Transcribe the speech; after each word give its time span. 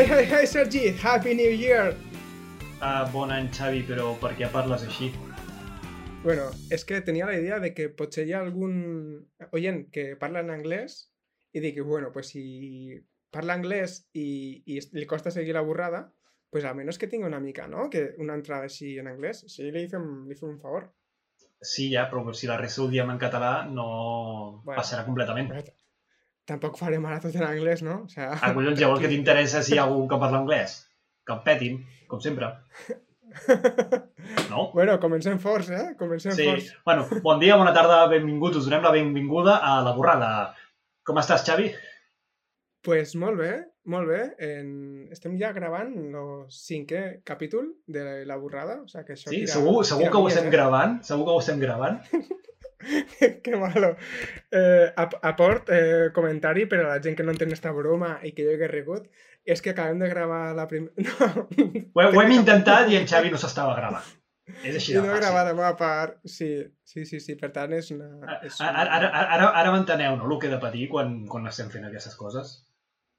Hey, 0.00 0.06
hey, 0.08 0.24
hey, 0.24 0.46
Sergi! 0.46 0.96
Happy 0.96 1.34
New 1.34 1.50
Year! 1.52 1.94
Ah, 2.80 3.04
bon 3.12 3.28
any, 3.28 3.50
Xavi, 3.52 3.82
però 3.84 4.14
per 4.16 4.30
què 4.38 4.46
parles 4.48 4.86
així? 4.86 5.10
Bueno, 6.22 6.46
és 6.72 6.86
que 6.88 7.02
tenia 7.04 7.26
la 7.28 7.34
idea 7.36 7.58
de 7.60 7.74
que 7.76 7.90
potser 7.98 8.24
hi 8.24 8.32
ha 8.32 8.38
algun 8.40 8.78
oient 9.52 9.82
que 9.92 10.14
parla 10.22 10.40
en 10.40 10.54
anglès 10.54 10.94
i 11.52 11.60
dic, 11.60 11.82
bueno, 11.84 12.08
pues 12.14 12.30
si 12.32 12.44
parla 13.28 13.58
anglès 13.60 13.98
i, 14.16 14.24
i 14.72 14.78
li 14.96 15.04
costa 15.10 15.28
seguir 15.34 15.52
la 15.58 15.66
burrada, 15.68 16.06
pues 16.48 16.64
almenys 16.64 16.96
que 16.96 17.10
tingui 17.12 17.28
una 17.28 17.42
mica, 17.44 17.68
¿no? 17.68 17.90
Que 17.92 18.14
una 18.24 18.38
entrada 18.40 18.70
així 18.72 18.94
en 19.04 19.12
anglès. 19.12 19.44
Així 19.50 19.68
li 19.68 19.84
fem, 19.92 20.08
li 20.30 20.38
fem 20.40 20.54
un 20.54 20.62
favor. 20.64 20.88
Sí, 21.60 21.90
ja, 21.92 22.06
però 22.08 22.24
si 22.32 22.48
la 22.48 22.56
resta 22.56 22.86
ho 22.86 22.88
diem 22.88 23.12
en 23.12 23.20
català 23.20 23.52
no 23.68 23.90
Bueno. 24.64 24.80
passarà 24.80 25.04
completament. 25.04 25.52
Però 25.52 25.60
Tampoc 26.50 26.76
farem 26.80 27.04
ara 27.06 27.20
tot 27.22 27.36
en 27.38 27.44
anglès, 27.46 27.82
no? 27.86 28.00
O 28.04 28.08
sea, 28.10 28.32
Ah, 28.40 28.52
collons, 28.56 28.78
llavors 28.80 29.00
que 29.04 29.08
t'interessa 29.12 29.62
si 29.62 29.76
hi 29.76 29.78
ha 29.78 29.84
algú 29.86 30.08
que 30.10 30.18
parla 30.18 30.40
anglès? 30.42 30.80
Que 31.26 31.36
el 31.36 31.42
petin, 31.46 31.80
com 32.10 32.20
sempre. 32.20 32.50
No? 34.50 34.70
bueno, 34.74 34.96
comencem 35.00 35.38
forts, 35.38 35.68
eh? 35.70 35.94
Comencem 35.98 36.32
Sí. 36.34 36.44
forts. 36.48 36.72
Bueno, 36.84 37.06
bon 37.22 37.38
dia, 37.38 37.54
bona 37.56 37.72
tarda, 37.72 38.00
benvinguts. 38.10 38.56
Us 38.58 38.64
donem 38.66 38.82
la 38.82 38.90
benvinguda 38.90 39.58
a 39.62 39.76
La 39.86 39.92
Borrada. 39.94 40.30
Com 41.06 41.16
estàs, 41.22 41.44
Xavi? 41.46 41.70
Pues 42.82 43.14
molt 43.14 43.38
bé, 43.38 43.52
molt 43.84 44.08
bé. 44.10 44.20
En... 44.48 45.08
Estem 45.14 45.38
ja 45.38 45.52
gravant 45.52 45.94
el 45.94 46.30
cinquè 46.50 47.22
capítol 47.24 47.70
de 47.86 48.24
La 48.26 48.36
Borrada. 48.36 48.80
O 48.82 48.88
sea, 48.88 49.04
que 49.04 49.14
això 49.14 49.30
Sí, 49.30 49.44
tira, 49.44 49.52
segur, 49.54 49.84
segur 49.86 50.02
tira 50.08 50.10
que 50.16 50.18
ho 50.24 50.28
estem 50.28 50.46
eh? 50.50 50.54
gravant? 50.56 50.98
Segur 51.06 51.24
que 51.28 51.36
ho 51.38 51.40
estem 51.44 51.60
gravant? 51.62 52.00
que 53.44 53.56
malo. 53.56 53.94
Eh, 54.50 54.92
ap 54.96 55.18
aport, 55.22 55.68
eh, 55.70 56.08
comentari 56.16 56.66
per 56.70 56.80
a 56.84 56.88
la 56.94 57.02
gent 57.02 57.18
que 57.18 57.26
no 57.26 57.34
entén 57.34 57.52
esta 57.52 57.72
broma 57.76 58.18
i 58.24 58.32
que 58.36 58.46
jo 58.46 58.56
he 58.56 58.70
rigut, 58.70 59.10
és 59.44 59.62
que 59.62 59.74
acabem 59.74 60.00
de 60.00 60.08
gravar 60.08 60.54
la 60.56 60.66
primera... 60.68 60.94
No, 61.60 62.06
Ho, 62.06 62.08
ho 62.14 62.22
hem 62.22 62.32
intentat 62.38 62.90
i 62.90 62.96
en 62.96 63.06
Xavi 63.08 63.32
no 63.32 63.38
s'estava 63.40 63.76
gravant. 63.76 64.06
És 64.64 64.76
així 64.76 64.94
de 64.94 65.00
no 65.00 65.10
fàcil. 65.10 65.20
gravat 65.20 65.48
la 65.48 65.54
meva 65.54 65.70
part. 65.78 66.18
Sí, 66.24 66.50
sí, 66.84 67.04
sí, 67.06 67.20
sí. 67.22 67.36
Per 67.38 67.50
tant, 67.54 67.72
és 67.76 67.90
una... 67.94 68.08
És 68.46 68.58
una... 68.60 68.70
Ara, 68.70 68.98
ara, 68.98 69.10
ara, 69.36 69.48
ara, 69.62 69.72
m'enteneu, 69.74 70.16
no?, 70.18 70.28
el 70.28 70.38
que 70.42 70.48
he 70.50 70.52
de 70.54 70.60
patir 70.62 70.88
quan, 70.92 71.20
quan 71.30 71.46
estem 71.50 71.70
fent 71.72 71.86
aquestes 71.88 72.16
coses. 72.18 72.54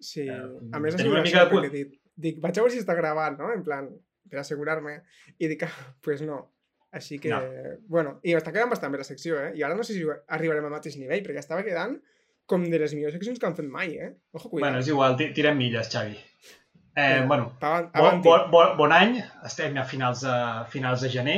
Sí, 0.02 0.25
eh, 0.28 0.40
a 0.73 0.81
més 0.81 0.98
sigut 0.98 1.14
una 1.14 1.23
mica 1.25 1.46
de 1.52 1.70
dic, 1.73 1.94
dic, 2.18 2.40
vaig 2.44 2.58
a 2.58 2.64
veure 2.64 2.73
si 2.73 2.81
està 2.81 2.96
gravant, 2.98 3.38
no? 3.40 3.52
En 3.53 3.64
plan, 3.66 3.92
per 4.31 4.42
assegurar-me. 4.42 4.98
I 5.38 5.52
dic, 5.52 5.68
ah, 5.68 5.94
pues 6.02 6.23
no. 6.25 6.42
Així 6.92 7.20
que, 7.23 7.30
No. 7.30 7.39
bueno, 7.88 8.17
i 8.28 8.34
està 8.36 8.52
quedant 8.52 8.70
bastant 8.70 8.92
bé 8.92 8.97
la 9.00 9.06
secció, 9.08 9.38
eh? 9.39 9.52
I 9.56 9.64
ara 9.64 9.75
no 9.75 9.84
sé 9.88 9.94
si 9.95 10.03
arribarem 10.28 10.66
al 10.67 10.72
mateix 10.75 10.97
nivell, 11.00 11.22
perquè 11.23 11.39
estava 11.39 11.64
quedant 11.64 11.95
com 12.45 12.66
de 12.70 12.80
les 12.80 12.94
millors 12.94 13.14
seccions 13.16 13.39
que 13.39 13.45
han 13.47 13.56
fet 13.56 13.66
mai, 13.72 13.94
eh? 13.95 14.09
Ojo, 14.34 14.50
cuidado. 14.50 14.66
Bueno, 14.72 14.80
és 14.84 14.88
igual, 14.92 15.16
ti- 15.16 15.31
tirem 15.34 15.56
milles, 15.58 15.88
Xavi. 15.89 16.17
Eh, 16.97 17.23
bueno, 17.25 17.53
bon, 17.62 18.22
bon, 18.22 18.52
bon, 18.52 18.75
bon 18.78 18.92
any, 18.92 19.22
estem 19.47 19.78
a 19.78 19.86
finals 19.86 20.22
de, 20.28 20.34
finals 20.69 21.00
de 21.02 21.09
gener, 21.09 21.38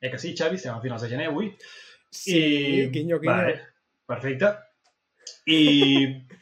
eh 0.00 0.10
que 0.10 0.18
sí, 0.18 0.36
Xavi? 0.38 0.54
Estem 0.60 0.74
a 0.76 0.80
finals 0.80 1.02
de 1.02 1.08
gener 1.08 1.26
avui. 1.32 1.56
Sí, 2.10 2.88
guinyo, 2.92 3.18
guinyo. 3.18 3.34
Vale, 3.34 3.60
perfecte. 4.06 4.52
I 5.46 5.58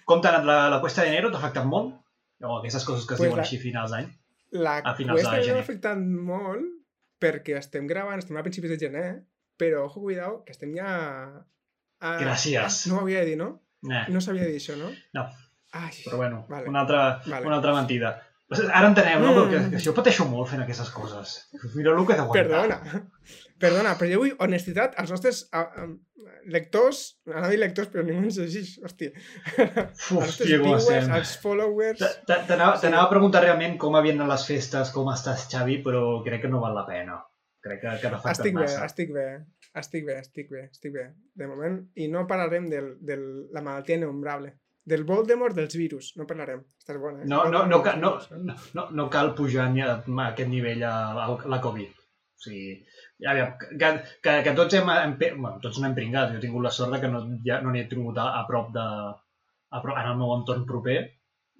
com 0.04 0.20
t'ha 0.20 0.34
anat 0.34 0.44
la, 0.44 0.58
la 0.68 0.80
cuesta 0.82 1.02
d'enero? 1.06 1.30
T'ha 1.32 1.38
afectat 1.40 1.64
molt? 1.64 1.94
O 2.42 2.58
aquestes 2.58 2.84
coses 2.84 3.06
que 3.06 3.14
es 3.14 3.20
Pues 3.20 3.28
diuen 3.30 3.36
la- 3.40 3.46
així 3.46 3.58
finals 3.58 3.90
d'any? 3.92 4.06
La 4.52 4.78
a 4.78 4.94
finals 4.98 5.20
cuesta 5.20 5.32
de 5.36 5.38
de 5.38 5.42
gener. 5.44 5.56
m'ha 5.56 5.62
afectat 5.64 5.98
molt 5.98 6.66
perquè 7.20 7.56
estem 7.58 7.86
gravant, 7.90 8.18
estem 8.22 8.38
a 8.40 8.42
principis 8.46 8.72
de 8.74 8.78
gener, 8.80 9.06
però, 9.60 9.84
ojo, 9.86 10.00
cuidado, 10.06 10.42
que 10.46 10.52
estem 10.56 10.72
ja... 10.76 10.90
A... 12.00 12.14
Gràcies. 12.22 12.86
No 12.88 12.96
ho 12.98 13.04
havia 13.04 13.20
de 13.20 13.32
dir, 13.32 13.36
no? 13.40 13.50
Eh, 13.84 14.06
No 14.12 14.20
sabia 14.24 14.46
dir 14.48 14.56
això, 14.60 14.76
no? 14.80 14.88
No. 15.16 15.26
Ai, 15.76 15.92
però 16.04 16.16
bueno, 16.18 16.46
Vale. 16.48 16.66
una, 16.68 16.80
altra, 16.86 17.02
Vale. 17.26 17.46
una 17.46 17.56
altra 17.60 17.74
mentida. 17.76 18.14
Ara 18.50 18.88
enteneu, 18.88 19.20
no? 19.22 19.44
Mm. 19.44 19.50
Que, 19.52 19.58
que 19.76 19.82
jo 19.84 19.92
pateixo 19.94 20.24
molt 20.26 20.48
fent 20.50 20.64
aquestes 20.64 20.88
coses. 20.90 21.36
Mira 21.76 21.92
el 21.94 22.00
que 22.08 22.16
he 22.16 22.18
d'aguantar. 22.18 22.40
Perdona, 22.48 23.04
perdona, 23.60 23.94
però 24.00 24.08
jo 24.10 24.20
vull 24.24 24.34
honestitat 24.46 24.96
als 25.00 25.10
nostres 25.14 25.42
a, 25.52 25.60
a, 25.60 25.86
lectors, 26.52 27.00
anava 27.28 27.48
a 27.48 27.52
dir 27.52 27.58
lectors, 27.60 27.90
però 27.92 28.04
ningú 28.06 28.26
ens 28.28 28.38
llegeix, 28.40 28.74
hòstia. 28.86 29.12
Als 29.60 30.38
tio, 30.40 30.60
com 30.62 30.76
viewers, 30.76 31.08
als 31.16 31.34
followers... 31.42 32.02
T'anava 32.28 32.78
Sí. 32.80 32.88
a 32.92 33.08
preguntar 33.12 33.42
realment 33.44 33.76
com 33.80 33.96
havien 33.98 34.20
anat 34.20 34.34
les 34.34 34.46
festes, 34.50 34.92
com 34.94 35.10
estàs, 35.12 35.46
Xavi, 35.52 35.80
però 35.84 36.22
crec 36.26 36.44
que 36.46 36.52
no 36.52 36.60
val 36.62 36.74
la 36.76 36.86
pena. 36.88 37.18
Crec 37.60 37.82
que, 37.82 37.92
que 38.00 38.08
t'ha 38.08 38.16
afectat 38.16 38.38
Estic 38.38 38.54
bé, 38.56 38.62
massa. 38.64 38.84
estic 38.88 39.12
bé, 39.12 39.26
estic 39.82 40.06
bé, 40.06 40.18
estic 40.24 40.50
bé, 40.50 40.64
estic 40.72 40.92
bé, 40.96 41.06
de 41.36 41.48
moment. 41.50 41.78
I 42.00 42.08
no 42.08 42.26
parlarem 42.26 42.70
de 42.72 42.80
del, 43.04 43.24
la 43.52 43.60
malaltia 43.62 43.98
innombrable. 44.00 44.54
Del 44.90 45.04
Voldemort 45.04 45.54
dels 45.54 45.76
virus, 45.76 46.14
no 46.16 46.24
parlarem. 46.26 46.62
Estàs 46.80 46.96
bona, 46.98 47.20
eh? 47.20 47.28
No, 47.28 47.42
no, 47.52 47.66
no, 47.68 47.82
no, 48.00 48.14
eh? 48.16 48.56
no, 48.74 48.86
no 48.96 49.08
cal 49.12 49.34
pujar 49.36 49.68
ni 49.74 49.84
a, 49.84 49.98
a 50.00 50.28
aquest 50.30 50.48
nivell 50.48 50.82
a, 50.88 50.94
a 51.26 51.36
la 51.52 51.60
Covid. 51.60 51.92
O 52.40 52.42
sigui, 52.46 52.78
aviam, 53.28 53.54
que, 53.60 53.90
que, 54.24 54.34
que 54.46 54.54
tots 54.56 54.76
hem, 54.78 54.90
hem, 54.94 55.16
bueno, 55.20 55.56
tots 55.62 55.80
no 55.80 55.88
hem 55.88 55.96
pringat. 55.96 56.32
Jo 56.32 56.40
he 56.40 56.44
tingut 56.44 56.64
la 56.64 56.74
sort 56.74 56.94
de 56.94 57.00
que 57.02 57.10
no, 57.12 57.22
ja 57.46 57.60
no 57.64 57.74
he 57.74 57.86
tingut 57.90 58.18
a, 58.18 58.30
a 58.40 58.44
prop 58.48 58.72
de... 58.76 58.86
A 59.70 59.80
prop, 59.82 59.96
en 59.96 60.08
el 60.10 60.18
meu 60.18 60.32
entorn 60.34 60.64
proper 60.66 60.98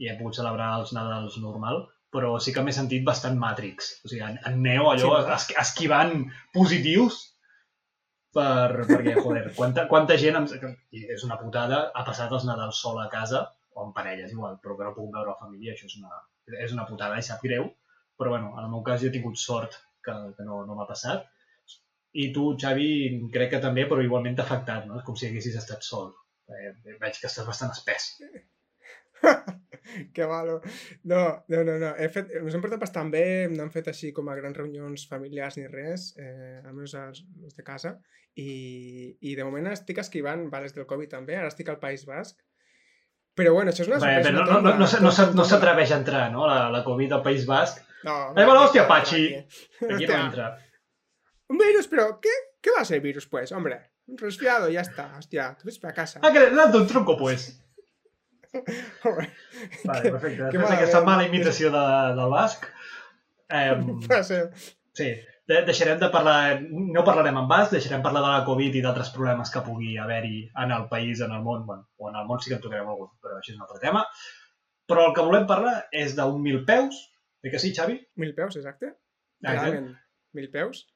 i 0.00 0.08
he 0.08 0.16
pogut 0.18 0.38
celebrar 0.38 0.72
els 0.80 0.94
Nadals 0.96 1.36
normal, 1.42 1.84
però 2.10 2.32
sí 2.42 2.54
que 2.54 2.62
m'he 2.64 2.74
sentit 2.74 3.04
bastant 3.06 3.36
Matrix. 3.38 3.92
O 4.04 4.10
sigui, 4.10 4.24
en, 4.26 4.38
en 4.48 4.56
Neo 4.64 4.88
allò, 4.90 5.12
Sí, 5.20 5.34
es, 5.34 5.46
esquivant 5.62 6.16
positius 6.56 7.20
per, 8.34 8.86
perquè, 8.88 9.14
joder, 9.20 9.44
quanta, 9.56 9.86
quanta 9.90 10.16
gent, 10.22 10.40
em, 10.40 10.74
és 11.16 11.24
una 11.26 11.38
putada, 11.38 11.84
ha 11.94 12.04
passat 12.06 12.32
els 12.34 12.46
Nadals 12.48 12.80
sol 12.82 12.98
a 13.02 13.08
casa, 13.12 13.44
o 13.76 13.86
en 13.86 13.92
parelles 13.94 14.32
igual, 14.34 14.58
però 14.62 14.76
que 14.78 14.88
no 14.88 14.94
puc 14.96 15.12
veure 15.14 15.32
la 15.32 15.38
família, 15.38 15.74
això 15.74 15.86
és 15.90 15.98
una, 16.00 16.22
és 16.64 16.74
una 16.74 16.86
putada 16.88 17.18
i 17.18 17.26
sap 17.26 17.44
greu, 17.46 17.68
però 18.18 18.34
bueno, 18.34 18.54
en 18.56 18.66
el 18.66 18.72
meu 18.72 18.82
cas 18.86 19.02
jo 19.02 19.10
he 19.10 19.14
tingut 19.14 19.38
sort 19.40 19.78
que, 20.04 20.16
que 20.36 20.46
no, 20.46 20.64
no 20.66 20.78
m'ha 20.78 20.88
passat, 20.88 21.28
i 22.12 22.30
tu, 22.34 22.54
Xavi, 22.58 22.90
crec 23.32 23.52
que 23.54 23.60
també, 23.62 23.84
però 23.90 24.02
igualment 24.02 24.36
t'ha 24.38 24.46
afectat, 24.48 24.86
no? 24.90 25.02
Com 25.06 25.16
si 25.16 25.28
haguessis 25.28 25.56
estat 25.60 25.84
sol. 25.86 26.10
Eh, 26.50 26.72
veig 26.98 27.20
que 27.20 27.28
estàs 27.30 27.46
bastant 27.46 27.70
espès. 27.70 28.08
que 30.14 30.26
malo. 30.26 30.60
No, 31.04 31.44
no, 31.48 31.64
no, 31.64 31.78
no. 31.78 31.92
He 31.98 32.08
fet, 32.12 32.30
ens 32.40 32.54
hem 32.56 32.62
portat 32.64 32.82
bastant 32.82 33.10
bé, 33.12 33.24
no 33.52 33.64
hem 33.66 33.72
fet 33.74 33.90
així 33.92 34.12
com 34.16 34.30
a 34.30 34.36
grans 34.38 34.58
reunions 34.58 35.06
familiars 35.10 35.58
ni 35.60 35.66
res, 35.70 36.10
eh, 36.18 36.60
almenys 36.64 36.94
els, 36.98 37.24
els 37.44 37.58
de 37.58 37.66
casa, 37.66 37.96
i, 38.38 38.50
i 39.20 39.34
de 39.36 39.46
moment 39.46 39.70
estic 39.72 39.98
esquivant 40.02 40.46
vales 40.52 40.74
del 40.76 40.88
Covid 40.90 41.10
també, 41.12 41.36
ara 41.36 41.50
estic 41.50 41.68
al 41.70 41.80
País 41.82 42.06
Basc, 42.08 42.38
però 43.36 43.52
bueno, 43.54 43.70
això 43.70 43.84
és 43.84 43.90
una 43.90 44.00
sorpresa. 44.00 44.30
bé, 44.30 44.34
no, 44.34 44.46
no, 44.46 44.60
no, 44.60 44.74
no, 44.78 44.88
no, 45.06 45.28
no 45.38 45.46
s'atreveix 45.46 45.92
a 45.94 46.00
entrar, 46.02 46.24
no? 46.34 46.46
La, 46.50 46.64
la 46.72 46.82
Covid 46.86 47.14
al 47.18 47.22
País 47.26 47.46
Basc. 47.48 47.78
No, 48.04 48.16
Eh, 48.32 48.44
bueno, 48.44 48.62
hòstia, 48.64 48.86
Pachi. 48.88 49.26
Aquí. 49.36 50.06
No 50.08 50.18
entra. 50.24 50.50
Un 51.50 51.58
virus, 51.58 51.88
pero 51.88 52.20
¿qué? 52.20 52.30
¿Qué 52.60 52.70
va 52.70 52.82
a 52.82 52.84
ser 52.84 53.00
virus, 53.00 53.26
pues? 53.26 53.50
Hombre, 53.50 53.90
un 54.06 54.16
resfriado, 54.16 54.68
ya 54.68 54.82
está. 54.82 55.16
Hostia, 55.18 55.56
tú 55.58 55.66
ves 55.66 55.80
para 55.80 55.94
casa. 55.94 56.20
Ah, 56.22 56.30
que 56.30 56.38
l'he 56.38 56.50
donat 56.52 56.76
un 56.78 56.86
truco, 56.86 57.16
pues. 57.18 57.48
Vale, 58.52 60.12
perfecte. 60.14 60.44
Després 60.44 60.70
d'aquesta 60.70 61.00
mala 61.06 61.24
imitació 61.26 61.72
de, 61.74 61.82
del 62.18 62.30
basc, 62.30 62.68
eh, 63.50 63.74
sí, 65.00 65.08
de, 65.50 65.62
deixarem 65.66 65.98
de 65.98 66.10
parlar, 66.14 66.60
no 66.70 67.02
parlarem 67.06 67.40
en 67.42 67.48
basc, 67.50 67.74
deixarem 67.74 68.04
parlar 68.04 68.22
de 68.26 68.30
la 68.36 68.44
Covid 68.46 68.78
i 68.78 68.84
d'altres 68.84 69.10
problemes 69.16 69.50
que 69.50 69.64
pugui 69.66 69.96
haver-hi 69.98 70.44
en 70.64 70.76
el 70.76 70.86
país, 70.92 71.24
en 71.26 71.34
el 71.34 71.42
món, 71.46 71.66
bueno, 71.66 71.88
o 71.98 72.12
en 72.12 72.20
el 72.22 72.30
món 72.30 72.38
sí 72.38 72.52
que 72.52 72.60
en 72.60 72.62
tocarem 72.62 72.94
algun, 72.94 73.10
però 73.18 73.40
això 73.40 73.54
és 73.54 73.58
un 73.58 73.66
altre 73.66 73.82
tema. 73.82 74.04
Però 74.90 75.08
el 75.08 75.18
que 75.18 75.26
volem 75.26 75.50
parlar 75.50 75.74
és 76.04 76.14
d'un 76.18 76.38
mil 76.46 76.62
peus, 76.70 77.02
oi 77.42 77.50
que 77.50 77.62
sí, 77.62 77.74
Xavi? 77.74 77.98
Mil 78.22 78.38
peus, 78.38 78.58
exacte. 78.62 78.94
Realment, 79.42 79.90
mil 80.38 80.50
peus. 80.54 80.86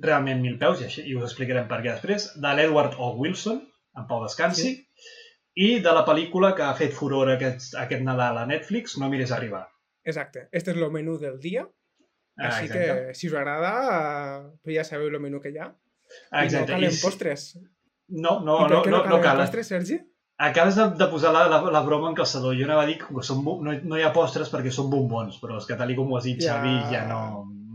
Realment 0.00 0.40
mil 0.42 0.56
peus, 0.60 0.80
i, 0.80 0.86
així, 0.90 1.02
i 1.10 1.16
us 1.18 1.26
explicarem 1.30 1.66
per 1.68 1.80
què 1.82 1.90
després, 1.94 2.30
de 2.40 2.54
l'Edward 2.56 2.94
O. 2.98 3.10
Wilson, 3.18 3.60
en 3.96 4.06
Pau 4.08 4.22
Descansi, 4.24 4.76
i 5.60 5.80
de 5.82 5.92
la 5.92 6.04
pel·lícula 6.06 6.54
que 6.56 6.62
ha 6.62 6.74
fet 6.78 6.94
furor 6.94 7.32
aquest, 7.34 7.74
aquest 7.76 8.02
Nadal 8.06 8.38
a 8.38 8.46
Netflix, 8.46 8.96
No 8.98 9.08
mires 9.10 9.32
arribar. 9.32 9.66
Exacte. 10.04 10.48
Este 10.52 10.70
es 10.70 10.76
lo 10.76 10.90
menú 10.90 11.18
del 11.18 11.38
dia. 11.40 11.66
Ah, 12.38 12.46
Així 12.48 12.66
exacte. 12.70 12.86
que, 13.08 13.14
si 13.14 13.28
us 13.28 13.34
agrada, 13.34 13.72
pues 14.62 14.76
ja 14.76 14.84
sabeu 14.84 15.08
el 15.10 15.20
menú 15.20 15.40
que 15.42 15.50
hi 15.52 15.58
ha. 15.58 15.66
Ah, 16.30 16.44
I 16.44 16.48
no 16.48 16.62
exacte. 16.62 16.72
calen 16.72 16.94
I 16.94 17.00
postres. 17.02 17.58
No, 18.08 18.40
no, 18.40 18.66
no, 18.68 18.80
què 18.82 18.90
no, 18.90 19.02
no 19.04 19.18
calen 19.20 19.22
cal. 19.26 19.42
postres, 19.44 19.68
Sergi? 19.68 19.98
Acabes 20.40 20.78
de, 20.78 20.86
de 20.96 21.06
posar 21.12 21.34
la, 21.34 21.42
la, 21.52 21.60
la 21.70 21.82
broma 21.84 22.08
en 22.08 22.16
calçador. 22.16 22.54
Jo 22.56 22.64
anava 22.64 22.86
a 22.86 22.88
dir 22.88 22.96
que 23.02 23.22
són, 23.26 23.42
no, 23.44 23.74
no 23.76 23.98
hi 23.98 24.06
ha 24.06 24.12
postres 24.14 24.48
perquè 24.48 24.72
són 24.72 24.88
bombons, 24.88 25.36
però 25.42 25.58
és 25.60 25.66
que 25.68 25.76
tal 25.76 25.92
com 25.98 26.14
ho 26.14 26.16
has 26.16 26.24
dit, 26.30 26.40
Ja. 26.40 26.56
Xavi, 26.56 26.76
ja 26.94 27.04
no... 27.10 27.20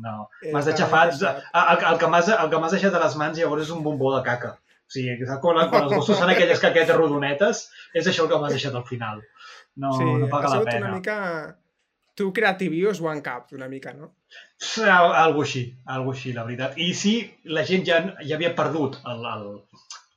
no. 0.05 0.29
Eh, 0.43 0.51
M'has 0.53 0.69
aixafat. 0.71 1.15
passat. 1.15 1.41
El, 1.63 1.83
el, 1.91 1.99
que 1.99 2.09
m'has 2.61 2.77
deixat 2.77 2.93
a 2.95 3.01
les 3.03 3.17
mans 3.21 3.37
llavors 3.41 3.65
és 3.65 3.73
un 3.75 3.83
bombó 3.85 4.13
de 4.15 4.21
caca. 4.27 4.53
O 4.85 4.93
sigui, 4.93 5.17
quan, 5.41 5.63
quan 5.69 5.83
els 5.87 5.93
gossos 5.97 6.19
fan 6.21 6.29
aquelles 6.31 6.61
caquetes 6.61 6.95
rodonetes? 6.95 7.65
És 7.97 8.07
això 8.11 8.25
el 8.27 8.31
que 8.31 8.39
m'has 8.41 8.53
deixat 8.53 8.75
al 8.77 8.85
final. 8.85 9.23
No, 9.81 9.91
sí, 9.97 10.05
no 10.05 10.29
paga 10.31 10.53
la 10.55 10.63
pena. 10.67 10.87
una 10.87 10.97
mica... 11.01 11.19
Tu 12.15 12.29
creativius 12.31 13.01
one 13.03 13.19
cap, 13.19 13.49
una 13.51 13.67
mica, 13.67 13.91
no? 13.91 14.13
Al- 14.85 15.15
Algo 15.19 15.41
així, 15.43 15.65
algo 15.91 16.13
així, 16.13 16.31
la 16.31 16.45
veritat. 16.47 16.77
I 16.79 16.93
sí, 16.95 17.15
la 17.51 17.65
gent 17.67 17.83
ja, 17.89 17.97
ja 18.21 18.37
havia 18.37 18.53
perdut 18.55 18.95
el, 19.11 19.25
el, 19.33 19.49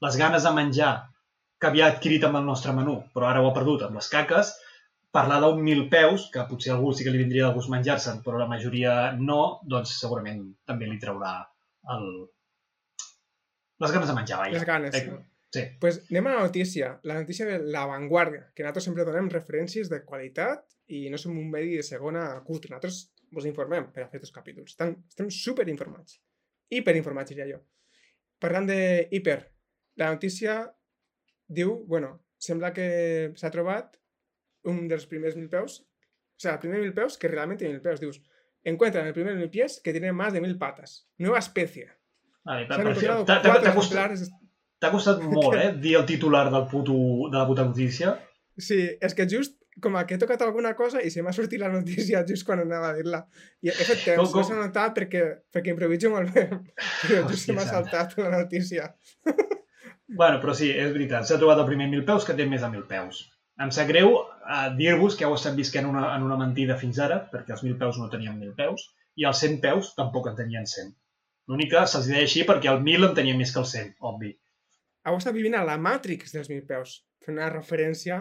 les 0.06 0.18
ganes 0.20 0.46
de 0.46 0.52
menjar 0.54 0.92
que 1.58 1.66
havia 1.66 1.88
adquirit 1.90 2.22
amb 2.28 2.38
el 2.38 2.46
nostre 2.46 2.70
menú, 2.76 3.00
però 3.16 3.26
ara 3.32 3.42
ho 3.42 3.48
ha 3.50 3.54
perdut 3.56 3.82
amb 3.88 3.98
les 3.98 4.06
caques, 4.12 4.52
parlar 5.14 5.38
d'un 5.40 5.62
mil 5.64 5.86
peus, 5.92 6.28
que 6.32 6.44
potser 6.50 6.74
algú 6.74 6.92
sí 6.92 7.04
que 7.06 7.12
li 7.14 7.20
vindria 7.22 7.48
de 7.48 7.54
gust 7.56 7.70
menjar-se'n, 7.72 8.20
però 8.24 8.38
la 8.40 8.48
majoria 8.50 9.12
no, 9.16 9.60
doncs 9.64 9.96
segurament 10.00 10.42
també 10.68 10.88
li 10.88 10.98
traurà 11.00 11.32
el... 11.94 12.06
les 13.80 13.94
ganes 13.94 14.08
de 14.10 14.16
menjar, 14.16 14.38
vaja. 14.42 14.54
Les 14.58 14.68
ganes, 14.68 14.94
Eh, 14.94 15.04
sí. 15.06 15.18
Sí. 15.50 15.62
pues 15.80 16.02
anem 16.10 16.26
a 16.28 16.34
la 16.34 16.42
notícia. 16.44 17.00
La 17.08 17.14
notícia 17.14 17.46
de 17.46 17.58
La 17.72 17.86
Vanguardia, 17.86 18.50
que 18.54 18.62
nosaltres 18.62 18.84
sempre 18.84 19.06
donem 19.08 19.30
referències 19.32 19.88
de 19.88 20.02
qualitat 20.04 20.66
i 20.92 21.06
no 21.08 21.16
som 21.20 21.38
un 21.40 21.48
medi 21.50 21.78
de 21.78 21.84
segona 21.86 22.42
culte. 22.44 22.68
Nosaltres 22.68 22.98
vos 23.32 23.46
informem 23.48 23.86
per 23.94 24.04
a 24.04 24.08
fer 24.12 24.20
els 24.20 24.32
capítols. 24.34 24.74
Estem, 24.74 24.92
estem 25.08 25.30
super 25.32 25.64
informats. 25.72 26.18
Hiperinformats, 26.68 27.32
diria 27.32 27.48
jo. 27.48 27.62
Parlant 28.38 28.68
de 28.68 29.08
hiper, 29.10 29.38
la 29.96 30.10
notícia 30.12 30.58
diu, 31.48 31.72
bueno, 31.88 32.12
sembla 32.36 32.74
que 32.76 33.32
s'ha 33.40 33.50
trobat 33.50 33.96
un 34.64 34.86
dels 34.88 35.06
primers 35.06 35.36
mil 35.36 35.48
peus, 35.48 35.80
o 35.82 36.40
sea, 36.40 36.54
el 36.54 36.62
primer 36.62 36.80
mil 36.80 36.94
peus 36.94 37.18
que 37.18 37.28
realment 37.28 37.58
té 37.60 37.68
mil 37.68 37.82
peus. 37.82 38.00
Dius, 38.00 38.20
encuentran 38.64 39.06
el 39.06 39.14
primer 39.16 39.36
mil 39.36 39.50
pies 39.50 39.80
que 39.84 39.92
tiene 39.92 40.12
más 40.12 40.32
de 40.32 40.40
mil 40.40 40.58
patas. 40.58 41.08
Nueva 41.18 41.38
especie. 41.38 41.90
Vale, 42.44 42.66
per, 42.66 42.82
per, 42.82 42.94
t'ha 44.78 44.90
costat, 44.92 45.22
molt, 45.34 45.56
eh, 45.58 45.72
dir 45.82 45.96
el 45.98 46.06
titular 46.06 46.46
del 46.50 46.66
puto, 46.70 46.94
de 47.30 47.36
la 47.36 47.46
puta 47.46 47.64
notícia. 47.66 48.16
Sí, 48.58 48.80
és 49.00 49.14
que 49.14 49.26
just 49.30 49.58
com 49.82 49.94
que 50.06 50.16
he 50.16 50.18
tocat 50.18 50.42
alguna 50.42 50.72
cosa 50.74 50.98
i 51.04 51.10
se 51.10 51.22
m'ha 51.22 51.32
sortit 51.34 51.60
la 51.62 51.68
notícia 51.70 52.24
just 52.26 52.46
quan 52.46 52.62
anava 52.64 52.90
a 52.90 52.96
dir-la. 52.96 53.20
I 53.62 53.70
he 53.70 53.74
fet 53.76 54.02
temps, 54.04 54.18
Com- 54.18 54.32
com- 54.32 54.42
no 54.42 54.46
s'ha 54.48 54.58
notat 54.58 54.96
perquè, 54.96 55.24
perquè 55.54 55.74
improviso 55.74 56.10
molt 56.10 56.32
bé, 56.34 56.48
però 57.02 57.22
just 57.28 57.46
se 57.46 57.54
m'ha 57.54 57.66
saltat 57.66 58.16
la 58.18 58.32
notícia. 58.34 58.88
Bueno, 60.08 60.40
però 60.40 60.54
sí, 60.56 60.70
és 60.72 60.90
veritat. 60.94 61.26
S'ha 61.28 61.38
trobat 61.38 61.60
el 61.62 61.68
primer 61.68 61.90
mil 61.92 62.04
peus 62.08 62.26
que 62.26 62.34
té 62.34 62.46
més 62.48 62.64
de 62.64 62.70
mil 62.72 62.86
peus. 62.88 63.26
Em 63.60 63.70
sap 63.74 63.90
greu 63.90 64.14
eh, 64.48 64.68
dir-vos 64.78 65.16
que 65.18 65.26
heu 65.26 65.34
estat 65.36 65.56
visquent 65.58 65.88
una, 65.88 66.08
en 66.16 66.24
una 66.26 66.38
mentida 66.40 66.78
fins 66.80 67.00
ara, 67.04 67.20
perquè 67.32 67.54
els 67.56 67.64
mil 67.66 67.76
peus 67.80 67.98
no 68.00 68.08
tenien 68.12 68.38
mil 68.40 68.54
peus, 68.56 68.88
i 69.18 69.26
els 69.28 69.42
100 69.44 69.60
peus 69.64 69.92
tampoc 69.98 70.30
en 70.30 70.38
tenien 70.38 70.66
100. 70.66 70.94
L'únic 71.48 71.72
que 71.72 71.84
se'ls 71.90 72.08
deia 72.10 72.24
així 72.26 72.44
perquè 72.48 72.70
el 72.72 72.82
1000 72.84 73.08
en 73.08 73.14
tenia 73.16 73.36
més 73.36 73.52
que 73.54 73.62
el 73.62 73.68
100, 73.68 73.94
obvi. 74.10 74.32
Heu 75.08 75.18
estat 75.18 75.36
vivint 75.36 75.56
a 75.56 75.64
la 75.66 75.78
Matrix 75.80 76.34
dels 76.36 76.50
mil 76.52 76.64
peus, 76.68 76.98
fent 77.24 77.38
una 77.38 77.48
referència 77.52 78.20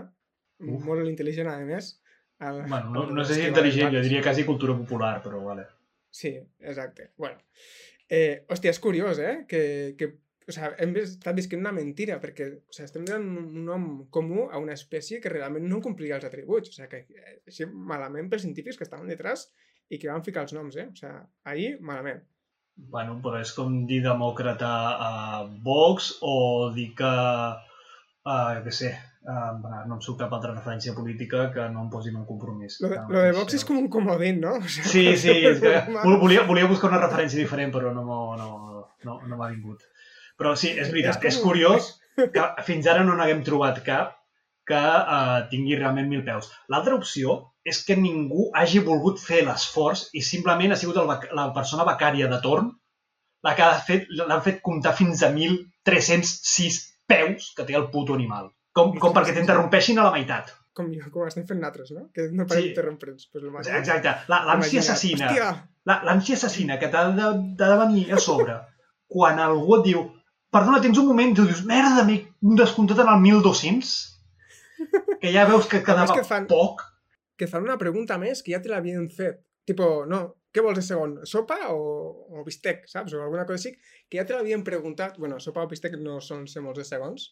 Uf. 0.63 0.85
molt 0.85 1.03
intel·ligent, 1.09 1.49
a 1.51 1.57
més. 1.67 1.95
Al, 2.39 2.63
Bueno, 2.69 2.93
no, 2.93 3.05
no 3.17 3.25
sé 3.27 3.39
si 3.39 3.49
intel·ligent, 3.49 3.91
jo 3.93 4.05
diria 4.05 4.23
quasi 4.23 4.45
cultura 4.47 4.77
popular, 4.77 5.17
però 5.25 5.43
vale. 5.43 5.67
Sí, 6.09 6.33
exacte. 6.59 7.11
Bueno. 7.17 7.43
Eh, 8.07 8.45
hòstia, 8.47 8.71
és 8.71 8.79
curiós, 8.79 9.19
eh? 9.19 9.43
Que, 9.49 9.61
que 9.99 10.13
o 10.47 10.53
sea, 10.55 10.71
hem 10.79 10.95
estat 11.01 11.35
visquent 11.35 11.59
una 11.59 11.73
mentira, 11.75 12.21
perquè 12.23 12.47
o 12.55 12.73
sea, 12.75 12.85
estem 12.87 13.03
donant 13.07 13.25
un 13.41 13.65
nom 13.67 13.87
comú 14.15 14.45
a 14.47 14.61
una 14.63 14.77
espècie 14.79 15.19
que 15.23 15.31
realment 15.33 15.67
no 15.67 15.81
complia 15.83 16.15
els 16.15 16.27
atributs. 16.27 16.71
O 16.71 16.77
sea, 16.77 16.87
que 16.91 17.03
eh, 17.03 17.33
així 17.51 17.67
malament 17.67 18.29
pels 18.31 18.45
científics 18.47 18.79
que 18.79 18.87
estaven 18.87 19.11
detrás 19.11 19.49
i 19.91 19.99
que 19.99 20.07
van 20.11 20.23
ficar 20.23 20.45
els 20.47 20.55
noms, 20.55 20.77
eh? 20.79 20.87
O 20.87 20.95
sea, 20.95 21.19
ahir, 21.51 21.75
malament. 21.83 22.23
Bueno, 22.77 23.17
però 23.23 23.41
és 23.41 23.51
com 23.57 23.81
dir 23.89 23.99
demòcrata 24.05 24.71
a 25.09 25.11
Vox 25.65 26.13
o 26.21 26.71
dir 26.75 26.91
que, 26.95 27.11
uh, 28.29 28.57
què 28.63 28.73
sé, 28.79 28.93
uh, 29.25 29.51
no 29.57 29.97
em 29.97 30.03
surt 30.05 30.21
cap 30.21 30.35
altra 30.37 30.53
referència 30.53 30.93
política 30.95 31.47
que 31.55 31.67
no 31.73 31.83
em 31.87 31.91
posin 31.91 32.19
un 32.21 32.27
compromís. 32.29 32.77
Lo 32.85 32.93
de, 32.93 33.01
lo 33.09 33.25
de 33.25 33.35
Vox 33.39 33.57
és 33.57 33.65
com 33.67 33.81
un 33.81 33.89
comodín, 33.91 34.39
no? 34.45 34.59
O 34.61 34.71
sea, 34.77 34.85
Sí, 34.93 35.09
sí, 35.19 35.35
és 35.51 35.59
que 35.59 35.75
volia, 36.23 36.47
volia 36.47 36.71
buscar 36.71 36.93
una 36.93 37.03
referència 37.03 37.41
diferent, 37.41 37.73
però 37.75 37.91
no, 37.91 38.05
no, 38.39 38.49
no, 39.03 39.19
no 39.25 39.35
m'ha 39.35 39.51
vingut. 39.57 39.83
Però 40.37 40.53
sí, 40.55 40.69
és 40.77 40.91
veritat, 40.93 41.17
És 41.23 41.33
és, 41.33 41.39
com- 41.41 41.49
curiós 41.51 41.93
que 42.17 42.45
fins 42.65 42.87
ara 42.87 43.03
no 43.03 43.15
n'haguem 43.17 43.43
trobat 43.45 43.83
cap 43.85 44.13
que 44.67 44.77
uh, 44.77 45.47
tingui 45.49 45.77
realment 45.79 46.09
mil 46.11 46.23
peus. 46.27 46.49
L'altra 46.69 46.95
opció 46.97 47.37
és 47.65 47.79
que 47.85 47.95
ningú 47.95 48.49
hagi 48.53 48.79
volgut 48.83 49.19
fer 49.19 49.43
l'esforç 49.47 50.07
i 50.13 50.21
simplement 50.21 50.73
ha 50.73 50.79
sigut 50.79 50.97
el, 50.99 51.07
la 51.35 51.45
persona 51.55 51.85
becària 51.87 52.27
de 52.31 52.39
torn 52.43 52.71
la 53.47 53.53
que 53.55 53.63
ha 53.63 53.77
fet, 53.79 54.07
l'han 54.09 54.41
fet 54.43 54.61
comptar 54.65 54.93
fins 54.97 55.21
a 55.23 55.29
1.306 55.31 56.77
peus 57.07 57.51
que 57.55 57.63
té 57.67 57.75
el 57.79 57.89
puto 57.93 58.15
animal. 58.17 58.49
Com, 58.75 58.93
com 59.01 59.13
perquè 59.15 59.33
t'interrompeixin 59.37 59.99
a 60.01 60.05
la 60.09 60.13
meitat. 60.13 60.51
Com, 60.77 60.89
com 61.13 61.23
estem 61.25 61.45
fent 61.49 61.61
nosaltres, 61.61 61.89
no? 61.95 62.03
Que 62.13 62.27
no 62.29 62.45
parem 62.45 62.61
Sí. 62.63 62.67
d'interrompre'ns. 62.69 63.29
Pues. 63.31 63.67
Exacte. 63.79 64.13
La- 64.29 64.43
L'ànsia 64.45 64.79
assassina. 64.83 65.31
L'ànsia 65.87 66.35
assassina 66.37 66.77
que 66.77 66.89
t'ha 66.93 67.07
de, 67.17 67.31
de 67.57 67.69
venir 67.85 68.11
a 68.13 68.19
sobre 68.21 68.59
quan 69.07 69.39
algú 69.39 69.77
et 69.79 69.85
diu 69.87 70.03
perdona, 70.57 70.81
tens 70.83 70.97
un 71.01 71.07
moment, 71.07 71.31
i 71.31 71.37
tu 71.37 71.45
dius, 71.47 71.63
merda, 71.69 72.03
m'he 72.07 72.19
descomptat 72.57 72.99
en 73.05 73.13
el 73.13 73.21
1200? 73.23 73.93
Que 75.21 75.31
ja 75.33 75.45
veus 75.49 75.65
que 75.69 75.81
quedava 75.87 76.13
que 76.13 76.23
fan- 76.27 76.47
poc. 76.49 76.83
que 77.37 77.47
fan 77.47 77.63
una 77.65 77.77
pregunta 77.77 78.17
més 78.17 78.41
que 78.43 78.53
ja 78.55 78.61
te 78.61 78.69
l'havien 78.71 79.07
fet. 79.13 79.39
Tipo, 79.67 80.05
no, 80.09 80.19
què 80.53 80.61
vols 80.65 80.79
de 80.79 80.83
segon? 80.85 81.17
Sopa 81.29 81.57
o, 81.69 81.81
o 82.39 82.43
bistec, 82.45 82.85
saps? 82.89 83.13
O 83.13 83.21
alguna 83.21 83.43
cosa 83.45 83.59
així, 83.59 83.75
que 84.09 84.17
ja 84.17 84.25
te 84.25 84.33
l'havien 84.33 84.63
preguntat. 84.65 85.17
Bueno, 85.21 85.37
sopa 85.43 85.61
o 85.65 85.69
bistec 85.69 85.97
no 86.01 86.17
són 86.23 86.47
sèmols 86.49 86.79
de 86.81 86.85
segons. 86.87 87.27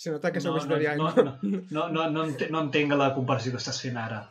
Se 0.00 0.08
nota 0.14 0.30
que 0.32 0.40
sou 0.40 0.54
No, 0.54 0.62
no, 0.62 0.64
vegetarià. 0.64 0.94
no, 0.96 1.10
no, 1.12 1.60
no, 1.76 1.88
no, 1.92 2.06
no, 2.14 2.24
ente- 2.24 2.48
no 2.50 2.62
entenc 2.64 2.94
la 2.96 3.10
comparació 3.16 3.52
que 3.52 3.60
estàs 3.60 3.82
fent 3.84 3.98
ara. 4.00 4.22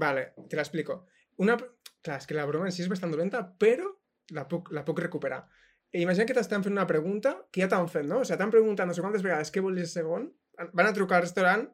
Vale, 0.00 0.30
te 0.48 0.56
l'explico. 0.56 1.02
Una... 1.44 1.58
Clar, 2.00 2.16
és 2.16 2.24
que 2.24 2.32
la 2.38 2.46
broma 2.48 2.70
en 2.70 2.72
si 2.72 2.80
és 2.80 2.88
bastant 2.88 3.10
dolenta, 3.12 3.42
però 3.60 3.84
la 4.32 4.46
puc, 4.48 4.70
la 4.72 4.80
puc 4.86 5.02
recuperar. 5.04 5.42
Imagina 5.92 6.26
que 6.26 6.34
t'estan 6.36 6.62
fent 6.62 6.72
una 6.76 6.86
pregunta 6.86 7.32
que 7.50 7.62
ja 7.64 7.68
t'han 7.68 7.88
fet, 7.90 8.04
no? 8.06 8.20
O 8.20 8.24
sigui, 8.24 8.38
t'han 8.38 8.50
preguntat 8.54 8.86
no 8.86 8.94
sé 8.94 9.02
quantes 9.02 9.22
vegades 9.26 9.50
què 9.50 9.62
vols 9.64 9.76
de 9.80 9.86
segon, 9.90 10.28
van 10.72 10.86
a 10.86 10.92
trucar 10.94 11.16
al 11.18 11.24
restaurant 11.26 11.64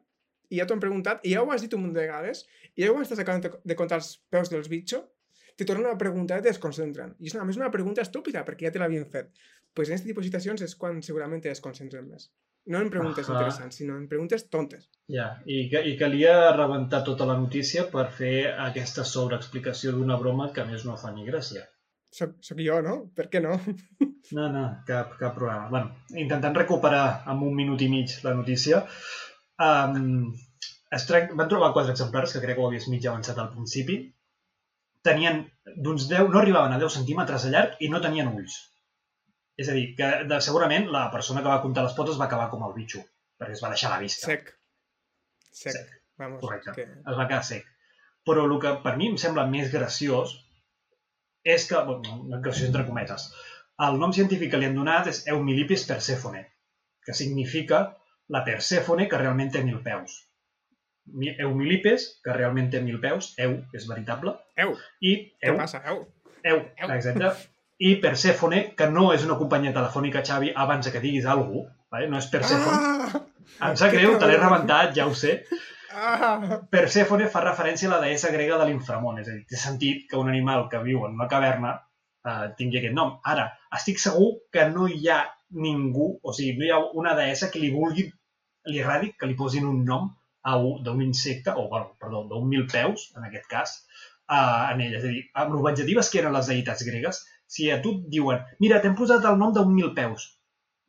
i 0.49 0.57
ja 0.61 0.65
t'ho 0.65 0.73
han 0.73 0.81
preguntat, 0.81 1.19
i 1.27 1.33
ja 1.35 1.43
ho 1.43 1.51
has 1.51 1.61
dit 1.61 1.73
un 1.75 1.81
munt 1.83 1.93
de 1.93 2.01
vegades, 2.05 2.45
i 2.75 2.81
ja 2.85 2.89
quan 2.93 3.03
estàs 3.05 3.19
acabant 3.19 3.43
de- 3.43 3.75
comptar 3.75 3.99
els 3.99 4.13
peus 4.31 4.49
dels 4.49 4.69
bitxos, 4.71 5.03
te 5.57 5.65
tornen 5.65 5.89
a 5.91 5.97
preguntar 5.97 6.37
i 6.39 6.41
te 6.45 6.49
desconcentren. 6.49 7.15
I 7.19 7.27
és 7.27 7.35
una, 7.35 7.43
més 7.45 7.57
una 7.57 7.69
pregunta 7.73 8.01
estúpida, 8.01 8.43
perquè 8.45 8.67
ja 8.67 8.71
te 8.71 8.79
l'havien 8.79 9.05
fet. 9.05 9.29
pues 9.73 9.89
en 9.89 9.93
aquest 9.93 10.07
tipus 10.07 10.23
de 10.23 10.29
situacions 10.29 10.61
és 10.65 10.73
quan 10.75 11.03
segurament 11.03 11.41
te 11.43 11.49
desconcentren 11.49 12.07
més. 12.09 12.31
No 12.65 12.79
en 12.81 12.89
preguntes 12.89 13.27
Ahà. 13.29 13.35
interessants, 13.35 13.75
sinó 13.75 13.95
en 13.97 14.07
preguntes 14.09 14.49
tontes. 14.49 14.89
Ja, 15.07 15.27
i, 15.45 15.69
que, 15.69 15.83
i 15.85 15.95
calia 15.99 16.51
rebentar 16.55 17.03
tota 17.05 17.25
la 17.29 17.37
notícia 17.37 17.83
per 17.91 18.07
fer 18.11 18.55
aquesta 18.57 19.03
sobreexplicació 19.05 19.91
d'una 19.91 20.17
broma 20.17 20.51
que 20.53 20.61
a 20.61 20.65
més 20.65 20.83
no 20.85 20.97
fa 20.97 21.11
ni 21.13 21.25
gràcia. 21.27 21.67
Soc, 22.11 22.33
soc 22.41 22.57
jo, 22.65 22.81
no? 22.81 22.95
Per 23.15 23.27
què 23.29 23.41
no? 23.43 23.59
No, 24.35 24.49
no, 24.51 24.63
cap, 24.87 25.13
cap 25.19 25.35
problema. 25.35 25.69
bueno, 25.71 25.95
intentant 26.23 26.55
recuperar 26.57 27.23
en 27.31 27.43
un 27.47 27.55
minut 27.55 27.81
i 27.81 27.87
mig 27.91 28.17
la 28.25 28.33
notícia, 28.35 28.81
um, 29.63 30.33
es 30.97 31.05
van 31.11 31.49
trobar 31.51 31.73
quatre 31.75 31.93
exemplars, 31.95 32.33
que 32.33 32.41
crec 32.43 32.57
que 32.57 32.63
ho 32.63 32.67
havies 32.67 32.87
mig 32.91 33.05
avançat 33.07 33.39
al 33.39 33.51
principi. 33.53 33.99
Tenien 35.07 35.43
d'uns 35.75 36.07
10, 36.09 36.31
no 36.33 36.41
arribaven 36.41 36.75
a 36.75 36.79
10 36.81 36.99
centímetres 36.99 37.45
de 37.45 37.53
llarg 37.53 37.83
i 37.83 37.89
no 37.91 38.03
tenien 38.03 38.31
ulls. 38.33 38.57
És 39.57 39.69
a 39.71 39.75
dir, 39.77 39.87
que 39.97 40.09
de, 40.29 40.39
segurament 40.43 40.89
la 40.93 41.07
persona 41.13 41.43
que 41.43 41.51
va 41.51 41.61
comptar 41.63 41.85
les 41.85 41.95
potes 41.97 42.19
va 42.19 42.27
acabar 42.27 42.49
com 42.51 42.65
el 42.67 42.75
bitxo, 42.75 43.03
perquè 43.39 43.55
es 43.57 43.63
va 43.63 43.71
deixar 43.73 43.93
la 43.93 44.01
vista. 44.03 44.27
Sec. 44.29 44.51
Sec. 45.51 45.71
Sec. 45.73 45.95
Vamos, 46.17 46.41
Correcte. 46.41 46.73
que... 46.75 46.85
es 46.87 47.17
va 47.17 47.27
quedar 47.29 47.43
sec. 47.45 47.65
Però 48.27 48.43
el 48.45 48.55
que 48.61 48.73
per 48.83 48.95
mi 48.99 49.09
em 49.11 49.17
sembla 49.21 49.47
més 49.49 49.71
graciós 49.73 50.33
és 51.47 51.67
que, 51.69 51.79
bueno, 51.87 52.39
graciós 52.43 52.67
entre 52.67 52.85
cometes, 52.87 53.29
el 53.85 53.99
nom 54.01 54.13
científic 54.13 54.51
que 54.51 54.57
li 54.61 54.65
han 54.69 54.75
donat 54.77 55.07
és 55.11 55.23
Eumilipis 55.29 55.83
persephone, 55.89 56.45
que 57.05 57.13
significa 57.13 57.81
la 58.33 58.41
Persèfone 58.43 59.05
que 59.07 59.17
realment 59.21 59.51
té 59.53 59.61
mil 59.63 59.77
peus. 59.83 60.15
Mi- 61.13 61.35
Eumilipes, 61.39 62.07
que 62.23 62.33
realment 62.35 62.69
té 62.73 62.81
mil 62.83 62.97
peus, 62.99 63.33
Eu, 63.39 63.53
és 63.73 63.85
veritable, 63.87 64.33
Eu, 64.59 64.73
i 65.01 65.13
què 65.39 65.53
Eu, 65.53 65.57
passa? 65.61 65.81
Eu. 65.87 66.01
Eu, 66.43 66.65
Eu. 66.77 66.91
exacte, 66.95 67.29
i 67.79 67.95
Persèfone, 68.03 68.73
que 68.75 68.89
no 68.89 69.11
és 69.13 69.23
una 69.23 69.37
companyia 69.39 69.71
telefònica, 69.73 70.23
Xavi, 70.25 70.51
abans 70.55 70.89
que 70.91 70.99
diguis 70.99 71.25
alguna 71.25 71.63
cosa, 71.69 71.75
vale? 71.91 72.07
no 72.11 72.17
és 72.17 72.27
Persèfone. 72.33 72.77
Ah! 72.81 73.69
Em 73.69 73.75
sap 73.79 73.91
que 73.93 73.97
greu, 74.01 74.17
te 74.19 74.27
l'he 74.27 74.37
rebentat, 74.41 74.93
ja 74.97 75.07
ho 75.07 75.13
sé, 75.15 75.43
Ah! 75.97 76.59
Persèfone 76.69 77.25
fa 77.31 77.39
referència 77.41 77.87
a 77.87 77.93
la 77.95 78.01
deessa 78.03 78.29
grega 78.29 78.57
de 78.59 78.65
l'inframón, 78.67 79.17
és 79.21 79.29
a 79.29 79.31
dir, 79.31 79.45
té 79.49 79.55
sentit 79.57 80.03
que 80.09 80.17
un 80.19 80.27
animal 80.29 80.67
que 80.69 80.81
viu 80.83 81.05
en 81.07 81.15
una 81.15 81.27
caverna 81.31 81.71
eh, 82.27 82.49
tingui 82.59 82.79
aquest 82.81 82.93
nom. 82.97 83.15
Ara, 83.33 83.47
estic 83.79 83.99
segur 84.03 84.29
que 84.53 84.67
no 84.69 84.87
hi 84.91 85.07
ha 85.09 85.21
ningú, 85.63 86.07
o 86.23 86.33
sigui, 86.35 86.57
no 86.59 86.65
hi 86.67 86.71
ha 86.75 86.79
una 87.01 87.15
deessa 87.15 87.49
que 87.51 87.59
li 87.63 87.71
vulgui, 87.71 88.07
li 88.67 88.81
agradi 88.83 89.13
que 89.19 89.27
li 89.29 89.35
posin 89.39 89.65
un 89.65 89.83
nom 89.87 90.09
a 90.43 90.57
un- 90.59 90.81
d'un 90.83 91.01
insecte, 91.01 91.51
o, 91.55 91.67
bueno, 91.71 91.95
perdó, 91.99 92.25
d'un 92.29 92.47
mil 92.47 92.65
peus, 92.71 93.11
en 93.17 93.23
aquest 93.27 93.47
cas, 93.51 93.73
eh, 94.29 94.73
en 94.73 94.81
ella. 94.81 94.97
És 94.99 95.03
a 95.05 95.07
dir, 95.07 95.23
amb 95.33 95.53
l'objectives 95.55 96.09
que 96.11 96.19
eren 96.19 96.33
les 96.35 96.47
deïtats 96.51 96.83
gregues, 96.87 97.23
si 97.47 97.69
a 97.71 97.81
tu 97.81 97.91
et 97.95 98.09
diuen, 98.11 98.41
mira, 98.59 98.81
t'hem 98.83 98.95
posat 98.95 99.23
el 99.25 99.37
nom 99.39 99.53
d'un 99.55 99.71
mil 99.73 99.93
peus, 99.95 100.25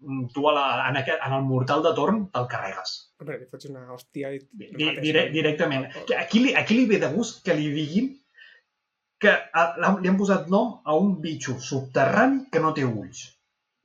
mm, 0.01 0.29
tu 0.35 0.47
a 0.49 0.53
la, 0.55 0.65
en, 0.91 0.97
aquest, 1.01 1.19
en 1.27 1.33
el 1.39 1.43
mortal 1.47 1.83
de 1.83 1.93
torn 1.95 2.25
te'l 2.35 2.47
carregues. 2.51 2.97
Hombre, 3.21 3.39
li 3.39 3.47
fots 3.51 3.67
una 3.71 3.85
hòstia 3.95 4.33
i... 4.35 4.39
Di- 4.53 4.71
dire, 5.01 5.27
no? 5.27 5.33
directament. 5.33 5.87
Que 6.07 6.17
Aquí 6.19 6.39
li, 6.45 6.55
aquí 6.55 6.75
li 6.79 6.87
ve 6.87 6.99
de 7.03 7.13
gust 7.15 7.45
que 7.47 7.55
li 7.55 7.71
diguin 7.75 8.13
que 9.19 9.31
a- 9.31 9.97
li 10.01 10.09
han 10.09 10.17
posat 10.21 10.47
nom 10.53 10.77
a 10.85 10.95
un 10.95 11.17
bitxo 11.23 11.57
subterrani 11.61 12.47
que 12.53 12.61
no 12.63 12.73
té 12.75 12.85
ulls. 12.87 13.25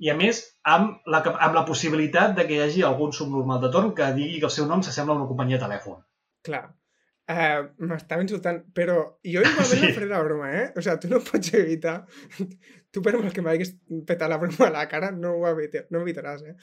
I 0.04 0.10
a 0.12 0.16
més, 0.20 0.40
amb 0.68 1.02
la, 1.08 1.22
amb 1.24 1.56
la 1.56 1.64
possibilitat 1.66 2.36
de 2.38 2.46
que 2.48 2.56
hi 2.58 2.62
hagi 2.66 2.82
algun 2.84 3.14
subnormal 3.14 3.62
de 3.62 3.70
torn 3.72 3.94
que 3.96 4.12
digui 4.18 4.40
que 4.40 4.50
el 4.50 4.56
seu 4.56 4.66
nom 4.68 4.82
s'assembla 4.84 5.14
a 5.16 5.18
una 5.22 5.28
companyia 5.30 5.58
de 5.60 5.66
telèfon. 5.66 6.00
Clar. 6.44 6.64
Uh, 7.24 7.70
M'estava 7.88 8.22
insultant, 8.26 8.58
però 8.76 8.98
jo 9.24 9.40
igualment 9.40 9.70
Sí. 9.70 9.80
no 9.86 9.94
faré 9.96 10.08
la 10.10 10.24
broma, 10.26 10.50
eh? 10.52 10.66
O 10.76 10.82
sigui, 10.84 10.98
tu 11.00 11.12
no 11.14 11.22
pots 11.24 11.54
evitar... 11.56 11.94
Tu 12.94 13.02
per 13.02 13.14
molt 13.18 13.34
que 13.34 13.42
m'haguis 13.42 13.72
petat 14.06 14.30
la 14.30 14.38
broma 14.42 14.68
a 14.68 14.74
la 14.76 14.84
cara, 14.92 15.08
no 15.16 15.32
ho, 15.40 15.46
evite, 15.50 15.86
no 15.90 16.02
ho 16.02 16.04
evitaràs, 16.04 16.44
eh? 16.46 16.56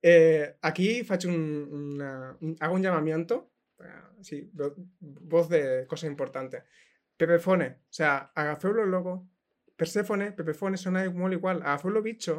eh? 0.00 0.44
Aquí 0.62 1.02
faig 1.04 1.26
un, 1.28 1.42
una, 1.80 2.12
un... 2.40 2.54
Hago 2.60 2.78
un 2.78 2.86
llamamiento, 2.86 3.40
uh, 3.82 4.22
sí, 4.22 4.38
vo- 4.54 4.70
voz 5.34 5.50
de 5.50 5.84
cosa 5.90 6.06
importante. 6.06 6.62
Pepefone, 7.16 7.68
o 7.88 7.94
sea, 7.94 8.30
agafeu 8.34 8.74
el 8.82 8.90
logo, 8.90 9.14
Persephone, 9.76 10.32
Pepefone, 10.32 10.78
sona 10.78 11.04
molt 11.10 11.34
igual, 11.34 11.62
agafeu 11.62 11.90
el 11.90 12.02
bitxo 12.02 12.36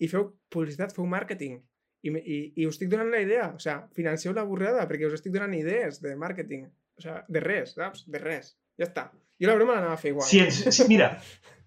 i 0.00 0.08
feu 0.08 0.26
publicitat, 0.52 0.94
feu 0.96 1.06
màrqueting. 1.08 1.58
I, 2.00 2.12
i, 2.16 2.36
I 2.56 2.66
us 2.68 2.78
estic 2.78 2.88
donant 2.92 3.10
la 3.12 3.20
idea, 3.20 3.50
o 3.52 3.60
sea, 3.60 3.82
financeu 3.96 4.32
la 4.36 4.46
burrada 4.48 4.86
perquè 4.88 5.08
us 5.08 5.18
estic 5.18 5.34
donant 5.34 5.52
idees 5.56 6.00
de 6.00 6.14
màrqueting. 6.16 6.64
O 6.96 7.04
sea, 7.04 7.24
de 7.28 7.40
res, 7.44 7.74
saps? 7.76 8.06
De 8.08 8.20
res. 8.20 8.54
Ja 8.80 8.86
està. 8.88 9.10
Jo 9.40 9.48
la 9.48 9.56
broma 9.58 9.76
l'anava 9.76 9.96
a 9.96 10.00
fer 10.00 10.14
igual. 10.14 10.26
Si 10.28 10.40
ens, 10.40 10.62
si, 10.76 10.86
mira, 10.88 11.10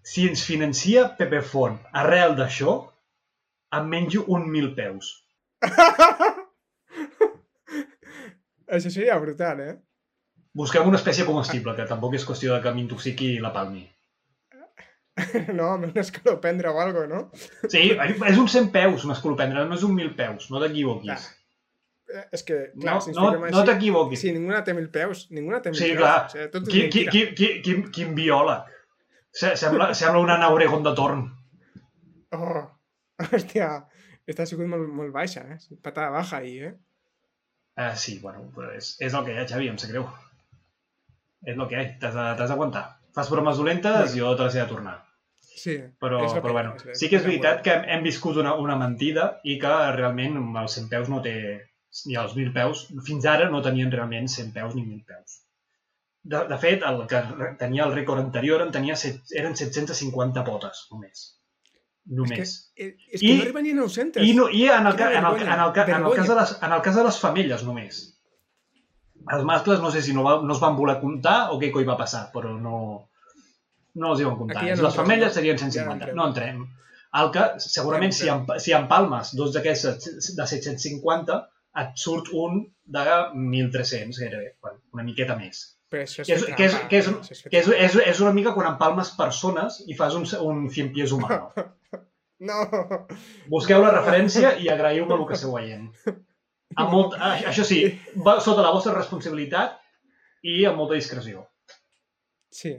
si 0.01 0.27
ens 0.29 0.41
financia 0.45 1.05
Pepe 1.17 1.41
Font 1.45 1.77
arrel 2.01 2.36
d'això, 2.38 2.75
em 3.77 3.89
menjo 3.89 4.25
un 4.33 4.50
mil 4.50 4.74
peus. 4.77 5.13
Això 8.74 8.89
seria 8.89 9.17
brutal, 9.22 9.62
eh? 9.62 9.75
Busquem 10.53 10.86
una 10.88 11.00
espècie 11.00 11.25
comestible, 11.25 11.74
que 11.75 11.86
tampoc 11.89 12.13
és 12.13 12.25
qüestió 12.27 12.53
de 12.53 12.62
que 12.62 12.74
m'intoxiqui 12.75 13.36
la 13.41 13.53
palmi. 13.55 13.83
No, 15.53 15.67
amb 15.75 15.86
un 15.86 15.98
escalopendre 16.01 16.69
o 16.74 16.79
algo, 16.81 17.03
no? 17.10 17.19
Sí, 17.69 17.83
és 17.93 18.38
un 18.41 18.48
100 18.50 18.72
peus, 18.74 19.03
un 19.05 19.13
escolopendre, 19.13 19.65
no 19.69 19.75
és 19.77 19.83
un 19.86 19.93
mil 19.98 20.12
peus, 20.17 20.48
no 20.50 20.62
t'equivoquis. 20.63 21.27
Eh, 22.13 22.24
És 22.38 22.43
que, 22.45 22.57
clar, 22.79 22.95
No, 22.95 23.01
si 23.01 23.12
ens 23.12 23.17
no, 23.19 23.27
fiquem 23.31 23.43
no 23.45 23.60
així... 23.60 23.67
t'equivoquis. 23.69 24.22
Sí, 24.24 24.31
ninguna 24.33 24.63
té 24.65 24.74
mil 24.77 24.89
peus. 24.93 25.27
Ninguna 25.33 25.62
té 25.65 25.69
mil 25.74 25.77
Sí, 25.79 25.91
peus. 25.91 26.00
clar. 26.01 26.15
O 26.25 26.33
sigui, 26.33 26.48
tot 26.55 26.65
és 26.67 26.74
Quin, 26.74 26.89
quin, 26.93 27.05
mentira. 27.05 27.12
quin, 27.12 27.36
quin, 27.38 27.62
quin, 27.67 27.86
quin 27.95 28.15
biòleg. 28.17 28.74
Se- 29.33 29.53
Sembla, 29.57 29.88
sembla 29.98 30.22
una 30.22 30.36
Ana 30.39 30.50
Obregón 30.53 30.83
de 30.86 30.93
torn. 30.98 31.24
Oh, 32.38 32.65
hòstia. 33.29 33.69
Ha 34.33 34.45
sigut 34.50 34.69
molt, 34.69 34.89
molt 34.98 35.13
baixa, 35.13 35.45
eh? 35.55 35.57
Patada 35.86 36.10
baja 36.13 36.38
ahí, 36.41 36.57
eh? 36.69 36.74
Uh, 37.77 37.93
sí, 37.98 38.19
bueno, 38.22 38.45
però 38.55 38.69
és, 38.77 38.95
és 39.01 39.13
el 39.13 39.25
que 39.25 39.33
hi 39.33 39.41
ha, 39.41 39.48
Xavi, 39.50 39.69
em 39.74 39.77
sap 39.81 39.89
greu. 39.93 40.05
És 41.46 41.58
el 41.58 41.68
que 41.68 41.76
hi 41.76 41.80
ha, 41.82 41.88
t'has 42.00 42.50
d'aguantar. 42.50 42.84
Fas 43.14 43.30
bromes 43.30 43.58
dolentes, 43.58 44.14
Bueno. 44.14 44.16
jo 44.20 44.36
te 44.38 44.44
les 44.48 44.56
he 44.56 44.60
de 44.64 44.68
tornar. 44.70 44.96
Sí. 45.64 45.76
Però, 46.02 46.24
és 46.26 46.34
el 46.34 46.42
però 46.42 46.54
bueno, 46.56 46.74
és, 46.76 47.00
sí 47.00 47.08
que 47.10 47.18
és 47.20 47.24
veritat 47.24 47.62
que 47.64 47.72
hem, 47.74 47.84
hem 47.98 48.04
viscut 48.04 48.36
una, 48.42 48.56
una 48.60 48.76
mentida 48.80 49.40
i 49.44 49.58
que 49.62 49.74
realment 49.96 50.40
els 50.64 50.74
100 50.80 50.90
peus 50.90 51.10
no 51.14 51.22
té... 51.22 51.36
ni 52.08 52.16
els 52.18 52.32
1.000 52.34 52.52
peus, 52.56 52.88
fins 53.06 53.26
ara 53.30 53.50
no 53.54 53.62
tenien 53.62 53.92
realment 53.94 54.28
100 54.28 54.52
peus 54.56 54.74
ni 54.76 54.82
1.000 54.82 55.04
peus. 55.06 55.36
De, 56.24 56.40
de 56.50 56.58
fet, 56.58 56.82
el 56.90 57.04
que 57.12 57.20
tenia 57.60 57.84
el 57.86 57.94
rècord 57.94 58.20
anterior 58.24 58.62
en 58.66 58.72
tenia 58.74 58.96
set, 58.98 59.20
eren 59.38 59.54
750 59.60 60.44
potes, 60.48 60.88
només. 60.92 61.22
Només. 62.20 62.40
És 62.40 62.56
que, 62.76 62.88
eh, 62.88 62.96
és 63.14 63.20
que 63.22 63.28
I- 63.30 63.36
no 63.38 63.44
arriba 63.46 63.62
ni 63.62 63.72
a 63.76 63.76
900. 63.76 64.24
I, 64.26 64.34
no, 64.40 64.48
i 64.50 64.64
en, 64.74 64.88
el, 64.90 64.96
ca- 65.00 65.12
en, 65.14 65.24
el, 65.30 65.36
en, 65.38 65.44
el, 65.44 65.54
en, 65.54 65.60
el 65.60 65.76
vergonya. 65.76 66.16
cas 66.18 66.30
de 66.34 66.36
les, 66.40 66.56
en 66.64 66.74
el 66.80 66.82
cas 66.90 66.96
de 67.00 67.04
les 67.04 67.20
femelles 67.22 67.64
només. 67.68 68.02
Els 69.32 69.44
mascles 69.48 69.80
no 69.80 69.92
sé 69.94 70.01
si 70.03 70.13
no, 70.15 70.24
va, 70.25 70.38
no 70.44 70.56
es 70.56 70.62
van 70.62 70.75
voler 70.75 71.00
comptar 71.01 71.38
o 71.53 71.60
què 71.62 71.72
coi 71.72 71.86
va 71.88 71.98
passar, 72.00 72.25
però 72.34 72.51
no, 72.60 72.80
no 73.96 74.12
els 74.12 74.22
hi 74.22 74.27
van 74.27 74.39
comptar. 74.39 74.65
Ja 74.68 74.77
no 74.80 74.88
les 74.88 74.98
femelles 75.00 75.32
no? 75.32 75.36
serien 75.38 75.60
Ja 75.60 75.68
no 75.68 75.72
150. 75.72 75.94
entrem. 76.00 76.18
no 76.18 76.27
entrem. 76.32 76.63
El 77.22 77.30
que, 77.34 77.46
segurament, 77.62 78.13
Ja 78.15 78.20
si, 78.20 78.30
no 78.30 78.56
en, 78.56 78.63
si 78.65 78.74
en 78.74 78.88
palmes 78.89 79.36
dos 79.38 79.53
d'aquests 79.56 80.34
de 80.39 80.48
750, 80.56 81.39
et 81.84 81.94
surt 81.98 82.34
un 82.38 82.65
de 82.86 83.03
1.300, 83.03 84.20
gairebé, 84.20 84.56
bueno, 84.62 84.82
una 84.94 85.06
miqueta 85.06 85.38
més. 85.39 85.63
Però 85.94 86.03
això 86.08 86.25
és, 86.25 86.27
Que 86.27 86.36
és, 86.36 86.46
que 86.58 86.65
és, 86.65 86.75
que 86.89 87.00
és, 87.00 87.08
és 87.36 87.44
que 87.46 87.60
és, 87.62 87.70
trampa. 87.70 87.86
és, 87.86 87.98
és 88.13 88.22
una 88.25 88.34
mica 88.34 88.53
quan 88.58 88.72
empalmes 88.72 89.13
persones 89.18 89.80
i 89.88 89.98
fas 89.98 90.18
un, 90.18 90.25
un 90.50 90.68
100 90.70 90.94
pies 90.98 91.15
humano. 91.15 91.53
No! 92.44 92.58
Busqueu 93.48 93.80
la 93.80 93.94
referència 93.94 94.50
i 94.60 94.65
agraïu-me 94.68 95.15
el 95.15 95.22
que 95.30 95.38
esteu 95.38 95.53
veient. 95.56 95.86
Amb 96.80 96.94
molt, 96.94 97.18
ah, 97.20 97.36
això 97.51 97.65
sí, 97.68 97.82
va 98.25 98.39
sota 98.44 98.63
la 98.65 98.74
vostra 98.75 98.96
responsabilitat 98.96 99.77
i 100.44 100.63
amb 100.70 100.80
molta 100.82 100.98
discreció. 101.00 101.46
Sí. 102.53 102.74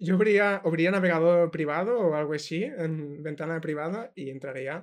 Jo 0.00 0.16
obria, 0.16 0.62
obria 0.64 0.92
navegador 0.94 1.50
privado 1.52 1.98
o 2.00 2.14
algo 2.16 2.32
així, 2.36 2.62
en 2.64 3.22
ventana 3.24 3.60
privada, 3.60 4.06
i 4.16 4.30
entraria 4.32 4.78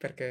perquè, 0.00 0.30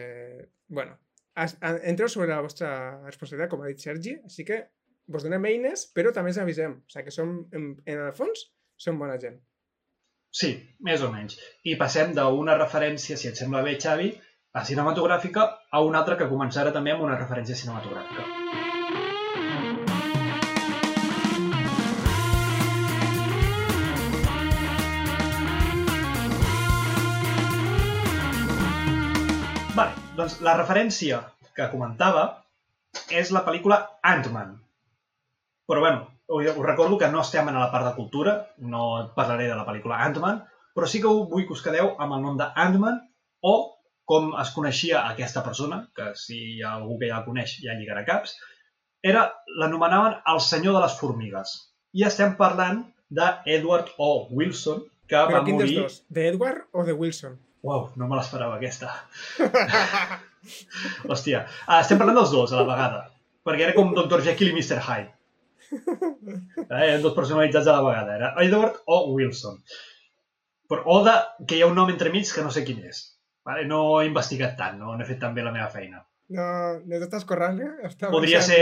bueno, 0.68 0.98
entreu 1.36 2.10
sobre 2.10 2.34
la 2.34 2.42
vostra 2.42 2.72
responsabilitat, 3.06 3.52
com 3.52 3.62
ha 3.62 3.70
dit 3.70 3.84
Sergi, 3.84 4.16
així 4.26 4.46
que 4.48 4.64
vos 5.12 5.24
donem 5.28 5.46
eines, 5.52 5.86
però 5.96 6.12
també 6.16 6.34
ens 6.34 6.42
avisem. 6.42 6.80
O 6.82 6.94
sigui 6.94 7.08
que 7.08 7.16
som, 7.16 7.38
en, 7.54 7.72
en 7.86 8.04
el 8.08 8.12
fons, 8.18 8.50
som 8.82 9.00
bona 9.00 9.20
gent. 9.22 9.38
Sí, 10.32 10.52
més 10.88 11.02
o 11.04 11.12
menys. 11.12 11.38
I 11.68 11.76
passem 11.80 12.14
d'una 12.16 12.58
referència, 12.58 13.18
si 13.20 13.30
et 13.30 13.40
sembla 13.40 13.64
bé, 13.66 13.76
Xavi, 13.84 14.12
a 14.52 14.66
cinematogràfica, 14.68 15.44
a 15.72 15.80
una 15.80 16.02
altra 16.02 16.18
que 16.20 16.28
començarà 16.28 16.74
també 16.76 16.92
amb 16.92 17.06
una 17.06 17.16
referència 17.16 17.56
cinematogràfica. 17.56 18.26
Vale, 29.80 29.96
doncs 30.20 30.42
la 30.44 30.58
referència 30.60 31.24
que 31.56 31.72
comentava 31.72 32.28
és 33.08 33.32
la 33.32 33.46
pel·lícula 33.48 33.80
Ant-Man. 34.04 34.56
Però 35.64 35.80
bueno, 35.80 36.10
us 36.28 36.66
recordo 36.68 36.98
que 37.00 37.08
no 37.08 37.24
estem 37.24 37.48
en 37.48 37.56
la 37.56 37.72
part 37.72 37.88
de 37.88 37.96
cultura, 37.96 38.40
no 38.60 39.14
parlaré 39.16 39.48
de 39.48 39.56
la 39.56 39.64
pel·lícula 39.64 40.04
Ant-Man, 40.04 40.44
però 40.76 40.88
sí 40.88 41.00
que 41.00 41.08
vull 41.08 41.48
que 41.48 41.56
us 41.56 41.64
quedeu 41.64 41.96
amb 41.96 42.18
el 42.18 42.28
nom 42.28 42.36
de 42.36 42.52
Ant-Man 42.52 43.00
o 43.48 43.54
com 44.12 44.32
es 44.42 44.50
coneixia 44.56 45.06
aquesta 45.08 45.44
persona, 45.46 45.86
que 45.96 46.12
si 46.20 46.40
hi 46.56 46.64
ha 46.64 46.76
algú 46.78 46.98
que 47.00 47.08
ja 47.08 47.22
la 47.22 47.28
coneix 47.28 47.58
ja 47.64 47.76
lligarà 47.78 48.04
caps, 48.08 48.36
era 49.12 49.28
l'anomenaven 49.60 50.18
el 50.34 50.42
senyor 50.48 50.76
de 50.78 50.82
les 50.86 50.98
formigues. 51.00 51.54
I 51.96 52.04
estem 52.08 52.36
parlant 52.40 52.84
d'Edward 53.12 53.94
O. 53.98 54.10
Wilson, 54.36 54.84
que 55.08 55.22
Però 55.30 55.40
va 55.40 55.46
quin 55.48 55.62
dels 55.62 55.74
dos? 55.78 55.96
De 56.08 56.28
Edward 56.30 56.68
o 56.72 56.84
de 56.88 56.96
Wilson? 56.96 57.40
Uau, 57.68 57.88
no 58.00 58.08
me 58.10 58.18
l'esperava 58.18 58.58
aquesta. 58.58 58.92
Hòstia, 61.12 61.46
ah, 61.68 61.80
estem 61.82 62.00
parlant 62.00 62.18
dels 62.18 62.32
dos 62.34 62.54
a 62.54 62.62
la 62.62 62.68
vegada, 62.70 63.02
perquè 63.46 63.68
era 63.68 63.76
com 63.78 63.92
Dr. 63.98 64.24
Jekyll 64.28 64.52
i 64.52 64.56
Mr. 64.58 64.80
Hyde. 64.88 65.12
Eh, 65.72 66.82
eren 66.82 67.04
dos 67.04 67.16
personalitzats 67.16 67.68
a 67.68 67.78
la 67.78 67.86
vegada, 67.86 68.16
era 68.18 68.34
Edward 68.44 68.82
o 68.88 69.04
Wilson. 69.14 69.60
Però 70.72 70.84
o 70.88 71.02
de, 71.06 71.14
que 71.48 71.58
hi 71.58 71.64
ha 71.64 71.70
un 71.70 71.78
nom 71.78 71.92
entremig 71.92 72.32
que 72.32 72.44
no 72.44 72.52
sé 72.56 72.64
quin 72.68 72.82
és. 72.88 73.04
Vale? 73.46 73.66
No 73.66 74.02
he 74.02 74.06
investigat 74.08 74.56
tant, 74.58 74.78
no, 74.80 74.96
no 74.96 75.04
he 75.04 75.08
fet 75.08 75.20
tan 75.20 75.34
bé 75.36 75.44
la 75.44 75.52
meva 75.56 75.70
feina. 75.74 76.04
No, 76.32 76.44
no 76.88 77.00
t'estàs 77.02 77.26
corrent, 77.28 77.58
eh? 77.60 77.72
Està 77.90 78.08
Podria 78.14 78.40
ser 78.46 78.62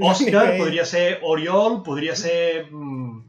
Òscar, 0.00 0.46
podria 0.56 0.84
ser 0.88 1.18
Oriol, 1.28 1.82
podria 1.84 2.14
ser... 2.16 2.66
Mm, 2.70 3.28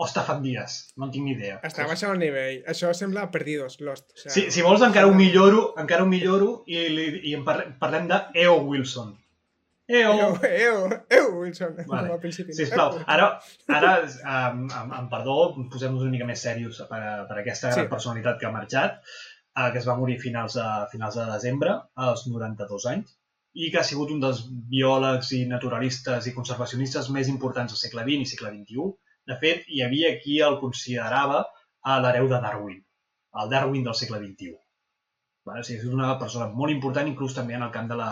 Ostafat 0.00 0.38
Díaz, 0.40 0.94
no 0.96 1.04
en 1.04 1.10
tinc 1.12 1.26
ni 1.28 1.34
idea. 1.34 1.58
Està 1.66 1.84
baixant 1.84 2.14
el 2.14 2.20
nivell. 2.22 2.62
Això 2.72 2.88
sembla 2.96 3.26
Perdidos, 3.34 3.74
Lost. 3.84 4.06
O 4.14 4.20
sigui, 4.22 4.32
Si, 4.32 4.44
si 4.54 4.62
vols 4.64 4.80
encara 4.86 5.10
ho 5.10 5.12
milloro, 5.12 5.74
encara 5.82 6.06
ho 6.06 6.08
milloro 6.08 6.62
i, 6.72 6.78
i 7.28 7.34
en 7.36 7.42
parlem, 7.44 7.74
parlem 7.82 8.06
de 8.08 8.20
E.O. 8.46 8.54
Wilson. 8.70 9.10
E.O. 9.90 10.14
Eu, 10.14 10.38
eu, 10.46 10.78
eu, 11.18 11.28
Wilson. 11.42 11.76
Vale. 11.90 12.14
Al 12.14 12.22
principi. 12.22 12.54
Sisplau, 12.56 12.96
ara, 13.10 13.26
ara 13.76 13.92
amb, 14.06 14.72
amb, 14.72 14.96
amb 15.02 15.12
perdó, 15.12 15.36
posem-nos 15.68 16.06
una 16.06 16.14
mica 16.16 16.24
més 16.32 16.40
serios 16.48 16.80
per, 16.88 17.02
a- 17.04 17.24
per 17.28 17.36
aquesta 17.42 17.68
Sí. 17.74 17.82
gran 17.82 17.90
personalitat 17.92 18.40
que 18.40 18.48
ha 18.48 18.54
marxat, 18.56 19.02
eh, 19.56 19.70
que 19.72 19.80
es 19.80 19.88
va 19.88 19.96
morir 19.98 20.18
a 20.18 20.24
finals 20.24 20.56
de, 20.58 20.66
finals 20.92 21.18
de 21.20 21.26
desembre, 21.30 21.76
als 22.08 22.26
92 22.28 22.86
anys, 22.92 23.16
i 23.54 23.70
que 23.72 23.80
ha 23.80 23.86
sigut 23.86 24.12
un 24.14 24.20
dels 24.22 24.44
biòlegs 24.72 25.32
i 25.36 25.44
naturalistes 25.50 26.28
i 26.30 26.34
conservacionistes 26.36 27.10
més 27.16 27.30
importants 27.32 27.72
del 27.72 27.80
segle 27.82 28.06
XX 28.06 28.26
i 28.26 28.32
segle 28.32 28.52
XXI. 28.54 28.90
De 29.30 29.36
fet, 29.42 29.66
hi 29.68 29.82
havia 29.86 30.12
qui 30.22 30.38
el 30.46 30.58
considerava 30.62 31.44
a 31.82 31.98
l'hereu 32.04 32.28
de 32.30 32.40
Darwin, 32.44 32.82
el 33.42 33.50
Darwin 33.54 33.86
del 33.86 33.96
segle 33.98 34.20
XXI. 34.22 34.54
Vale? 35.48 35.64
O 35.64 35.66
sigui, 35.66 35.80
és 35.80 35.96
una 35.96 36.14
persona 36.20 36.50
molt 36.54 36.74
important, 36.74 37.08
inclús 37.10 37.34
també 37.36 37.56
en 37.58 37.66
el 37.66 37.72
camp 37.74 37.88
de 37.90 37.98
la, 37.98 38.10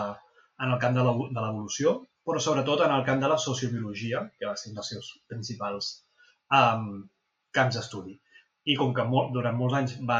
en 0.59 0.73
el 0.73 0.79
camp 0.83 0.97
de 0.97 1.05
l'evolució, 1.05 1.95
però 2.25 2.41
sobretot 2.43 2.83
en 2.85 2.93
el 2.95 3.05
camp 3.07 3.21
de 3.23 3.29
la 3.31 3.37
sociobiologia, 3.41 4.25
que 4.37 4.49
va 4.49 4.57
ser 4.59 4.71
un 4.71 4.79
dels 4.79 4.91
seus 4.93 5.11
principals 5.31 5.91
um, 6.59 6.89
camps 7.55 7.77
d'estudi. 7.77 8.17
I 8.69 8.75
com 8.79 8.91
que 8.93 9.05
molt, 9.07 9.31
durant 9.37 9.57
molts 9.57 9.77
anys 9.79 9.95
va 10.09 10.19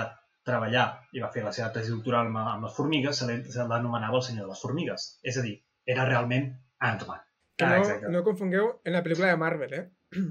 treballar 0.49 0.85
i 1.15 1.21
va 1.23 1.29
fer 1.33 1.45
la 1.45 1.53
seva 1.55 1.69
tesi 1.77 1.93
doctoral 1.95 2.27
amb, 2.27 2.41
amb 2.43 2.67
les 2.67 2.75
formigues, 2.75 3.21
se 3.23 3.69
l'anomenava 3.69 4.19
el 4.19 4.25
senyor 4.27 4.45
de 4.49 4.53
les 4.55 4.61
formigues. 4.67 5.07
És 5.23 5.37
a 5.39 5.45
dir, 5.45 5.55
era 5.85 6.05
realment 6.09 6.51
Ant-Man. 6.91 7.23
Que 7.59 7.65
Ah, 7.65 7.69
no, 7.75 7.79
exacte. 7.83 8.09
no 8.11 8.23
confongueu 8.23 8.69
en 8.85 8.93
la 8.95 9.01
pel·lícula 9.03 9.31
de 9.33 9.37
Marvel, 9.45 9.73
eh? 9.81 9.87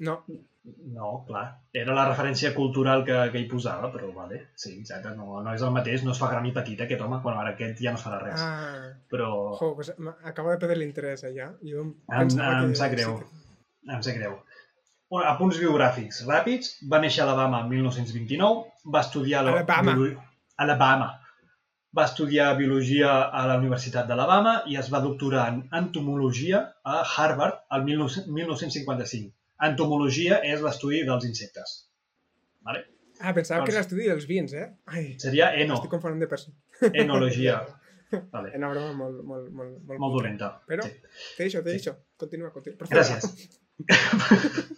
No, 0.00 0.24
No, 0.92 1.24
clar. 1.26 1.44
Era 1.72 1.94
la 1.96 2.02
referència 2.10 2.50
cultural 2.54 3.00
que, 3.06 3.14
que 3.32 3.40
hi 3.40 3.46
posava, 3.48 3.88
però 3.92 4.10
vale. 4.12 4.40
Sí, 4.58 4.74
exacte. 4.82 5.14
No, 5.16 5.38
no 5.44 5.54
és 5.56 5.62
el 5.64 5.70
mateix, 5.72 6.02
no 6.04 6.12
es 6.12 6.18
fa 6.20 6.28
gran 6.32 6.44
i 6.44 6.52
petit 6.52 6.82
aquest 6.84 7.00
home. 7.00 7.20
Bueno, 7.24 7.40
ara 7.40 7.54
aquest 7.54 7.80
ja 7.80 7.94
no 7.94 8.00
es 8.00 8.04
farà 8.04 8.18
res. 8.20 8.42
ah, 8.44 8.90
Però 9.08 9.28
jo, 9.60 9.70
pues, 9.78 9.92
acabo 10.28 10.50
de 10.52 10.58
perdre 10.60 10.76
l'interès 10.76 11.24
allà. 11.24 11.46
Jo 11.70 11.86
em, 11.86 11.94
pensava 12.10 12.58
em 12.66 12.74
que 12.74 12.80
sap 12.82 12.92
greu. 12.92 13.16
sí 13.22 13.94
em 13.96 14.02
sap 14.04 14.18
greu. 14.20 14.36
Un, 15.10 15.22
a 15.24 15.30
punts 15.38 15.56
biogràfics 15.56 16.18
ràpids, 16.28 16.74
va 16.92 16.98
néixer 17.00 17.22
a 17.22 17.26
Alabama 17.30 17.62
el 17.64 17.70
1929, 17.70 18.64
va 18.92 19.00
estudiar... 19.06 19.44
la- 19.46 19.54
Alabama. 19.56 19.94
biolo- 19.96 20.22
Alabama. 20.64 21.08
Va 21.96 22.04
estudiar 22.04 22.50
biologia 22.58 23.14
a 23.32 23.46
la 23.48 23.54
Universitat 23.56 24.06
d'Alabama 24.10 24.52
i 24.68 24.76
es 24.76 24.90
va 24.92 25.00
doctorar 25.00 25.46
en 25.54 25.62
entomologia 25.78 26.60
a 26.84 26.98
Harvard 27.16 27.62
el 27.72 27.86
19 27.86 28.26
1955. 28.28 29.32
Entomologia 29.68 30.42
és 30.44 30.60
l'estudi 30.62 31.00
dels 31.08 31.24
insectes. 31.24 31.72
Vale? 32.68 32.84
Ah, 33.20 33.32
pensava 33.34 33.64
que 33.64 33.72
Doncs- 33.72 33.74
era 33.74 33.80
l'estudi 33.80 34.04
dels 34.10 34.26
vins, 34.28 34.52
eh? 34.52 34.66
Ai, 34.92 35.06
Seria 35.18 35.48
eno, 35.56 35.74
estic 35.80 35.90
confonent 35.90 36.20
de 36.20 36.28
persona. 36.28 36.54
enologia. 36.92 37.56
Vale. 38.34 38.52
Una 38.56 38.68
broma 38.74 38.92
molt, 39.00 39.24
molt, 39.24 39.48
molt, 39.52 39.80
molt, 39.88 39.98
Molt 40.04 40.14
dolenta. 40.20 40.52
Però, 40.68 40.84
Sí. 40.84 40.92
T'he 41.38 41.48
dit, 41.48 41.56
t'he 41.64 41.72
dit. 41.80 41.88
Continua, 42.20 42.52
continua. 42.52 42.78
Per 42.78 42.86
favor. 42.86 43.00
Gràcies. 43.00 44.68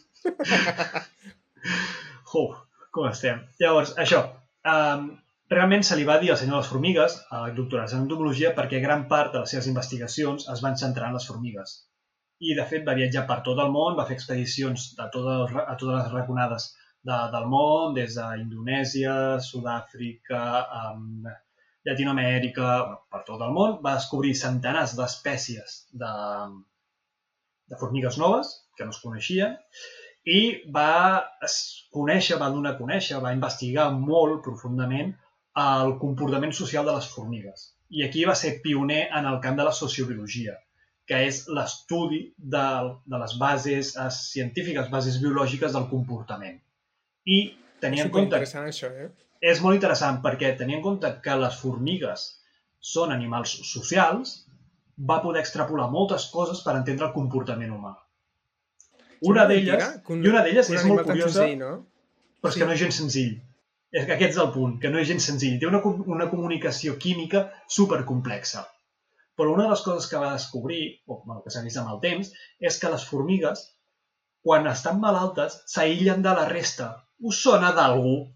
Uf, 2.40 2.56
com 2.94 3.08
estem? 3.08 3.42
Llavors, 3.62 3.92
això. 4.04 4.20
Um, 4.70 5.06
realment 5.52 5.84
se 5.86 5.98
li 5.98 6.06
va 6.08 6.18
dir 6.22 6.30
al 6.32 6.38
senyor 6.40 6.56
de 6.56 6.62
les 6.62 6.72
formigues, 6.72 7.16
a 7.36 7.42
doctorar 7.56 7.86
en 7.90 8.04
entomologia, 8.04 8.52
perquè 8.56 8.82
gran 8.84 9.06
part 9.12 9.32
de 9.34 9.44
les 9.44 9.54
seves 9.54 9.70
investigacions 9.72 10.48
es 10.54 10.62
van 10.66 10.78
centrar 10.82 11.10
en 11.10 11.18
les 11.18 11.28
formigues. 11.30 11.76
I, 12.40 12.54
de 12.56 12.64
fet, 12.68 12.86
va 12.86 12.96
viatjar 12.96 13.26
per 13.28 13.40
tot 13.46 13.58
el 13.64 13.72
món, 13.74 13.96
va 13.98 14.06
fer 14.08 14.16
expedicions 14.16 14.86
de 14.96 15.08
totes, 15.16 15.56
a 15.60 15.74
totes 15.74 15.96
les 15.96 16.12
raconades 16.14 16.70
de, 17.04 17.18
del 17.34 17.46
món, 17.52 17.94
des 17.98 18.16
d'Indonèsia, 18.16 19.14
Sud-àfrica, 19.44 20.42
um, 20.80 21.28
Llatinoamèrica, 21.88 22.72
per 23.12 23.22
tot 23.28 23.44
el 23.44 23.52
món. 23.56 23.78
Va 23.84 23.96
descobrir 23.98 24.32
centenars 24.38 24.96
d'espècies 24.96 25.76
de, 26.02 26.14
de 27.72 27.80
formigues 27.80 28.18
noves 28.20 28.54
que 28.76 28.86
no 28.88 28.96
es 28.96 29.02
coneixien 29.04 29.56
i 30.30 30.40
va 30.74 31.26
conèixer, 31.94 32.38
va 32.38 32.50
donar 32.54 32.74
a 32.74 32.78
conèixer, 32.78 33.18
va 33.24 33.34
investigar 33.34 33.90
molt 33.96 34.42
profundament 34.46 35.12
el 35.60 35.94
comportament 36.02 36.52
social 36.56 36.86
de 36.86 36.96
les 36.96 37.08
formigues. 37.14 37.70
I 37.90 38.04
aquí 38.06 38.24
va 38.28 38.36
ser 38.38 38.58
pioner 38.64 39.00
en 39.18 39.26
el 39.30 39.40
camp 39.44 39.56
de 39.58 39.66
la 39.66 39.72
sociobiologia, 39.78 40.54
que 41.10 41.22
és 41.26 41.40
l'estudi 41.50 42.20
de, 42.54 42.66
de 43.12 43.20
les 43.22 43.34
bases 43.40 43.96
eh, 43.96 44.10
científiques, 44.16 44.92
bases 44.92 45.18
biològiques 45.22 45.74
del 45.74 45.88
comportament. 45.90 46.60
I 47.26 47.40
tenir 47.82 48.04
en 48.04 48.12
compte 48.14 48.30
interessant 48.30 48.68
això, 48.68 48.92
eh? 48.94 49.08
és 49.40 49.62
molt 49.64 49.80
interessant 49.80 50.20
perquè 50.22 50.52
tenint 50.60 50.78
en 50.78 50.84
compte 50.84 51.10
que 51.24 51.36
les 51.42 51.58
formigues 51.64 52.28
són 52.92 53.10
animals 53.16 53.56
socials, 53.72 54.36
va 55.10 55.18
poder 55.24 55.42
extrapolar 55.42 55.90
moltes 55.90 56.28
coses 56.30 56.62
per 56.62 56.76
entendre 56.76 57.08
el 57.08 57.16
comportament 57.16 57.74
humà. 57.74 57.96
Una 59.22 59.44
d'elles, 59.46 59.84
i 60.08 60.28
una 60.28 60.42
d'elles 60.42 60.70
és 60.70 60.84
molt 60.84 61.04
curiosa, 61.06 61.40
senzill, 61.42 61.58
no? 61.58 61.86
però 62.40 62.48
és 62.48 62.54
Sí. 62.54 62.60
que 62.60 62.66
no 62.66 62.72
és 62.72 62.80
gens 62.80 62.96
senzill. 62.96 63.40
És 63.92 64.06
que 64.06 64.12
aquest 64.14 64.30
és 64.36 64.38
el 64.38 64.52
punt, 64.52 64.78
que 64.80 64.88
no 64.88 64.98
és 64.98 65.08
gens 65.08 65.24
senzill. 65.24 65.58
Té 65.60 65.66
una, 65.66 65.80
una 66.06 66.28
comunicació 66.30 66.96
química 66.98 67.50
supercomplexa. 67.68 68.66
Però 69.36 69.52
una 69.54 69.64
de 69.64 69.70
les 69.70 69.82
coses 69.82 70.06
que 70.10 70.16
va 70.20 70.32
descobrir, 70.32 71.00
o 71.06 71.22
bueno, 71.24 71.42
que 71.42 71.50
s'ha 71.50 71.62
vist 71.64 71.76
amb 71.80 71.90
el 71.94 72.00
temps, 72.00 72.32
és 72.60 72.78
que 72.78 72.90
les 72.92 73.04
formigues, 73.04 73.62
quan 74.42 74.66
estan 74.66 75.00
malaltes, 75.00 75.62
s'aïllen 75.66 76.22
de 76.22 76.34
la 76.36 76.46
resta. 76.48 76.90
Us 77.20 77.40
sona 77.42 77.72
d'algú? 77.76 78.28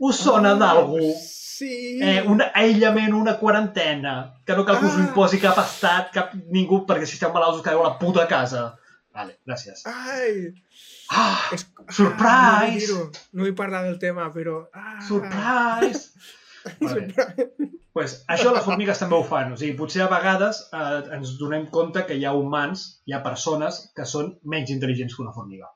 Us 0.00 0.16
sona 0.18 0.52
Ah, 0.52 0.58
d'algú? 0.60 1.12
Sí! 1.20 1.98
eh, 2.02 2.22
un 2.26 2.40
aïllament, 2.42 3.12
una 3.14 3.36
quarantena, 3.38 4.34
que 4.44 4.56
no 4.56 4.64
cal 4.64 4.78
que 4.80 4.86
us 4.86 4.96
Ah. 4.96 5.00
imposi 5.08 5.38
cap 5.40 5.58
estat, 5.58 6.10
cap 6.12 6.32
ningú, 6.50 6.84
perquè 6.86 7.06
si 7.06 7.14
esteu 7.14 7.32
malalts 7.32 7.58
us 7.58 7.62
quedeu 7.64 7.80
a 7.84 7.88
la 7.90 7.98
puta 7.98 8.26
casa. 8.28 8.76
Vale, 9.14 9.36
gràcies. 9.46 9.84
Ai! 9.86 10.50
Ah, 11.14 11.50
És... 11.54 11.68
Surprise! 11.94 12.90
Ah, 12.90 13.04
no, 13.04 13.04
no 13.38 13.46
vull 13.46 13.54
parlar 13.58 13.84
del 13.86 14.00
tema, 14.02 14.26
però... 14.34 14.56
Ah, 14.74 14.96
surprise! 15.06 16.10
Vale. 16.80 17.06
Surprise! 17.12 17.68
pues, 17.94 18.16
això 18.34 18.50
les 18.56 18.64
formigues 18.66 18.98
també 18.98 19.14
ho 19.14 19.24
fan. 19.28 19.52
O 19.54 19.58
sigui, 19.60 19.76
potser 19.78 20.02
a 20.02 20.10
vegades 20.10 20.64
eh, 20.74 21.00
ens 21.14 21.36
donem 21.38 21.68
compte 21.74 22.02
que 22.08 22.16
hi 22.18 22.26
ha 22.26 22.34
humans, 22.34 22.84
hi 23.06 23.14
ha 23.14 23.22
persones 23.26 23.84
que 23.94 24.06
són 24.10 24.32
menys 24.50 24.72
intel·ligents 24.74 25.14
que 25.14 25.22
una 25.22 25.34
formiga. 25.36 25.70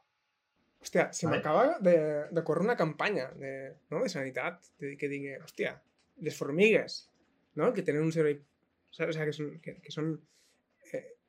Hòstia, 0.83 1.09
se 1.15 1.27
Vale. 1.27 1.39
m'acaba 1.39 1.79
de, 1.85 1.95
de 2.35 2.45
córrer 2.47 2.65
una 2.67 2.79
campanya 2.81 3.29
de, 3.39 3.53
no, 3.93 4.03
de 4.03 4.11
sanitat 4.11 4.67
de, 4.83 4.97
que 4.99 5.11
digui, 5.11 5.37
hòstia, 5.39 5.77
les 6.27 6.35
formigues, 6.39 7.05
no? 7.59 7.71
que 7.77 7.87
tenen 7.87 8.03
un 8.07 8.15
cervell? 8.15 8.43
O 8.89 8.99
sigui, 8.99 9.29
que 9.29 9.37
són, 9.37 9.55
que, 9.63 9.77
que 9.85 9.95
són 9.95 10.17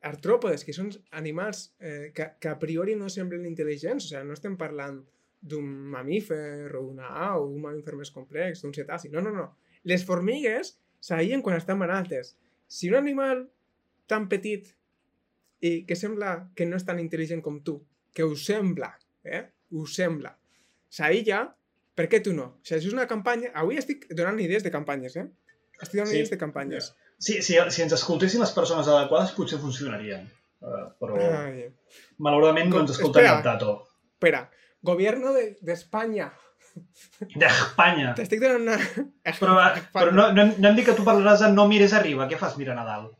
artròpodes, 0.05 0.63
que 0.63 0.73
són 0.75 0.91
animals 1.11 1.73
eh, 1.79 2.11
que, 2.15 2.29
que 2.39 2.49
a 2.51 2.57
priori 2.59 2.95
no 2.95 3.09
semblen 3.11 3.45
intel·ligents, 3.49 4.05
o 4.05 4.11
sigui, 4.13 4.25
no 4.27 4.35
estem 4.37 4.55
parlant 4.59 5.01
d'un 5.41 5.65
mamífer 5.93 6.67
o 6.75 6.83
una 6.89 7.09
au, 7.29 7.47
un 7.53 7.61
mamífer 7.63 7.95
més 7.99 8.11
complex, 8.11 8.63
d'un 8.63 8.73
cetaci, 8.75 9.11
no, 9.11 9.21
no, 9.23 9.31
no. 9.35 9.45
Les 9.87 10.03
formigues 10.07 10.73
s'aïllen 11.03 11.43
quan 11.43 11.55
estan 11.59 11.79
malaltes. 11.79 12.33
Si 12.67 12.89
un 12.91 12.97
animal 12.99 13.45
tan 14.07 14.27
petit 14.31 14.73
i 15.63 15.83
que 15.87 15.95
sembla 15.95 16.49
que 16.55 16.67
no 16.67 16.79
és 16.79 16.85
tan 16.87 16.99
intel·ligent 16.99 17.43
com 17.43 17.59
tu, 17.63 17.77
que 18.15 18.23
ho 18.23 18.35
sembla, 18.35 18.93
eh? 19.23 19.45
Ho 19.75 19.85
sembla. 19.87 20.33
S'aïlla, 20.89 21.43
per 21.95 22.07
què 22.11 22.21
tu 22.23 22.31
no? 22.35 22.45
O 22.59 22.65
sigui, 22.65 22.87
és 22.87 22.93
una 22.95 23.07
campanya... 23.07 23.51
Avui 23.59 23.77
estic 23.79 24.07
donant 24.15 24.39
idees 24.39 24.63
de 24.65 24.71
campanyes, 24.73 25.15
eh? 25.19 25.27
Estic 25.79 25.99
donant 25.99 26.11
Sí. 26.11 26.17
idees 26.19 26.31
de 26.33 26.39
campanyes. 26.41 26.93
Si, 27.19 27.41
si, 27.43 27.57
si 27.75 27.81
ens 27.83 27.93
escoltessin 27.97 28.39
les 28.41 28.51
persones 28.55 28.87
adequades 28.87 29.33
potser 29.35 29.59
funcionarien. 29.59 30.23
Uh, 30.59 30.85
però 30.99 31.15
Ai. 31.19 31.65
malauradament 32.19 32.69
no 32.71 32.81
ens 32.83 32.91
escolten 32.95 33.23
espera. 33.25 33.41
tato. 33.45 33.73
Espera, 34.15 34.45
gobierno 34.81 35.33
de, 35.35 35.57
de 35.61 35.73
España. 35.75 36.29
D'Espanya. 37.35 38.13
T'estic 38.15 38.39
donant 38.43 38.61
una... 38.63 38.77
Però, 39.39 39.55
però 39.95 40.11
no, 40.15 40.29
no, 40.35 40.45
no 40.55 40.69
hem 40.69 40.75
dit 40.77 40.85
que 40.87 40.95
tu 40.95 41.03
parlaràs 41.07 41.41
de 41.43 41.49
no 41.55 41.65
mires 41.67 41.95
arriba. 41.97 42.27
Què 42.31 42.37
fas 42.39 42.55
mirant 42.59 42.79
a 42.79 42.85
dalt? 42.87 43.15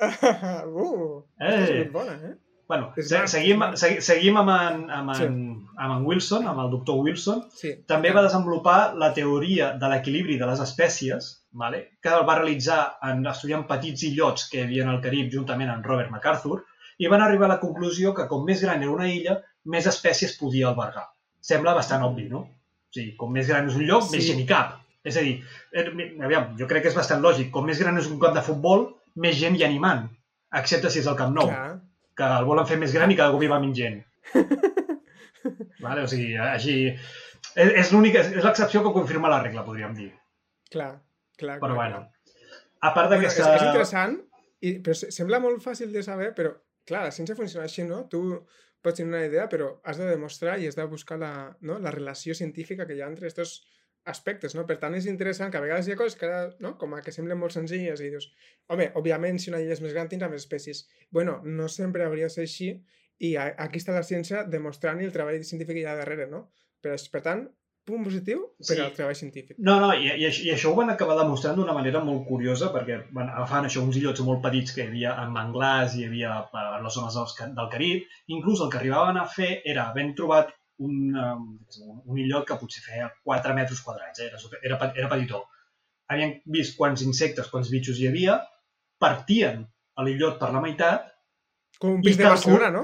uh, 0.04 1.20
és 1.40 1.68
Eh. 1.68 1.76
molt 1.82 1.92
bona, 1.98 2.14
eh? 2.30 2.34
Bueno, 2.68 2.92
se, 2.96 3.26
seguim, 3.28 3.60
segui- 3.76 4.00
seguim 4.00 4.36
amb 4.40 4.50
en, 4.50 4.90
amb, 4.90 5.10
en, 5.10 5.16
Sí. 5.16 5.24
amb 5.76 5.96
en 5.98 6.04
Wilson, 6.06 6.46
amb 6.48 6.60
el 6.60 6.70
doctor 6.70 6.96
Wilson. 6.96 7.42
Sí. 7.52 7.74
També 7.86 8.10
va 8.10 8.22
desenvolupar 8.22 8.94
la 8.96 9.12
teoria 9.12 9.72
de 9.74 9.88
l'equilibri 9.92 10.38
de 10.40 10.46
les 10.46 10.60
espècies, 10.60 11.28
vale? 11.52 11.82
que 12.02 12.08
el 12.08 12.24
va 12.28 12.38
realitzar 12.38 12.96
en, 13.02 13.26
estudiant 13.26 13.66
petits 13.68 14.02
illots 14.08 14.48
que 14.50 14.58
hi 14.58 14.62
havia 14.64 14.88
al 14.88 15.00
Carib 15.02 15.30
juntament 15.32 15.70
amb 15.70 15.84
Robert 15.86 16.10
MacArthur, 16.10 16.62
i 16.98 17.06
van 17.10 17.20
arribar 17.20 17.46
a 17.46 17.54
la 17.54 17.60
conclusió 17.60 18.14
que 18.14 18.26
com 18.28 18.44
més 18.44 18.62
gran 18.62 18.80
era 18.82 18.90
una 18.92 19.08
illa, 19.10 19.40
més 19.66 19.86
espècies 19.86 20.36
podia 20.38 20.68
albergar. 20.68 21.08
Sembla 21.40 21.74
bastant 21.74 22.02
obvi, 22.02 22.28
no? 22.30 22.38
O 22.38 22.92
sigui, 22.94 23.16
com 23.16 23.30
més 23.32 23.48
gran 23.48 23.68
és 23.68 23.74
un 23.76 23.82
lloc, 23.86 24.02
Sí. 24.08 24.16
més 24.16 24.26
gent 24.26 24.40
hi 24.40 24.46
cap. 24.46 24.80
És 25.04 25.16
a 25.18 25.20
dir, 25.20 25.42
eh, 25.72 25.90
aviam, 26.24 26.56
jo 26.56 26.66
crec 26.66 26.82
que 26.82 26.88
és 26.88 26.94
bastant 26.96 27.20
lògic. 27.20 27.50
Com 27.50 27.66
més 27.66 27.78
gran 27.78 27.98
és 27.98 28.06
un 28.08 28.18
camp 28.18 28.32
de 28.34 28.40
futbol, 28.42 28.94
més 29.16 29.36
gent 29.36 29.56
hi 29.58 29.64
animant. 29.64 30.08
Excepte 30.54 30.88
si 30.90 31.00
és 31.00 31.06
el 31.06 31.16
Camp 31.16 31.34
Nou 31.34 31.48
Clar. 31.48 31.80
Que 32.16 32.26
el 32.40 32.46
volen 32.48 32.66
fer 32.70 32.78
més 32.80 32.92
gran 32.94 33.10
i 33.10 33.16
cada 33.18 33.34
cop 33.34 33.42
hi 33.42 33.50
va 33.50 33.60
menys 33.62 33.78
gent. 33.78 34.00
vale? 35.84 36.04
O 36.04 36.10
sigui, 36.10 36.34
així... 36.40 36.76
És, 37.54 37.70
és 37.84 37.90
l'única, 37.94 38.22
és 38.24 38.42
l'excepció 38.42 38.80
que 38.82 38.92
confirma 38.94 39.30
la 39.30 39.40
regla, 39.42 39.62
podríem 39.66 39.92
dir. 39.94 40.08
Clar, 40.72 40.94
clar. 41.38 41.58
Però 41.62 41.74
clar, 41.74 41.76
bueno, 41.76 42.00
clar. 42.00 42.54
a 42.80 42.90
part 42.96 43.12
Bueno, 43.12 43.28
és, 43.28 43.36
d'aquesta... 43.36 43.52
és 43.54 43.66
interessant, 43.68 44.16
i, 44.64 44.72
però 44.82 44.96
se- 44.98 45.10
sembla 45.14 45.38
molt 45.44 45.62
fàcil 45.62 45.92
de 45.94 46.02
saber, 46.02 46.32
però 46.34 46.54
clar, 46.88 47.04
la 47.06 47.12
ciència 47.14 47.36
funciona 47.38 47.68
així, 47.68 47.84
no? 47.86 48.00
Tu 48.10 48.22
pots 48.84 48.98
tenir 48.98 49.12
una 49.12 49.22
idea, 49.28 49.44
però 49.52 49.68
has 49.86 50.00
de 50.00 50.08
demostrar 50.08 50.56
i 50.58 50.66
has 50.68 50.74
de 50.76 50.84
buscar 50.90 51.20
la, 51.20 51.30
no? 51.62 51.78
la 51.84 51.92
relació 51.94 52.34
científica 52.34 52.88
que 52.88 52.96
hi 52.96 53.04
ha 53.04 53.08
entre 53.12 53.28
aquests 53.30 53.60
aspectes, 54.10 54.54
no? 54.54 54.66
Per 54.68 54.76
tant, 54.82 54.94
és 54.98 55.06
interessant 55.10 55.50
que 55.52 55.58
a 55.58 55.62
vegades 55.64 55.88
hi 55.88 55.92
ha 55.94 55.96
coses 55.96 56.16
que, 56.20 56.26
ara, 56.28 56.50
no? 56.60 56.74
com 56.78 56.92
a 56.94 57.00
que 57.02 57.12
semblen 57.14 57.38
molt 57.40 57.52
senzilles 57.56 58.00
i 58.04 58.10
dius, 58.12 58.30
home, 58.68 58.90
òbviament, 59.00 59.38
si 59.40 59.50
una 59.50 59.60
illa 59.64 59.72
és 59.76 59.80
més 59.84 59.94
gran 59.96 60.08
tindrà 60.12 60.28
més 60.30 60.44
espècies. 60.44 60.84
Bueno, 61.10 61.40
no 61.44 61.68
sempre 61.72 62.04
hauria 62.04 62.28
de 62.28 62.34
ser 62.36 62.44
així 62.48 62.70
i 63.24 63.34
aquí 63.38 63.78
està 63.80 63.92
la 63.96 64.02
ciència 64.04 64.44
demostrant 64.44 65.00
i 65.00 65.06
el 65.08 65.12
treball 65.14 65.42
científic 65.44 65.76
que 65.78 65.84
hi 65.84 65.88
ha 65.88 65.96
darrere, 65.96 66.26
no? 66.30 66.48
Per, 66.84 66.96
per 67.12 67.22
tant, 67.24 67.46
punt 67.84 68.02
positiu 68.04 68.42
per 68.58 68.64
Sí. 68.76 68.80
al 68.80 68.92
treball 68.96 69.14
científic. 69.16 69.56
No, 69.58 69.74
no, 69.80 69.90
i, 69.94 70.06
i, 70.08 70.24
això- 70.28 70.44
i 70.46 70.50
això 70.54 70.70
ho 70.72 70.76
van 70.78 70.90
acabar 70.92 71.16
demostrant 71.18 71.56
d'una 71.56 71.72
manera 71.76 72.00
molt 72.04 72.26
curiosa 72.28 72.70
perquè 72.72 72.98
van 73.12 73.28
agafant 73.28 73.66
això 73.68 73.82
uns 73.84 73.96
illots 74.00 74.20
molt 74.24 74.40
petits 74.42 74.72
que 74.72 74.82
hi 74.82 74.86
havia 74.88 75.12
en 75.22 75.32
manglars, 75.32 75.94
hi 75.96 76.06
havia 76.08 76.30
a 76.52 76.80
les 76.82 76.94
zones 76.96 77.14
dels, 77.16 77.34
ca- 77.38 77.48
del 77.56 77.68
Carib, 77.72 78.04
inclús 78.28 78.60
el 78.64 78.70
que 78.72 78.78
arribaven 78.80 79.16
a 79.20 79.26
fer 79.28 79.62
era 79.64 79.88
havent 79.90 80.14
trobat 80.16 80.52
un, 80.78 81.14
um, 81.16 81.44
un 82.10 82.18
illot 82.18 82.46
que 82.48 82.56
potser 82.58 82.82
feia 82.82 83.10
4 83.24 83.54
metres 83.54 83.80
quadrats, 83.80 84.20
eh? 84.20 84.26
era, 84.30 84.38
super- 84.38 84.60
era, 84.62 84.78
era 84.96 85.08
petitó. 85.08 85.44
Havien 86.10 86.40
vist 86.46 86.76
quants 86.76 87.02
insectes, 87.02 87.48
quants 87.52 87.70
bitxos 87.72 87.98
hi 88.00 88.08
havia, 88.10 88.40
partien 89.00 89.64
a 89.96 90.04
l'illot 90.04 90.38
per 90.40 90.50
la 90.52 90.60
meitat, 90.64 91.10
Com 91.80 91.96
un 91.98 92.02
pis 92.02 92.16
de 92.16 92.24
Barcelona, 92.28 92.70
no? 92.70 92.82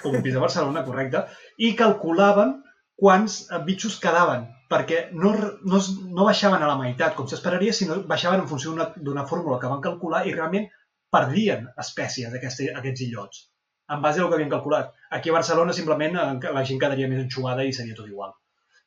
com 0.00 0.14
un 0.16 0.22
pis 0.24 0.32
de 0.34 0.40
Barcelona, 0.40 0.82
correcte, 0.86 1.24
i 1.58 1.74
calculaven 1.76 2.54
quants 2.96 3.46
eh, 3.50 3.58
bitxos 3.66 3.98
quedaven, 4.00 4.46
perquè 4.70 5.10
no, 5.12 5.32
no, 5.64 5.80
no 6.16 6.24
baixaven 6.28 6.62
a 6.62 6.68
la 6.70 6.78
meitat, 6.80 7.14
com 7.16 7.26
s'esperaria, 7.28 7.72
sinó 7.76 7.98
baixaven 8.08 8.40
en 8.44 8.48
funció 8.48 8.72
d'una- 8.72 9.26
fórmula 9.26 9.58
que 9.60 9.68
van 9.72 9.80
calcular 9.84 10.22
i 10.28 10.32
realment 10.36 10.68
perdien 11.12 11.66
espècies 11.82 12.30
d'aquesta- 12.32 12.70
aquests 12.78 13.00
illots. 13.08 13.46
En 13.90 14.02
base 14.02 14.20
al 14.20 14.28
que 14.28 14.38
havien 14.38 14.52
calculat. 14.52 14.92
Aquí 15.10 15.30
a 15.30 15.36
Barcelona 15.38 15.74
simplement 15.76 16.16
eh, 16.16 16.52
la 16.54 16.64
gent 16.66 16.80
quedaria 16.82 17.08
més 17.10 17.24
enxugada 17.24 17.66
i 17.66 17.74
seria 17.76 17.96
tot 17.98 18.08
igual. 18.08 18.32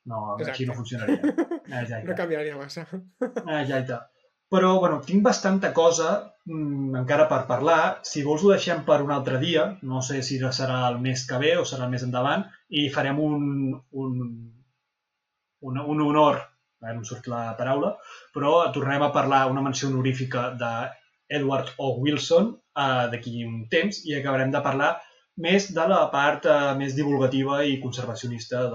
No, 0.06 0.36
Exacte. 0.38 0.52
aquí 0.52 0.66
no 0.68 0.76
funcionaria. 0.76 1.20
Exacte. 1.82 2.08
No 2.10 2.16
canviaria 2.18 2.58
massa. 2.60 2.88
Exacte. 3.22 4.00
Però, 4.54 4.76
bueno, 4.78 5.00
tinc 5.02 5.24
bastanta 5.26 5.72
cosa 5.74 6.10
mm, 6.46 6.96
encara 7.00 7.26
per 7.30 7.40
parlar. 7.50 7.80
Si 8.06 8.22
vols 8.26 8.44
ho 8.46 8.52
deixem 8.52 8.84
per 8.86 9.00
un 9.02 9.14
altre 9.16 9.40
dia. 9.42 9.64
No 9.82 10.02
sé 10.06 10.22
si 10.22 10.38
serà 10.44 10.84
el 10.92 11.00
mes 11.02 11.24
que 11.30 11.40
ve 11.42 11.56
o 11.58 11.64
serà 11.66 11.88
el 11.88 11.94
més 11.96 12.04
endavant. 12.06 12.44
I 12.70 12.90
farem 12.94 13.22
un, 13.24 13.72
un, 14.04 14.20
un, 15.70 15.80
un 15.96 16.04
honor, 16.06 16.42
ara 16.84 16.94
no 16.94 17.02
em 17.02 17.08
surt 17.08 17.32
la 17.32 17.56
paraula, 17.58 17.96
però 18.36 18.60
tornarem 18.76 19.08
a 19.08 19.14
parlar 19.16 19.46
una 19.50 19.64
menció 19.66 19.90
honorífica 19.90 20.52
de 20.60 20.74
Edward 21.40 21.74
O. 21.80 21.96
Wilson 22.04 22.54
eh, 22.76 23.08
d'aquí 23.14 23.44
un 23.48 23.66
temps 23.72 24.04
i 24.06 24.16
acabarem 24.20 24.52
de 24.54 24.62
parlar 24.66 24.92
més 25.44 25.72
de 25.74 25.86
la 25.90 26.04
part 26.14 26.46
eh, 26.46 26.58
més 26.78 26.94
divulgativa 26.98 27.64
i 27.66 27.80
conservacionista 27.82 28.68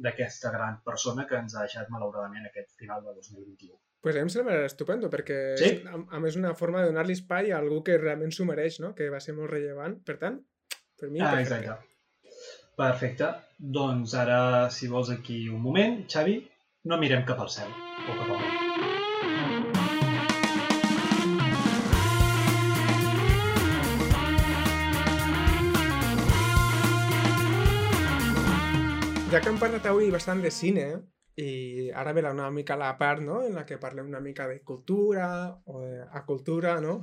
d'aquesta 0.00 0.52
gran 0.54 0.78
persona 0.84 1.26
que 1.28 1.36
ens 1.36 1.56
ha 1.56 1.66
deixat 1.66 1.90
malauradament 1.92 2.48
aquest 2.48 2.72
final 2.80 3.02
de 3.04 3.12
2021. 3.14 3.76
Pues 4.00 4.14
a 4.14 4.20
mi 4.20 4.28
em 4.28 4.30
sembla 4.30 4.60
estupendo, 4.64 5.10
perquè 5.10 5.38
Sí? 5.58 5.72
és, 5.72 5.86
a, 5.90 5.98
a 6.16 6.20
més 6.22 6.36
una 6.38 6.54
forma 6.54 6.80
de 6.80 6.92
donar-li 6.92 7.16
espai 7.18 7.50
a 7.52 7.58
algú 7.58 7.82
que 7.84 7.98
realment 7.98 8.32
s'ho 8.32 8.46
mereix, 8.48 8.78
no? 8.80 8.94
que 8.94 9.10
va 9.10 9.20
ser 9.20 9.34
molt 9.34 9.50
rellevant. 9.50 9.98
Per 10.06 10.16
tant, 10.22 10.38
per 11.00 11.10
mi... 11.10 11.20
Ah, 11.20 11.34
perfecte. 11.34 11.58
exacte. 11.58 11.84
Perfecte. 12.78 13.32
Doncs 13.58 14.14
ara, 14.14 14.40
si 14.70 14.86
vols 14.86 15.10
aquí 15.10 15.48
un 15.50 15.60
moment, 15.60 16.04
Xavi, 16.06 16.38
no 16.86 17.02
mirem 17.02 17.26
cap 17.26 17.42
al 17.42 17.50
cel 17.50 17.68
o 17.74 18.14
cap 18.14 18.28
al 18.30 18.36
mar. 18.38 18.67
Ja 29.30 29.40
que 29.42 29.50
hem 29.50 29.58
parlat 29.60 29.84
avui 29.90 30.08
bastant 30.12 30.40
de 30.42 30.50
cine, 30.54 30.84
i 31.38 31.90
ara 31.94 32.12
ve 32.16 32.22
la- 32.24 32.32
una 32.32 32.50
mica 32.50 32.76
la 32.76 32.94
part 32.98 33.20
no? 33.22 33.42
en 33.44 33.54
la 33.54 33.64
que 33.66 33.76
parlem 33.78 34.06
una 34.08 34.20
mica 34.20 34.46
de 34.48 34.60
cultura 34.62 35.60
o 35.66 35.82
de 35.82 36.02
acultura, 36.12 36.80
no? 36.80 37.00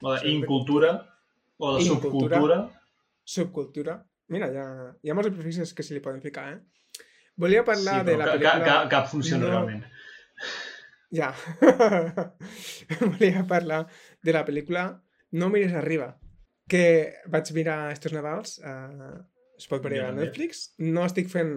O 0.00 0.12
de 0.14 0.28
incultura 0.30 0.92
o 1.58 1.76
de 1.76 1.82
Incultura. 1.84 2.36
subcultura. 2.38 2.80
subcultura. 3.24 4.06
Mira, 4.28 4.48
hi 4.52 4.56
ha, 4.56 4.66
hi 5.02 5.10
ha 5.10 5.14
molts 5.14 5.30
prefixes 5.34 5.74
que 5.74 5.82
se 5.82 5.94
li 5.94 6.00
poden 6.00 6.22
ficar, 6.22 6.46
eh? 6.54 6.60
Volia 7.36 7.64
parlar 7.64 8.00
sí, 8.00 8.06
de 8.10 8.16
la 8.16 8.26
pel·lícula... 8.32 8.52
ca- 8.64 8.64
ca- 8.64 8.88
cap 8.88 9.08
funciona 9.10 9.44
no- 9.44 9.50
realment. 9.50 9.84
Ja. 11.14 11.32
Volia 13.00 13.44
parlar 13.46 13.86
de 14.22 14.32
la 14.32 14.44
pel·lícula 14.46 14.86
No 15.32 15.48
mires 15.50 15.74
arriba, 15.74 16.16
que 16.68 17.14
vaig 17.26 17.48
mirar 17.52 17.90
estos 17.92 18.12
Nadals, 18.14 18.58
uh, 18.62 19.18
es 19.64 19.70
pot 19.72 19.82
veure 19.84 20.04
a. 20.04 20.12
Netflix. 20.12 20.66
No 20.84 21.06
estic 21.08 21.30
fent 21.32 21.54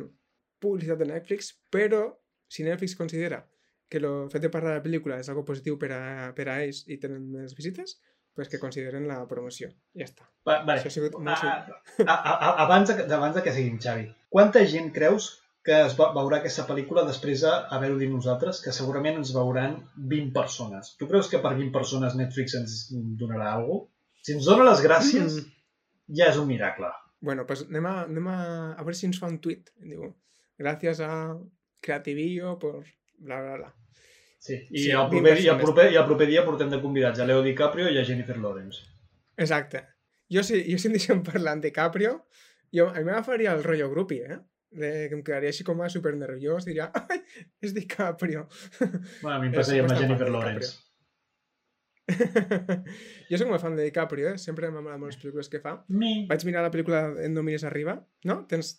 publicitat 0.63 1.01
de 1.03 1.07
Netflix, 1.11 1.51
però 1.73 2.05
si 2.49 2.63
Netflix 2.65 2.95
considera 2.95 3.43
que 3.91 3.99
el 4.01 4.07
fet 4.31 4.43
de 4.43 4.49
parlar 4.51 4.73
de 4.75 4.79
la 4.79 4.83
pel·lícula 4.85 5.17
és 5.21 5.27
algo 5.31 5.43
positiu 5.47 5.75
per 5.79 5.89
a, 5.95 6.03
per 6.35 6.45
a 6.51 6.61
ells 6.63 6.85
i 6.91 6.97
tenen 6.99 7.25
més 7.31 7.53
visites, 7.55 7.97
pues 8.37 8.49
que 8.51 8.59
consideren 8.61 9.07
la 9.09 9.19
promoció. 9.29 9.69
Ja 9.97 10.05
està. 10.07 10.25
Va, 10.47 10.59
vale. 10.67 10.79
Això 10.79 10.89
ha 10.91 10.95
sigut 10.95 11.15
A, 11.17 11.21
molt... 11.23 11.43
a, 11.43 12.05
a, 12.05 12.15
a, 12.31 12.49
abans, 12.65 12.91
de, 12.91 13.05
abans 13.15 13.35
de 13.37 13.43
que 13.45 13.53
seguim, 13.55 13.77
Xavi, 13.81 14.07
quanta 14.33 14.63
gent 14.69 14.91
creus 14.95 15.29
que 15.67 15.75
es 15.87 15.95
va, 15.99 16.09
veurà 16.15 16.37
aquesta 16.39 16.63
pel·lícula 16.67 17.03
després 17.07 17.41
d'haver-ho 17.43 17.97
dit 17.99 18.11
nosaltres, 18.11 18.61
que 18.63 18.71
segurament 18.75 19.17
ens 19.19 19.33
veuran 19.35 19.73
20 20.13 20.31
persones. 20.35 20.93
Tu 20.99 21.07
creus 21.09 21.27
que 21.31 21.41
per 21.43 21.55
20 21.57 21.73
persones 21.75 22.15
Netflix 22.15 22.55
ens 22.59 22.77
donarà 23.19 23.49
alguna 23.57 23.81
cosa? 23.81 23.93
Si 24.27 24.35
ens 24.37 24.47
dona 24.47 24.69
les 24.69 24.83
gràcies, 24.85 25.41
Mm. 25.41 25.51
ja 26.21 26.29
és 26.31 26.37
un 26.39 26.47
miracle. 26.47 26.87
Bueno, 27.19 27.45
pues 27.49 27.65
anem 27.65 27.85
a, 27.89 27.95
anem 28.05 28.27
a, 28.29 28.39
a 28.77 28.83
veure 28.85 28.97
si 28.97 29.07
ens 29.09 29.19
fa 29.21 29.29
un 29.31 29.39
tuit. 29.41 29.71
Diu, 29.81 30.11
gràcies 30.61 31.01
a 31.05 31.11
Creativillo 31.81 32.57
por 32.59 32.83
bla, 33.17 33.41
bla, 33.41 33.55
bla. 33.57 33.73
Sí. 34.37 34.55
I, 34.69 34.83
Sí, 34.83 34.89
el 34.91 35.09
20 35.09 35.09
proper, 35.09 35.39
i, 35.41 35.47
el 35.49 35.61
proper, 35.61 35.87
I 35.91 35.99
el 36.01 36.05
proper 36.05 36.27
dia 36.29 36.45
portem 36.45 36.69
de 36.69 36.81
convidats 36.81 37.19
a 37.19 37.25
Leo 37.25 37.41
DiCaprio 37.45 37.89
i 37.89 37.97
a 37.97 38.05
Jennifer 38.05 38.37
Lawrence. 38.37 38.85
Exacte. 39.37 39.83
Jo 40.29 40.43
si, 40.43 40.61
jo 40.67 40.77
si 40.77 40.89
em 40.89 40.97
deixen 40.97 41.23
parlar 41.25 41.55
en 41.57 41.63
DiCaprio, 41.63 42.13
jo, 42.73 42.89
a 42.89 42.99
mi 42.99 43.07
m'agafaria 43.07 43.53
el 43.55 43.63
rotllo 43.63 43.89
grupi, 43.89 44.21
eh? 44.21 44.39
De, 44.77 44.89
que 45.07 45.15
em 45.15 45.21
quedaria 45.23 45.49
així 45.53 45.63
com 45.63 45.79
a 45.81 45.87
super 45.89 46.11
nerviós, 46.19 46.65
diria, 46.67 46.89
ai, 46.91 47.21
és 47.63 47.73
DiCaprio. 47.73 48.45
Bueno, 48.79 49.35
a 49.37 49.39
mi 49.39 49.47
em 49.47 49.55
passaria 49.57 49.85
amb 49.85 49.95
Jennifer 49.95 50.27
Lawrence. 50.29 50.75
jo 53.29 53.39
soc 53.39 53.49
molt 53.49 53.63
fan 53.63 53.75
de 53.77 53.85
DiCaprio, 53.87 54.33
eh? 54.33 54.41
Sempre 54.41 54.69
m'ha 54.71 54.79
agradat 54.81 55.01
molt 55.01 55.13
les 55.13 55.21
pel·lícules 55.21 55.49
que 55.51 55.61
fa. 55.63 55.77
Mi. 55.89 56.13
Vaig 56.29 56.45
mirar 56.47 56.63
la 56.65 56.71
pel·lícula 56.73 57.01
En 57.23 57.35
no 57.35 57.43
mires 57.45 57.65
arriba, 57.67 57.97
no? 58.29 58.41
Tens, 58.51 58.77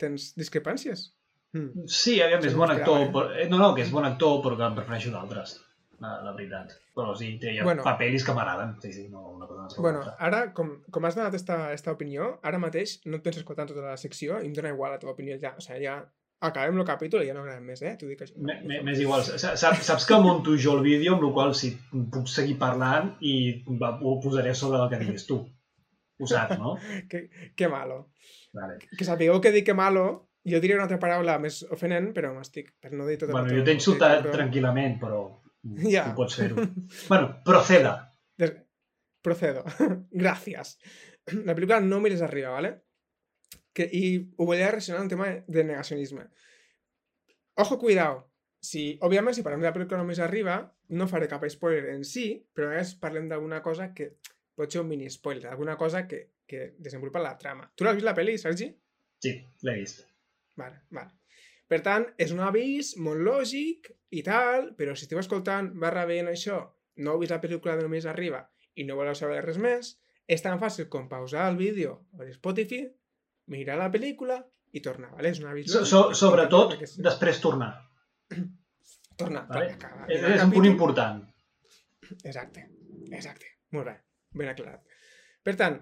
tens 0.00 0.32
discrepàncies? 0.38 1.10
Mm. 1.52 1.84
Sí, 1.90 2.16
aviam, 2.24 2.44
és 2.48 2.56
bon 2.56 2.70
actor. 2.72 3.02
esperava, 3.04 3.12
Però, 3.12 3.42
eh, 3.42 3.48
no, 3.50 3.60
no, 3.60 3.74
que 3.76 3.84
és 3.84 3.92
bon 3.92 4.08
actor, 4.08 4.40
però 4.44 4.56
que 4.56 4.70
en 4.70 4.78
prefereixo 4.78 5.12
d'altres. 5.12 5.58
La, 6.02 6.16
la 6.24 6.32
veritat. 6.34 6.72
Però 6.96 7.12
sí, 7.14 7.28
té, 7.38 7.52
Bueno. 7.62 7.84
papelis 7.86 8.24
que 8.26 8.32
m'agraden. 8.34 8.72
Sí, 8.82 8.92
sí, 8.92 9.04
no, 9.08 9.20
una 9.36 9.46
cosa 9.46 9.68
no 9.68 9.82
Bueno, 9.84 10.00
ara, 10.18 10.40
com, 10.56 10.72
com 10.90 11.04
has 11.06 11.14
donat 11.14 11.36
esta, 11.38 11.72
esta 11.72 11.92
opinió, 11.92 12.40
ara 12.42 12.58
mateix 12.58 13.00
no 13.04 13.20
et 13.20 13.22
penso 13.22 13.38
escoltar 13.38 13.68
tota 13.68 13.84
la 13.84 13.96
secció 14.00 14.40
i 14.40 14.48
em 14.48 14.56
dona 14.56 14.72
igual 14.74 14.90
la 14.96 14.98
teva 14.98 15.12
opinió 15.12 15.38
ja. 15.38 15.54
O 15.56 15.62
sigui, 15.62 15.84
ja 15.84 16.00
acabem 16.48 16.78
el 16.82 16.86
capítol 16.88 17.22
i 17.24 17.28
ja 17.30 17.34
no 17.36 17.42
agradem 17.44 17.64
més, 17.70 17.82
eh? 17.86 17.94
T'ho 17.98 18.08
dic 18.10 18.22
així. 18.24 18.34
M'és 18.42 19.00
igual. 19.02 19.22
Sa- 19.26 19.54
Saps, 19.60 19.84
saps 19.86 20.06
que 20.08 20.18
munto 20.22 20.56
jo 20.58 20.74
el 20.78 20.82
vídeo, 20.86 21.14
amb 21.16 21.22
la 21.26 21.32
qual 21.36 21.54
sí, 21.58 21.72
puc 22.12 22.26
seguir 22.30 22.56
parlant 22.60 23.14
i 23.20 23.34
ho 23.68 24.14
posaré 24.24 24.54
sobre 24.58 24.80
el 24.82 24.90
que 24.92 25.00
diguis 25.04 25.26
tu. 25.28 25.40
Ho 26.20 26.26
saps, 26.30 26.58
no? 26.58 26.76
Que, 27.10 27.28
que 27.56 27.68
malo. 27.68 28.10
Vale. 28.52 28.78
Que 28.98 29.04
sapigueu 29.08 29.40
que 29.40 29.52
dic 29.54 29.64
que 29.70 29.74
malo, 29.78 30.04
jo 30.44 30.58
diré 30.60 30.74
una 30.74 30.84
altra 30.88 30.98
paraula 31.02 31.38
més 31.42 31.62
ofenent, 31.72 32.10
però 32.16 32.34
m'estic, 32.34 32.74
per 32.82 32.92
no 32.92 33.06
dir 33.08 33.16
tot 33.20 33.30
el 33.30 33.36
Bueno, 33.38 33.54
jo 33.56 33.64
t'he 33.64 33.78
insultat 33.78 34.22
que- 34.26 34.34
tranquil·lament, 34.34 34.98
però 35.00 35.22
Ja. 35.94 36.08
tu 36.10 36.16
pots 36.18 36.36
fer-ho. 36.40 36.66
Bueno, 37.08 37.36
proceda. 37.46 37.96
Des... 38.38 38.52
Procedo. 39.22 39.62
Gracias. 40.10 40.76
La 41.46 41.54
pel·lícula 41.54 41.76
no 41.80 42.00
mires 42.02 42.22
arriba, 42.26 42.50
¿vale? 42.50 42.72
Que, 43.72 43.88
I 43.88 44.02
ho 44.36 44.46
volia 44.48 44.70
relacionar 44.70 45.00
amb 45.00 45.08
un 45.08 45.12
tema 45.14 45.28
de 45.46 45.64
negacionisme. 45.64 46.26
Ojo, 47.62 47.78
cuidado. 47.78 48.28
Si, 48.62 48.98
òbviament, 49.02 49.34
si 49.34 49.42
parlem 49.42 49.64
de 49.64 49.68
la 49.68 49.74
pel·lícula 49.74 49.98
no 49.98 50.06
mires 50.06 50.22
arriba, 50.22 50.60
no 50.94 51.08
faré 51.10 51.26
cap 51.28 51.42
spoiler 51.50 51.96
en 51.96 52.04
si, 52.06 52.26
però 52.54 52.70
a 52.70 52.84
parlem 53.00 53.26
d'alguna 53.30 53.62
cosa 53.64 53.90
que 53.96 54.12
pot 54.54 54.70
ser 54.70 54.82
un 54.82 54.88
mini 54.88 55.08
spoiler, 55.10 55.48
alguna 55.50 55.76
cosa 55.80 56.06
que, 56.06 56.20
que 56.46 56.74
desenvolupa 56.78 57.22
la 57.22 57.36
trama. 57.38 57.66
Tu 57.74 57.84
l'has 57.84 57.96
vist 57.98 58.06
la 58.06 58.14
pel·li, 58.14 58.36
Sergi? 58.38 58.68
Sí, 59.24 59.34
l'he 59.66 59.74
vist. 59.80 60.04
Vale, 60.60 60.84
vale. 60.90 61.16
Per 61.72 61.80
tant, 61.80 62.04
és 62.20 62.32
un 62.34 62.42
avís 62.44 62.92
molt 63.00 63.24
lògic 63.24 63.88
i 64.12 64.22
tal, 64.26 64.72
però 64.76 64.94
si 64.94 65.06
esteu 65.06 65.20
escoltant 65.22 65.72
barra 65.80 66.04
veient 66.06 66.28
això, 66.28 66.60
no 67.00 67.14
heu 67.14 67.22
vist 67.22 67.32
la 67.32 67.40
pel·lícula 67.40 67.78
de 67.78 67.86
Només 67.86 68.06
Arriba 68.06 68.44
i 68.76 68.84
no 68.84 68.96
voleu 68.98 69.16
saber 69.16 69.40
res 69.44 69.58
més, 69.60 69.94
és 70.28 70.44
tan 70.44 70.60
fàcil 70.60 70.88
com 70.92 71.08
pausar 71.08 71.48
el 71.50 71.56
vídeo 71.56 71.96
a 72.20 72.28
Spotify, 72.36 72.84
mirar 73.52 73.78
la 73.80 73.90
pel·lícula 73.92 74.38
i 74.72 74.80
tornar, 74.84 75.10
vale? 75.16 75.32
És 75.32 75.40
un 75.42 75.48
avís 75.50 75.70
So, 75.72 75.84
so, 75.88 76.02
sobretot, 76.16 76.72
perquè 76.72 76.88
sí. 76.88 77.02
després 77.04 77.40
tornar. 77.42 77.74
Tornar, 79.22 79.42
Vale? 79.46 79.74
tornar. 79.76 80.06
És, 80.08 80.22
mirar 80.22 80.30
el 80.30 80.38
és 80.38 80.42
un 80.46 80.52
punt 80.54 80.66
important. 80.66 81.18
Exacte, 82.24 82.62
exacte. 83.12 83.50
Molt 83.76 83.90
bé, 83.90 83.92
ben 84.40 84.48
aclarat. 84.48 84.96
Per 85.44 85.52
tant, 85.60 85.76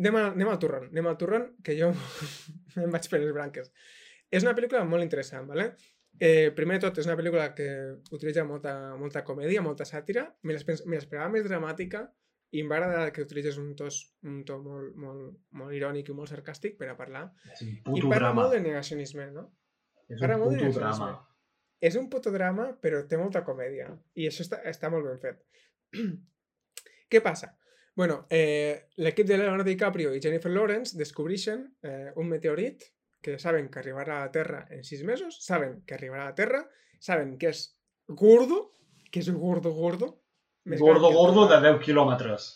anem, 0.00 0.16
a, 0.16 0.22
anem 0.32 0.48
al 0.48 0.58
turron, 0.62 0.86
anem 0.88 1.10
al 1.10 1.18
turron, 1.20 1.44
que 1.66 1.76
jo 1.78 1.90
em 2.80 2.94
vaig 2.94 3.08
per 3.12 3.20
les 3.20 3.34
branques. 3.36 3.68
És 4.32 4.46
una 4.46 4.54
pel·lícula 4.56 4.80
molt 4.88 5.04
interessant, 5.04 5.46
¿vale? 5.50 5.74
Eh, 6.20 6.50
primer 6.56 6.78
de 6.78 6.86
tot, 6.86 6.98
és 7.00 7.08
una 7.08 7.18
pel·lícula 7.20 7.50
que 7.56 7.68
utilitza 8.16 8.46
molta, 8.48 8.74
molta 9.00 9.22
comèdia, 9.28 9.62
molta 9.64 9.86
sàtira. 9.88 10.26
Me 10.44 10.56
l'esperava 10.56 11.28
més 11.32 11.46
dramàtica 11.46 12.06
i 12.50 12.62
em 12.64 12.70
va 12.70 12.80
agradar 12.80 13.12
que 13.14 13.22
utilitzes 13.22 13.58
un, 13.62 13.72
tos, 13.78 14.00
un 14.26 14.40
to 14.46 14.56
molt, 14.62 14.94
molt, 14.98 15.36
molt 15.60 15.74
irònic 15.76 16.10
i 16.10 16.16
molt 16.16 16.32
sarcàstic 16.32 16.76
per 16.80 16.88
a 16.90 16.96
parlar. 16.98 17.28
És 17.52 17.62
un 17.62 17.96
I 17.96 18.02
parla 18.02 18.16
drama. 18.16 18.34
molt 18.40 18.56
de 18.56 18.60
negacionisme, 18.64 19.28
no? 19.34 19.46
És 20.08 20.18
parla 20.18 20.40
un 20.42 20.56
puto 20.58 20.72
drama. 20.78 21.10
És 21.80 21.96
un 21.96 22.10
puto 22.12 22.32
drama, 22.34 22.66
però 22.82 23.04
té 23.08 23.16
molta 23.20 23.44
comèdia. 23.46 23.88
I 24.18 24.26
això 24.28 24.44
està, 24.44 24.60
està 24.68 24.90
molt 24.92 25.06
ben 25.06 25.22
fet. 25.22 25.44
Què 27.10 27.22
passa? 27.22 27.54
Bueno, 27.96 28.24
eh, 28.30 28.88
l'equip 29.02 29.26
de 29.28 29.38
Leonardo 29.38 29.66
DiCaprio 29.66 30.12
i 30.14 30.20
Jennifer 30.22 30.50
Lawrence 30.50 30.98
descobreixen 30.98 31.66
eh, 31.82 32.10
un 32.16 32.28
meteorit 32.30 32.86
que 33.20 33.38
saben 33.38 33.68
que 33.68 33.80
arribarà 33.80 34.18
a 34.18 34.26
la 34.26 34.32
Terra 34.32 34.64
en 34.72 34.84
sis 34.84 35.02
mesos, 35.04 35.38
saben 35.44 35.82
que 35.86 35.94
arribarà 35.94 36.24
a 36.24 36.30
la 36.30 36.36
Terra, 36.38 36.60
saben 36.98 37.36
que 37.38 37.50
és 37.52 37.64
gordo, 38.08 38.70
que 39.10 39.20
és 39.20 39.30
gordo, 39.30 39.74
gordo. 39.76 40.10
Més 40.64 40.80
Gordo, 40.80 41.10
gordo 41.14 41.46
de 41.48 41.56
teu- 41.60 41.78
10 41.78 41.84
quilòmetres. 41.86 42.48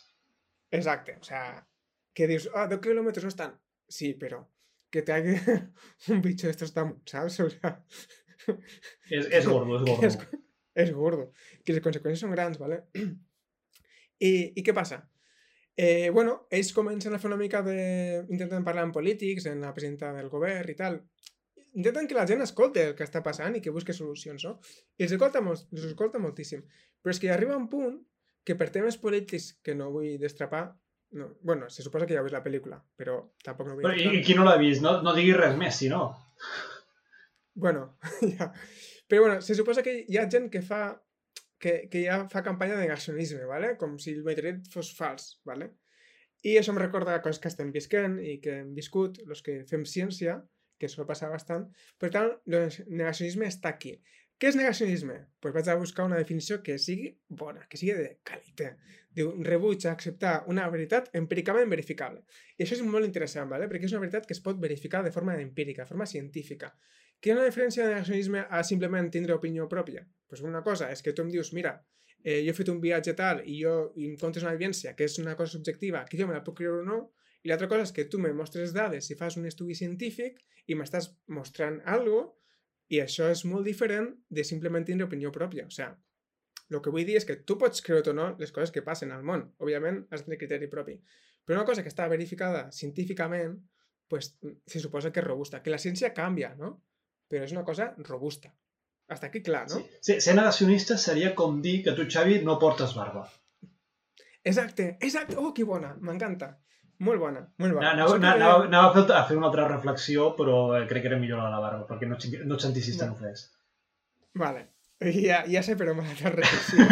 Exacte, 0.70 1.16
o 1.20 1.24
sea, 1.24 1.66
que 2.14 2.26
dius, 2.26 2.48
ah, 2.54 2.66
10 2.68 2.80
kilómetros 2.80 3.24
no 3.24 3.28
están. 3.28 3.60
Sí, 3.88 4.14
pero 4.14 4.50
que 4.90 5.02
te 5.02 5.12
haga 5.12 5.34
un 6.08 6.20
bicho 6.22 6.46
de 6.46 6.52
estos 6.52 6.72
tan, 6.72 7.00
¿sabes? 7.06 7.38
O 7.44 7.50
sea, 7.50 7.84
és 9.08 9.46
gordo, 9.46 9.84
que 9.84 9.92
gordo. 9.92 10.40
és 10.74 10.90
gordo. 10.92 11.24
Que 11.64 11.72
les 11.72 11.82
conseqüències 11.84 12.20
són 12.26 12.32
grans, 12.34 12.58
¿vale? 12.60 12.82
I, 14.20 14.30
I 14.58 14.62
què 14.66 14.74
passa? 14.76 14.98
Eh, 15.76 16.10
bueno, 16.14 16.46
ells 16.54 16.72
comencen 16.76 17.14
a 17.14 17.18
fer 17.22 17.30
una 17.30 17.38
mica 17.40 17.62
de... 17.66 18.24
Intenten 18.28 18.64
parlar 18.66 18.84
amb 18.84 18.94
polítics, 18.94 19.46
en 19.50 19.62
la 19.64 19.72
presidenta 19.74 20.12
del 20.14 20.28
govern 20.30 20.70
i 20.70 20.76
tal. 20.78 21.00
Intenten 21.74 22.06
que 22.10 22.16
la 22.16 22.26
gent 22.30 22.44
escolti 22.44 22.82
el 22.82 22.94
que 22.98 23.06
està 23.06 23.22
passant 23.22 23.56
i 23.58 23.62
que 23.62 23.72
busque 23.74 23.96
solucions, 23.96 24.44
no? 24.46 24.56
I 24.98 25.06
els 25.06 25.14
escolta, 25.16 25.42
molt, 25.42 25.66
els 25.74 25.88
escolta 25.90 26.22
moltíssim. 26.22 26.62
Però 27.02 27.14
és 27.14 27.20
que 27.20 27.28
hi 27.28 27.34
arriba 27.34 27.58
un 27.58 27.68
punt 27.72 27.98
que 28.46 28.56
per 28.60 28.70
temes 28.70 28.98
polítics 29.00 29.54
que 29.64 29.74
no 29.74 29.90
vull 29.90 30.18
destrapar, 30.20 30.64
no, 31.18 31.32
bueno, 31.42 31.70
se 31.70 31.82
suposa 31.82 32.06
que 32.06 32.14
ja 32.14 32.22
vist 32.22 32.34
la 32.34 32.42
pel·lícula, 32.44 32.78
però 32.98 33.16
tampoc 33.44 33.68
no 33.68 33.78
vull 33.78 33.86
Però, 33.86 33.96
i. 33.96 34.20
I 34.20 34.22
qui 34.26 34.36
no 34.38 34.46
l'ha 34.46 34.58
vist? 34.60 34.82
No, 34.84 34.98
no 35.02 35.14
diguis 35.16 35.38
res 35.38 35.56
més, 35.58 35.80
si 35.82 35.90
no. 35.90 36.04
Bueno, 37.54 37.98
ja. 38.38 38.52
Però 39.08 39.26
bueno, 39.26 39.40
se 39.42 39.56
suposa 39.58 39.82
que 39.86 40.00
hi 40.08 40.18
ha 40.18 40.28
gent 40.30 40.50
que 40.52 40.62
fa 40.62 40.84
que, 41.64 41.88
que 41.88 42.04
ja 42.04 42.24
fa 42.28 42.42
campanya 42.42 42.74
de 42.76 42.82
negacionisme, 42.84 43.44
¿vale? 43.48 43.76
com 43.80 43.96
si 43.98 44.12
el 44.12 44.24
meteorit 44.26 44.66
fos 44.72 44.92
fals. 44.96 45.38
¿vale? 45.48 45.70
I 46.44 46.58
això 46.60 46.74
em 46.74 46.80
recorda 46.82 47.20
coses 47.24 47.40
que 47.40 47.48
estem 47.48 47.70
visquent 47.72 48.18
i 48.20 48.36
que 48.44 48.58
hem 48.60 48.74
viscut, 48.76 49.22
els 49.24 49.40
que 49.44 49.62
fem 49.70 49.86
ciència, 49.88 50.42
que 50.78 50.90
sol 50.90 51.06
passar 51.08 51.30
bastant. 51.32 51.68
Per 52.00 52.10
tant, 52.14 52.32
el 52.50 52.68
negacionisme 52.88 53.48
està 53.50 53.74
aquí. 53.74 53.94
Què 54.40 54.50
és 54.50 54.56
negacionisme? 54.58 55.14
Pues 55.40 55.54
vaig 55.54 55.68
a 55.70 55.76
buscar 55.78 56.04
una 56.08 56.18
definició 56.18 56.58
que 56.66 56.74
sigui 56.82 57.12
bona, 57.28 57.62
que 57.70 57.78
sigui 57.78 57.94
de 57.94 58.08
qualitat. 58.26 58.80
Diu, 59.14 59.30
rebuig 59.46 59.86
a 59.86 59.92
acceptar 59.94 60.32
una 60.50 60.64
veritat 60.72 61.06
empíricament 61.20 61.70
verificable. 61.70 62.24
I 62.58 62.64
això 62.64 62.74
és 62.74 62.82
molt 62.82 63.06
interessant, 63.06 63.46
¿vale? 63.52 63.68
perquè 63.70 63.86
és 63.86 63.94
una 63.94 64.02
veritat 64.02 64.26
que 64.26 64.34
es 64.34 64.42
pot 64.42 64.58
verificar 64.60 65.04
de 65.06 65.14
forma 65.14 65.36
empírica, 65.40 65.84
de 65.84 65.92
forma 65.92 66.08
científica. 66.10 66.72
Què 67.22 67.30
és 67.30 67.38
la 67.38 67.46
diferència 67.46 67.86
de 67.86 67.94
negacionisme 67.94 68.42
a 68.50 68.64
simplement 68.66 69.06
tindre 69.14 69.38
opinió 69.38 69.68
pròpia? 69.70 70.02
Pues 70.26 70.42
una 70.42 70.64
cosa 70.66 70.90
és 70.90 71.00
que 71.00 71.14
tu 71.14 71.22
em 71.22 71.30
dius, 71.30 71.52
mira, 71.54 71.76
eh, 72.24 72.40
jo 72.42 72.50
he 72.50 72.58
fet 72.58 72.72
un 72.72 72.82
viatge 72.82 73.14
tal 73.16 73.44
i 73.46 73.60
jo 73.62 73.76
i 73.94 74.10
em 74.10 74.18
comptes 74.20 74.42
una 74.42 74.56
evidència 74.58 74.96
que 74.98 75.06
és 75.06 75.16
una 75.22 75.36
cosa 75.38 75.54
subjectiva, 75.54 76.02
que 76.10 76.18
jo 76.18 76.26
me 76.26 76.34
la 76.34 76.42
puc 76.44 76.58
creure 76.58 76.82
o 76.82 76.88
no, 76.88 76.98
i 77.44 77.50
l'altra 77.50 77.68
cosa 77.68 77.84
és 77.84 77.92
que 77.92 78.06
tu 78.08 78.18
me 78.20 78.32
mostres 78.32 78.72
dades 78.72 79.10
i 79.12 79.18
fas 79.20 79.36
un 79.36 79.44
estudi 79.50 79.76
científic 79.76 80.40
i 80.66 80.76
m'estàs 80.78 81.10
mostrant 81.36 81.80
algo 81.84 82.22
i 82.92 83.00
això 83.02 83.28
és 83.32 83.44
molt 83.48 83.68
diferent 83.68 84.10
de 84.28 84.44
simplement 84.48 84.84
tindre 84.84 85.06
opinió 85.08 85.32
pròpia. 85.32 85.66
O 85.68 85.72
sigui, 85.74 85.92
el 86.72 86.80
que 86.84 86.92
vull 86.94 87.04
dir 87.04 87.18
és 87.20 87.28
que 87.28 87.36
tu 87.48 87.58
pots 87.60 87.84
creure 87.84 88.12
o 88.12 88.16
no 88.16 88.30
les 88.40 88.52
coses 88.52 88.72
que 88.72 88.82
passen 88.86 89.12
al 89.12 89.24
món. 89.28 89.44
Òbviament, 89.60 90.04
has 90.10 90.24
de 90.26 90.40
criteri 90.40 90.70
propi. 90.72 90.96
Però 91.44 91.60
una 91.60 91.68
cosa 91.68 91.84
que 91.84 91.92
està 91.92 92.08
verificada 92.08 92.66
científicament, 92.72 93.58
pues, 94.08 94.32
se 94.40 94.80
suposa 94.80 95.12
que 95.12 95.20
és 95.20 95.26
robusta. 95.26 95.60
Que 95.62 95.72
la 95.72 95.80
ciència 95.80 96.14
canvia, 96.16 96.54
no? 96.56 96.74
Però 97.28 97.44
és 97.44 97.52
una 97.52 97.64
cosa 97.68 97.92
robusta. 98.08 98.54
Hasta 99.12 99.28
aquí 99.28 99.42
clar, 99.44 99.66
no? 99.68 99.82
Sí. 99.82 99.98
sí. 100.00 100.20
Ser 100.24 100.34
negacionista 100.38 100.96
seria 100.96 101.34
com 101.36 101.60
dir 101.64 101.82
que 101.84 101.92
tu, 101.92 102.08
Xavi, 102.08 102.40
no 102.44 102.56
portes 102.58 102.96
barba. 102.96 103.26
Exacte, 104.44 104.96
exacte. 105.00 105.36
Oh, 105.40 105.52
que 105.56 105.64
bona, 105.68 105.92
m'encanta. 106.00 106.54
Molt 107.00 107.18
bona, 107.20 107.40
molt 107.58 107.74
bona. 107.74 107.90
Anava, 107.90 108.14
anava, 108.16 108.64
anava 108.68 108.90
a, 108.90 108.92
fer, 108.94 109.02
a 109.16 109.24
fer 109.28 109.36
una 109.36 109.48
altra 109.50 109.66
reflexio, 109.68 110.30
però 110.38 110.58
eh, 110.78 110.86
crec 110.86 111.02
que 111.02 111.08
era 111.10 111.18
millor 111.18 111.38
la 111.42 111.48
de 111.48 111.56
la 111.56 111.60
barba, 111.64 111.86
perquè 111.88 112.06
no, 112.06 112.16
no 112.46 112.54
et 112.54 112.60
sentissis 112.62 112.96
tan 113.00 113.10
No. 113.10 113.16
ofès. 113.18 113.48
Vale. 114.34 114.68
Ja, 115.04 115.42
ja 115.50 115.60
sé 115.66 115.74
per 115.76 115.88
on 115.90 115.98
va 115.98 116.04
la 116.06 116.14
teva 116.16 116.30
reflexió. 116.36 116.86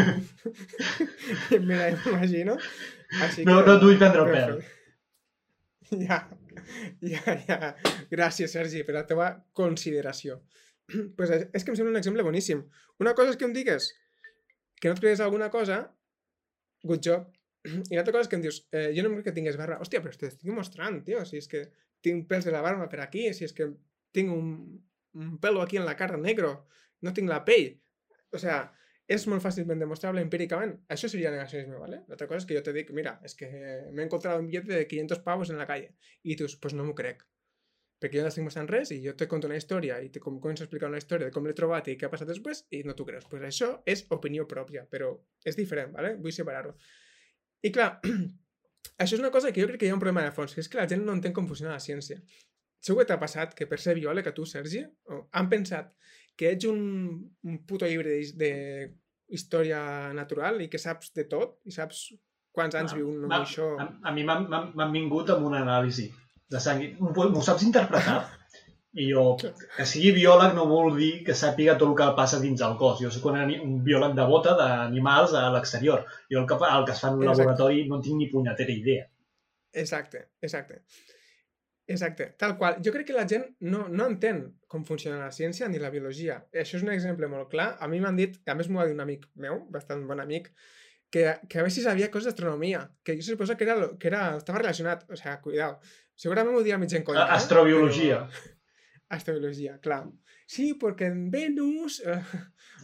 Me 1.68 1.76
la 1.78 1.90
imagino. 1.94 2.56
Així 3.22 3.44
No, 3.46 3.60
que... 3.60 3.66
no 3.68 3.76
et 3.78 3.82
vull 3.86 3.98
prendre 4.00 4.24
el 4.26 4.32
pèl. 4.34 4.62
Ja, 6.02 6.18
ja, 7.04 7.36
ja. 7.46 7.72
Gràcies, 8.10 8.52
Sergi, 8.52 8.82
per 8.86 8.94
la 8.98 9.04
teva 9.08 9.30
consideració. 9.56 10.40
pues 11.16 11.30
és, 11.30 11.46
és 11.54 11.64
que 11.64 11.72
em 11.72 11.78
sembla 11.78 11.94
un 11.94 12.00
exemple 12.00 12.24
boníssim. 12.26 12.64
Una 13.00 13.14
cosa 13.18 13.32
és 13.34 13.38
que 13.40 13.46
em 13.48 13.54
digues 13.56 13.90
que 14.82 14.90
no 14.90 14.96
et 14.96 15.00
creus 15.04 15.20
alguna 15.22 15.48
cosa, 15.54 15.84
good 16.82 17.02
job. 17.06 17.28
I 17.64 17.94
l'altra 17.94 18.12
cosa 18.14 18.26
és 18.26 18.30
que 18.30 18.38
em 18.38 18.44
dius, 18.44 18.60
eh, 18.74 18.90
no 18.98 19.10
em 19.10 19.16
crec 19.18 19.30
que 19.30 19.36
tingués 19.38 19.58
barba. 19.60 19.78
Hòstia, 19.82 20.02
però 20.02 20.14
t'estic 20.18 20.50
mostrant, 20.50 21.02
tio. 21.06 21.22
Si 21.28 21.38
és 21.38 21.48
que 21.50 21.66
tinc 22.02 22.28
pèls 22.30 22.48
de 22.48 22.54
la 22.54 22.62
barba 22.64 22.88
per 22.90 23.02
aquí, 23.04 23.28
si 23.36 23.46
és 23.46 23.54
que 23.56 23.70
tinc 24.12 24.32
un, 24.34 24.52
un 25.14 25.34
pelo 25.40 25.62
aquí 25.62 25.78
en 25.78 25.86
la 25.86 25.96
cara 25.96 26.18
negro, 26.18 26.54
no 27.02 27.12
tinc 27.14 27.30
la 27.30 27.44
pell. 27.46 27.68
O 28.32 28.40
sea, 28.42 28.64
és 29.12 29.26
molt 29.28 29.42
fàcilment 29.44 29.82
demostrable 29.82 30.22
empíricament. 30.24 30.72
Això 30.94 31.10
seria 31.10 31.30
negacionisme, 31.34 31.78
¿vale? 31.78 32.02
L'altra 32.08 32.28
cosa 32.30 32.42
és 32.42 32.48
que 32.48 32.56
jo 32.56 32.62
te 32.66 32.74
dic, 32.74 32.90
mira, 32.96 33.18
és 33.26 33.36
que 33.38 33.50
m'he 33.50 34.06
encontrado 34.06 34.40
un 34.40 34.48
billete 34.48 34.72
de 34.72 34.86
500 34.88 35.22
pavos 35.26 35.50
en 35.50 35.60
la 35.60 35.68
calle. 35.68 35.94
I 36.22 36.36
tu 36.36 36.46
dius, 36.46 36.56
pues 36.56 36.74
no 36.74 36.86
m'ho 36.86 36.96
crec. 36.98 37.22
Perquè 38.02 38.18
jo 38.18 38.24
no 38.24 38.32
estic 38.32 38.42
mostrant 38.42 38.66
res 38.66 38.90
i 38.90 38.98
jo 39.04 39.12
te 39.14 39.28
conto 39.30 39.46
una 39.46 39.58
història 39.60 40.00
i 40.02 40.08
te 40.10 40.18
com 40.22 40.40
començo 40.42 40.64
a 40.64 40.66
explicar 40.66 40.88
una 40.90 40.98
història 40.98 41.28
de 41.28 41.34
com 41.34 41.44
l'he 41.46 41.54
trobat 41.54 41.86
i 41.86 41.94
què 41.98 42.08
ha 42.08 42.10
passat 42.10 42.26
després 42.32 42.64
i 42.74 42.82
no 42.86 42.96
t'ho 42.98 43.06
creus. 43.06 43.28
Pues 43.30 43.44
això 43.46 43.68
és 43.86 44.02
opinió 44.16 44.46
pròpia, 44.50 44.82
però 44.90 45.12
és 45.46 45.58
diferent, 45.58 45.92
¿vale? 45.94 46.16
Vull 46.18 46.34
separar-ho. 46.34 46.74
I 47.62 47.70
clar, 47.74 47.90
això 49.02 49.14
és 49.16 49.20
una 49.22 49.30
cosa 49.34 49.52
que 49.52 49.62
jo 49.62 49.68
crec 49.70 49.80
que 49.82 49.86
hi 49.86 49.92
ha 49.92 49.98
un 49.98 50.02
problema 50.02 50.24
de 50.26 50.32
fons, 50.34 50.54
que 50.54 50.62
és 50.64 50.68
que 50.70 50.80
la 50.80 50.88
gent 50.90 51.04
no 51.06 51.14
entén 51.16 51.34
com 51.36 51.46
funciona 51.50 51.76
la 51.76 51.82
ciència. 51.84 52.18
Segur 52.82 53.04
que 53.04 53.10
t'ha 53.12 53.20
passat 53.22 53.52
que 53.54 53.68
per 53.70 53.78
ser 53.78 53.94
biòleg 53.98 54.26
a 54.26 54.34
tu, 54.34 54.44
Sergi, 54.48 54.82
o 55.12 55.20
han 55.38 55.48
pensat 55.52 55.92
que 56.36 56.50
ets 56.56 56.66
un, 56.66 56.80
un 57.46 57.58
puto 57.68 57.86
llibre 57.86 58.16
de, 58.16 58.32
de 58.40 58.50
història 59.36 60.12
natural 60.16 60.60
i 60.64 60.68
que 60.72 60.80
saps 60.82 61.12
de 61.16 61.24
tot 61.30 61.58
i 61.68 61.72
saps 61.74 62.08
quants 62.52 62.74
anys 62.76 62.92
viu 62.98 63.06
un 63.12 63.28
Va, 63.30 63.38
moixó. 63.44 63.68
a, 63.80 63.86
a 64.08 64.12
mi 64.12 64.24
m'han- 64.28 64.92
vingut 64.92 65.30
amb 65.32 65.46
una 65.46 65.62
anàlisi 65.62 66.08
de 66.52 66.60
sang. 66.60 66.82
m'ho 66.98 67.42
saps 67.44 67.62
interpretar? 67.68 68.18
I 68.92 69.06
jo, 69.08 69.22
que 69.40 69.84
sigui 69.88 70.10
biòleg 70.12 70.52
no 70.52 70.66
vol 70.68 70.90
dir 70.98 71.22
que 71.24 71.32
sàpiga 71.36 71.78
tot 71.80 71.88
el 71.88 71.96
que 71.96 72.08
passa 72.16 72.40
dins 72.42 72.60
el 72.66 72.74
cos. 72.80 72.98
Jo 73.00 73.08
soc 73.12 73.24
un, 73.30 73.38
un 73.64 73.78
biòleg 73.86 74.12
de 74.18 74.26
bota 74.28 74.52
d'animals 74.58 75.32
a 75.38 75.46
l'exterior. 75.54 76.04
Jo 76.28 76.42
el 76.42 76.48
que, 76.50 76.58
el 76.68 76.84
que 76.84 76.92
es 76.92 77.00
fa 77.00 77.08
en 77.08 77.16
un 77.16 77.24
Exacte. 77.24 77.40
laboratori 77.40 77.86
no 77.88 77.96
en 77.98 78.04
tinc 78.04 78.20
ni 78.20 78.28
punyetera 78.28 78.74
idea. 78.74 79.08
Exacte, 79.72 80.26
exacte. 80.42 80.82
Exacte, 81.86 82.28
tal 82.38 82.58
qual. 82.58 82.76
Jo 82.84 82.92
crec 82.92 83.08
que 83.08 83.16
la 83.16 83.24
gent 83.28 83.48
no, 83.64 83.86
no 83.88 84.06
entén 84.12 84.44
com 84.70 84.84
funciona 84.84 85.18
la 85.24 85.32
ciència 85.32 85.72
ni 85.72 85.80
la 85.80 85.90
biologia. 85.90 86.38
Això 86.52 86.76
és 86.78 86.84
un 86.84 86.92
exemple 86.92 87.28
molt 87.32 87.50
clar. 87.52 87.72
A 87.80 87.88
mi 87.88 88.00
m'han 88.00 88.20
dit, 88.20 88.38
a 88.44 88.54
més 88.58 88.68
m'ho 88.68 88.80
va 88.80 88.86
dir 88.88 88.94
un 88.94 89.02
amic 89.04 89.26
meu, 89.40 89.64
bastant 89.72 90.04
bon 90.08 90.20
amic, 90.20 90.52
que, 91.12 91.26
que 91.48 91.58
a 91.58 91.64
veure 91.64 91.72
si 91.74 91.84
sabia 91.84 92.12
coses 92.12 92.30
d'astronomia, 92.30 92.86
que 93.04 93.16
jo 93.18 93.26
suposo 93.26 93.56
que, 93.56 93.64
era, 93.68 93.90
que 93.98 94.12
era, 94.12 94.24
estava 94.36 94.60
relacionat. 94.60 95.08
O 95.10 95.18
sigui, 95.18 95.36
cuidao. 95.48 95.78
Segurament 96.16 96.56
ho 96.56 96.64
dia 96.64 96.78
mig 96.78 96.92
en 96.92 97.08
eh? 97.08 97.30
Astrobiologia. 97.40 98.26
Però... 98.28 98.58
Astrobiologia, 99.12 99.78
clar. 99.84 100.06
Sí, 100.48 100.72
perquè 100.80 101.10
en 101.12 101.26
Venus... 101.32 102.00
Eh, 102.04 102.20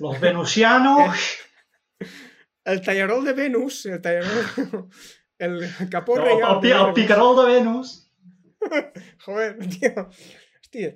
Los 0.01 0.21
venusianos... 0.21 1.29
el 2.73 2.83
tallarol 2.85 3.25
de 3.25 3.33
Venus, 3.33 3.87
el 3.87 4.01
tallarol... 4.01 4.89
El 5.39 5.61
capó 5.89 6.17
reial... 6.19 6.59
el, 6.65 6.73
el 6.73 6.93
picarol 6.95 7.37
de 7.37 7.45
Venus. 7.53 8.11
Joder, 9.25 9.53
tio. 9.71 10.09
Hòstia, 10.59 10.89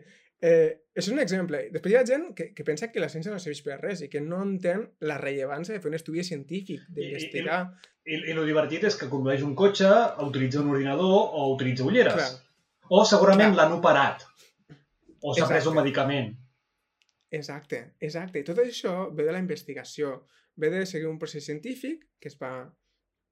eh, 0.43 0.83
és 0.99 1.09
un 1.13 1.21
exemple. 1.23 1.61
Després 1.73 1.95
hi 1.95 1.99
ha 2.01 2.03
gent 2.09 2.25
que, 2.37 2.49
que 2.57 2.67
pensa 2.67 2.89
que 2.91 3.01
la 3.01 3.09
ciència 3.13 3.31
no 3.31 3.39
serveix 3.39 3.63
per 3.63 3.79
res 3.79 4.03
i 4.03 4.09
que 4.11 4.21
no 4.25 4.41
entén 4.43 4.83
la 5.07 5.21
rellevància 5.23 5.77
de 5.77 5.81
fer 5.85 5.93
un 5.93 5.99
estudi 6.01 6.25
científic, 6.27 6.83
d'investigar. 6.91 7.61
I, 8.03 8.19
I 8.19 8.35
el 8.35 8.43
divertit 8.51 8.89
és 8.91 8.99
que 8.99 9.09
condueix 9.13 9.47
un 9.47 9.55
cotxe, 9.55 9.89
utilitza 10.27 10.61
un 10.65 10.75
ordinador 10.75 11.15
o 11.39 11.47
utilitza 11.55 11.87
ulleres. 11.87 12.19
Clar. 12.19 12.91
O 12.93 13.07
segurament 13.09 13.55
l'han 13.57 13.79
operat. 13.79 14.27
O 15.23 15.35
s'ha 15.37 15.49
pres 15.49 15.69
un 15.71 15.79
medicament. 15.79 16.33
Exacte, 17.33 17.81
exacte. 18.01 18.43
I 18.43 18.47
tot 18.47 18.61
això 18.61 18.95
ve 19.17 19.25
de 19.25 19.33
la 19.33 19.41
investigació, 19.41 20.15
ve 20.61 20.71
de 20.75 20.85
seguir 20.87 21.09
un 21.09 21.19
procés 21.19 21.47
científic 21.49 22.05
que 22.21 22.29
es 22.29 22.39
va 22.41 22.53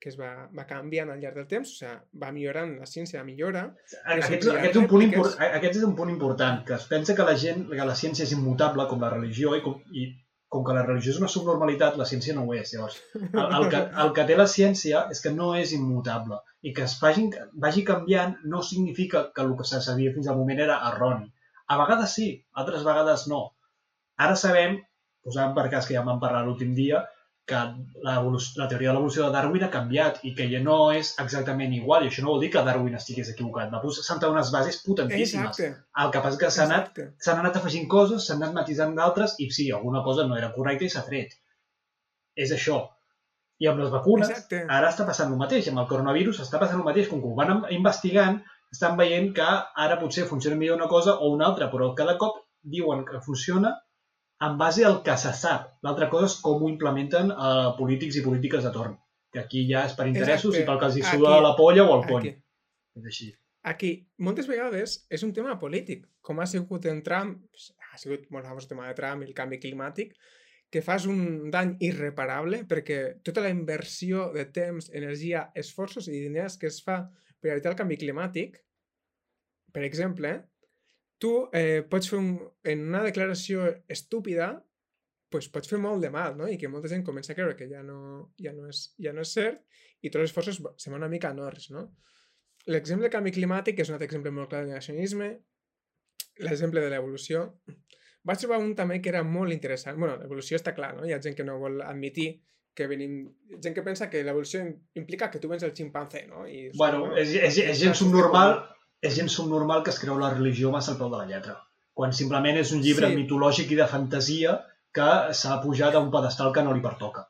que 0.00 0.08
es 0.08 0.16
va, 0.16 0.30
va 0.56 0.64
canviant 0.64 1.10
al 1.12 1.20
llarg 1.20 1.36
del 1.36 1.48
temps, 1.48 1.74
o 1.74 1.76
sigui, 1.76 2.20
va 2.22 2.30
millorant, 2.32 2.70
la 2.80 2.88
ciència 2.88 3.20
millora. 3.26 3.66
Aquest, 4.14 4.46
aquest, 4.48 4.70
és 4.70 4.78
un 4.80 4.86
punt 4.88 5.04
impor, 5.04 5.34
aquest 5.46 5.76
és 5.76 5.84
un 5.84 5.92
punt 5.98 6.12
important, 6.14 6.62
que 6.64 6.78
es 6.78 6.86
pensa 6.88 7.16
que 7.18 7.26
la 7.28 7.34
gent, 7.42 7.66
que 7.68 7.88
la 7.90 7.96
ciència 8.02 8.24
és 8.24 8.32
immutable 8.36 8.86
com 8.88 9.04
la 9.04 9.10
religió 9.12 9.52
i 9.58 9.60
com, 9.66 9.76
i 9.92 10.06
com 10.50 10.64
que 10.66 10.76
la 10.78 10.86
religió 10.86 11.12
és 11.12 11.20
una 11.20 11.28
subnormalitat, 11.30 11.98
la 12.00 12.06
ciència 12.08 12.34
no 12.38 12.46
ho 12.46 12.54
és. 12.56 12.72
Llavors, 12.74 12.96
el, 13.20 13.44
el, 13.44 13.68
que, 13.74 13.82
el 14.04 14.14
que 14.16 14.24
té 14.30 14.38
la 14.40 14.48
ciència 14.54 15.04
és 15.12 15.20
que 15.26 15.34
no 15.36 15.50
és 15.58 15.74
immutable 15.76 16.40
i 16.64 16.72
que 16.76 16.86
es 16.88 16.96
vagi, 17.02 17.28
vagi 17.66 17.84
canviant 17.92 18.34
no 18.54 18.64
significa 18.70 19.26
que 19.36 19.44
el 19.44 19.52
que 19.60 19.68
se 19.68 19.82
sabia 19.84 20.14
fins 20.16 20.32
al 20.32 20.40
moment 20.40 20.64
era 20.64 20.80
erroni. 20.88 21.28
A 21.70 21.78
vegades 21.78 22.14
sí, 22.18 22.28
altres 22.62 22.84
vegades 22.86 23.26
no. 23.30 23.40
Ara 24.20 24.36
sabem, 24.36 24.76
posant 25.24 25.54
per 25.56 25.68
cas 25.72 25.86
que 25.86 25.96
ja 25.96 26.04
vam 26.06 26.20
parlar 26.22 26.42
l'últim 26.46 26.74
dia, 26.74 27.04
que 27.50 27.60
la 28.06 28.68
teoria 28.70 28.90
de 28.90 28.94
l'evolució 28.94 29.24
de 29.24 29.34
Darwin 29.34 29.64
ha 29.66 29.70
canviat 29.74 30.20
i 30.28 30.32
que 30.38 30.46
ja 30.52 30.60
no 30.62 30.76
és 30.94 31.12
exactament 31.22 31.72
igual. 31.74 32.04
I 32.04 32.10
això 32.10 32.22
no 32.22 32.34
vol 32.34 32.44
dir 32.44 32.50
que 32.54 32.62
Darwin 32.66 32.94
estigués 32.98 33.32
equivocat. 33.32 33.72
Va 33.72 33.80
posar 33.82 34.04
sentar 34.06 34.30
unes 34.30 34.52
bases 34.54 34.78
potentíssimes. 34.84 35.58
Exacte. 35.58 35.88
El 36.04 36.12
que 36.14 36.22
passa 36.26 36.36
és 36.36 36.42
que 36.42 36.52
s'han 36.56 36.74
anat, 36.76 37.02
anat 37.34 37.58
afegint 37.60 37.88
coses, 37.96 38.26
s'han 38.26 38.42
anat 38.42 38.56
matisant 38.60 38.94
d'altres 38.98 39.34
i 39.42 39.50
sí, 39.56 39.66
alguna 39.74 40.04
cosa 40.06 40.28
no 40.30 40.38
era 40.38 40.52
correcta 40.54 40.86
i 40.86 40.92
s'ha 40.94 41.02
tret. 41.08 41.34
És 42.46 42.54
això. 42.54 42.80
I 43.60 43.68
amb 43.68 43.82
les 43.82 43.90
vacunes, 43.92 44.30
Exacte. 44.30 44.62
ara 44.78 44.92
està 44.94 45.04
passant 45.08 45.34
el 45.34 45.40
mateix. 45.40 45.66
Amb 45.72 45.82
el 45.82 45.90
coronavirus 45.90 46.44
està 46.46 46.62
passant 46.62 46.78
el 46.78 46.86
mateix. 46.86 47.10
Com 47.10 47.20
que 47.24 47.32
ho 47.32 47.36
van 47.36 47.66
investigant, 47.74 48.38
estan 48.72 48.96
veient 48.96 49.32
que 49.34 49.46
ara 49.84 49.98
potser 50.00 50.26
funciona 50.28 50.56
millor 50.56 50.76
una 50.78 50.88
cosa 50.88 51.16
o 51.18 51.30
una 51.34 51.46
altra, 51.50 51.70
però 51.72 51.92
cada 51.98 52.16
cop 52.18 52.36
diuen 52.62 53.04
que 53.04 53.20
funciona 53.24 53.74
en 54.40 54.56
base 54.58 54.84
al 54.86 55.02
que 55.02 55.16
se 55.20 55.32
sap. 55.36 55.72
L'altra 55.84 56.08
cosa 56.08 56.26
és 56.30 56.36
com 56.40 56.62
ho 56.62 56.68
implementen 56.70 57.30
eh, 57.32 57.70
polítics 57.78 58.16
i 58.16 58.22
polítiques 58.24 58.64
de 58.64 58.70
torn. 58.72 58.96
Que 59.32 59.40
aquí 59.44 59.66
ja 59.68 59.84
és 59.86 59.92
per 59.94 60.06
interessos 60.08 60.54
Exacte. 60.54 60.64
i 60.64 60.66
pel 60.66 60.78
que 60.80 60.86
els 60.86 60.96
hi 60.96 61.02
Aquí- 61.04 61.18
suda 61.18 61.40
la 61.44 61.54
polla 61.56 61.84
o 61.84 61.98
el 62.00 62.06
pony. 62.08 62.28
Aquí, 62.30 62.42
És 62.96 63.04
així. 63.06 63.28
aquí, 63.62 63.90
moltes 64.18 64.48
vegades 64.48 65.06
és 65.10 65.22
un 65.22 65.32
tema 65.32 65.58
polític, 65.58 66.06
com 66.20 66.40
ha 66.40 66.46
sigut 66.46 66.86
en 66.86 67.02
Trump, 67.02 67.36
ha 67.92 67.98
sigut 67.98 68.24
molt 68.30 68.46
famós 68.46 68.64
el 68.64 68.68
tema 68.72 68.88
de 68.88 68.94
Trump 68.94 69.22
i 69.22 69.26
el 69.26 69.34
canvi 69.34 69.58
climàtic, 69.60 70.14
que 70.70 70.82
fas 70.82 71.06
un 71.06 71.50
dany 71.50 71.76
irreparable 71.80 72.64
perquè 72.70 73.20
tota 73.26 73.40
la 73.42 73.50
inversió 73.50 74.30
de 74.32 74.44
temps, 74.46 74.90
energia, 74.94 75.50
esforços 75.54 76.06
i 76.08 76.12
diners 76.12 76.56
que 76.58 76.66
es 76.68 76.82
fa 76.82 77.10
per 77.40 77.52
evitar 77.54 77.72
el 77.72 77.78
canvi 77.78 77.96
climàtic, 78.00 78.58
per 79.72 79.84
exemple, 79.86 80.32
tu 81.20 81.30
eh, 81.52 81.82
pots 81.88 82.08
fer 82.10 82.18
un, 82.18 82.32
en 82.64 82.86
una 82.88 83.02
declaració 83.06 83.66
estúpida 83.88 84.54
pues 85.30 85.46
pots 85.52 85.68
fer 85.70 85.78
molt 85.78 86.02
de 86.02 86.08
mal, 86.10 86.34
no? 86.36 86.48
I 86.50 86.56
que 86.58 86.68
molta 86.68 86.88
gent 86.90 87.04
comença 87.06 87.30
a 87.32 87.36
creure 87.38 87.54
que 87.54 87.68
ja 87.70 87.84
no, 87.86 87.98
ja 88.42 88.50
no, 88.56 88.64
és, 88.72 88.80
ja 88.98 89.12
no 89.14 89.22
és 89.22 89.30
cert 89.36 89.60
i 90.02 90.10
tots 90.10 90.24
els 90.24 90.32
esforços 90.32 90.58
va- 90.64 90.72
se'n 90.76 90.90
van 90.96 91.04
una 91.04 91.10
mica 91.12 91.30
a 91.30 91.36
nors, 91.36 91.68
no? 91.70 91.84
L'exemple 92.66 93.06
de 93.06 93.12
canvi 93.14 93.30
climàtic 93.36 93.78
és 93.78 93.88
un 93.92 93.94
altre 93.94 94.08
exemple 94.08 94.32
molt 94.34 94.50
clar 94.50 94.64
de 94.64 94.72
negacionisme, 94.72 95.28
l'exemple 96.44 96.82
de 96.82 96.90
l'evolució. 96.90 97.44
Vaig 98.26 98.42
trobar 98.42 98.58
un 98.60 98.74
també 98.76 98.98
que 99.00 99.08
era 99.12 99.22
molt 99.24 99.54
interessant. 99.54 99.96
bueno, 99.98 100.16
l'evolució 100.18 100.58
està 100.58 100.74
clar, 100.74 100.96
no? 100.96 101.06
Hi 101.06 101.14
ha 101.14 101.20
gent 101.22 101.36
que 101.38 101.46
no 101.46 101.60
vol 101.62 101.80
admitir 101.86 102.28
que 102.74 102.86
venim... 102.86 103.14
Gent 103.62 103.74
que 103.74 103.82
pensa 103.82 104.08
que 104.10 104.22
l'evolució 104.24 104.60
im- 104.64 104.76
implica 104.94 105.30
que 105.30 105.38
tu 105.42 105.48
vens 105.50 105.62
el 105.66 105.72
ximpanzé, 105.76 106.26
no? 106.28 106.46
I, 106.48 106.70
Bueno, 106.78 107.06
"No, 107.08 107.16
és, 107.16 107.34
és, 107.34 107.58
és 107.58 107.78
gent 107.80 107.94
subnormal, 107.98 108.54
és 109.02 109.14
gent 109.16 109.28
subnormal 109.28 109.82
que 109.82 109.90
es 109.90 109.98
creu 109.98 110.18
la 110.18 110.32
religió 110.34 110.70
massa 110.70 110.92
al 110.92 110.98
peu 110.98 111.10
de 111.10 111.18
la 111.18 111.26
lletra. 111.26 111.58
Quan 111.94 112.12
simplement 112.12 112.56
és 112.56 112.70
un 112.72 112.80
llibre 112.80 113.08
Sí. 113.10 113.16
mitològic 113.16 113.72
i 113.72 113.76
de 113.76 113.86
fantasia 113.90 114.54
que 114.92 115.10
s'ha 115.34 115.60
pujat 115.62 115.94
a 115.94 116.00
un 116.00 116.10
pedestal 116.10 116.52
que 116.52 116.62
no 116.62 116.72
li 116.74 116.80
pertoca. 116.80 117.26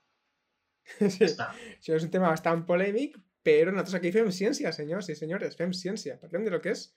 Sí. 1.01 1.25
Està. 1.25 1.51
Això 1.79 1.95
és 1.97 2.05
un 2.05 2.11
tema 2.11 2.29
bastant 2.31 2.65
polèmic, 2.67 3.17
però 3.47 3.71
nosaltres 3.73 3.95
aquí 3.99 4.11
fem 4.13 4.29
ciència, 4.35 4.73
senyors 4.73 5.09
i 5.09 5.15
senyores, 5.17 5.57
fem 5.57 5.73
ciència. 5.73 6.19
Parlem 6.21 6.45
de 6.45 6.51
lo 6.51 6.61
que 6.61 6.71
és 6.75 6.89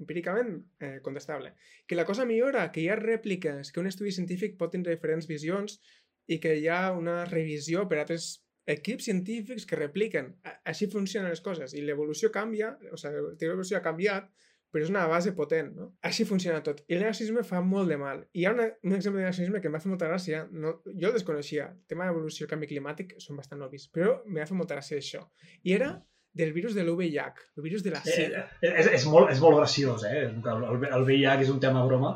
empíricament 0.00 0.54
eh, 0.80 1.00
contestable. 1.04 1.52
Que 1.86 1.94
la 1.98 2.06
cosa 2.08 2.24
millora, 2.24 2.70
que 2.72 2.80
hi 2.80 2.88
ha 2.88 2.96
rèpliques, 2.96 3.72
que 3.72 3.80
un 3.80 3.86
estudi 3.90 4.10
científic 4.12 4.56
pot 4.58 4.72
tenir 4.72 4.88
diferents 4.88 5.26
visions 5.28 5.80
i 6.28 6.38
que 6.40 6.54
hi 6.58 6.68
ha 6.68 6.92
una 6.92 7.24
revisió 7.24 7.86
per 7.88 7.98
altres 8.02 8.44
equips 8.66 9.04
científics 9.08 9.66
que 9.66 9.76
repliquen. 9.76 10.36
Així 10.64 10.86
funcionen 10.90 11.30
les 11.30 11.40
coses. 11.42 11.74
I 11.74 11.82
l'evolució 11.82 12.30
canvia, 12.30 12.76
o 12.92 12.96
sigui, 12.96 13.14
la 13.16 13.32
teoria 13.34 13.38
de 13.40 13.50
l'evolució 13.50 13.78
ha 13.78 13.82
canviat, 13.82 14.28
però 14.72 14.84
és 14.86 14.88
una 14.92 15.02
base 15.10 15.32
potent, 15.36 15.72
no? 15.76 15.88
Així 16.08 16.24
funciona 16.24 16.62
tot. 16.64 16.78
I 16.88 16.94
el 16.94 17.02
negacionisme 17.02 17.42
fa 17.44 17.60
molt 17.60 17.90
de 17.92 17.98
mal. 18.00 18.22
I 18.32 18.40
hi 18.40 18.46
ha 18.46 18.52
una, 18.54 18.68
un 18.84 18.94
exemple 18.96 19.18
de 19.20 19.26
negacionisme 19.26 19.60
que 19.60 19.68
em 19.68 19.74
va 19.76 19.80
fer 19.82 19.90
molta 19.92 20.08
gràcia. 20.08 20.46
No, 20.52 20.78
jo 20.86 21.10
el 21.10 21.12
desconeixia. 21.18 21.66
El 21.74 21.82
tema 21.90 22.06
d'evolució 22.08 22.46
i 22.46 22.52
canvi 22.54 22.70
climàtic 22.70 23.12
són 23.20 23.36
bastant 23.36 23.60
obvis, 23.66 23.88
però 23.92 24.14
em 24.24 24.38
va 24.40 24.46
fer 24.48 24.56
molta 24.56 24.78
gràcia 24.78 24.96
això. 25.02 25.26
I 25.68 25.74
era 25.76 25.90
del 26.32 26.54
virus 26.56 26.72
de 26.78 26.86
l'UVIH, 26.86 27.42
el 27.58 27.62
virus 27.66 27.82
de 27.84 27.90
la 27.92 28.00
Eh, 28.06 28.14
sida. 28.16 28.46
eh, 28.62 28.72
és, 28.80 28.86
és, 29.02 29.04
molt, 29.04 29.28
és 29.34 29.40
molt 29.44 29.58
graciós, 29.58 30.06
eh? 30.08 30.22
El, 30.30 30.64
el, 30.70 30.86
el 30.88 31.04
VIH 31.04 31.42
és 31.44 31.50
un 31.52 31.60
tema 31.60 31.84
broma. 31.84 32.14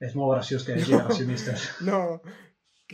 És 0.00 0.14
molt 0.14 0.30
graciós 0.36 0.62
que 0.64 0.72
hi 0.72 0.80
hagi 0.80 0.92
No. 0.94 0.98
negacionistes. 1.02 1.68
No, 1.82 2.22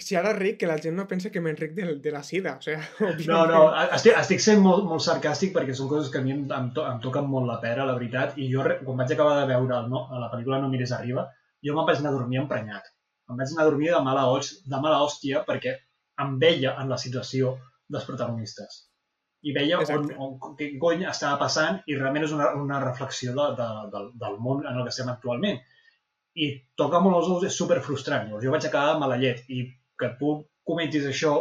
si 0.03 0.17
ara 0.19 0.33
ric, 0.35 0.57
que 0.59 0.67
la 0.67 0.77
gent 0.83 0.97
no 0.99 1.07
pensa 1.07 1.31
que 1.31 1.41
m'enric 1.41 1.75
de, 1.77 1.85
de 2.03 2.11
la 2.11 2.23
sida, 2.27 2.57
o 2.59 2.65
sigui... 2.65 3.27
No, 3.31 3.45
no, 3.47 3.61
estic, 3.95 4.17
estic 4.19 4.43
sent 4.43 4.63
molt, 4.63 4.89
molt 4.91 5.05
sarcàstic 5.05 5.53
perquè 5.55 5.77
són 5.79 5.91
coses 5.93 6.11
que 6.11 6.19
a 6.19 6.25
mi 6.25 6.35
em, 6.35 6.41
em, 6.51 6.71
to, 6.75 6.83
em 6.91 6.99
toquen 7.05 7.29
molt 7.31 7.47
la 7.47 7.61
pera, 7.63 7.87
la 7.87 7.95
veritat, 7.99 8.35
i 8.43 8.49
jo, 8.51 8.65
quan 8.83 8.99
vaig 8.99 9.15
acabar 9.15 9.37
de 9.41 9.47
veure 9.53 9.77
el, 9.79 9.87
no, 9.93 10.07
la 10.19 10.31
pel·lícula 10.33 10.59
No 10.65 10.71
mires 10.73 10.95
arriba, 10.97 11.29
jo 11.65 11.77
me'n 11.77 11.87
vaig 11.87 12.03
anar 12.03 12.11
a 12.11 12.17
dormir 12.17 12.41
emprenyat. 12.43 12.91
Em 13.31 13.39
vaig 13.39 13.53
anar 13.55 13.63
a 13.63 13.69
dormir 13.71 13.93
de 13.93 14.01
mala, 14.09 14.25
host, 14.33 14.65
de 14.73 14.81
mala 14.83 14.99
hòstia 15.05 15.45
perquè 15.47 15.77
em 16.25 16.35
veia 16.43 16.75
en 16.83 16.91
la 16.91 16.99
situació 17.05 17.55
dels 17.87 18.09
protagonistes. 18.09 18.83
I 19.45 19.55
veia 19.55 19.79
on, 19.79 19.85
Exacte. 19.85 20.19
on, 20.19 20.57
què 20.59 20.73
cony 20.81 21.07
estava 21.07 21.39
passant 21.41 21.79
i 21.87 21.97
realment 22.01 22.27
és 22.27 22.35
una, 22.35 22.51
una 22.59 22.81
reflexió 22.83 23.35
de, 23.37 23.47
de, 23.61 23.71
del, 23.95 24.11
del 24.21 24.37
món 24.43 24.65
en 24.65 24.75
el 24.75 24.83
que 24.83 24.93
estem 24.95 25.11
actualment. 25.13 25.63
I 26.35 26.51
tocar 26.81 26.99
molt 27.05 27.21
els 27.21 27.31
ous 27.31 27.47
és 27.47 27.57
super 27.63 27.79
frustrant. 27.85 28.27
Llavors 28.27 28.47
jo 28.47 28.55
vaig 28.55 28.67
acabar 28.67 28.95
de 28.95 29.03
mala 29.05 29.19
llet 29.21 29.45
i 29.53 29.63
que 29.99 30.11
tu 30.19 30.35
comentis 30.65 31.05
això 31.07 31.35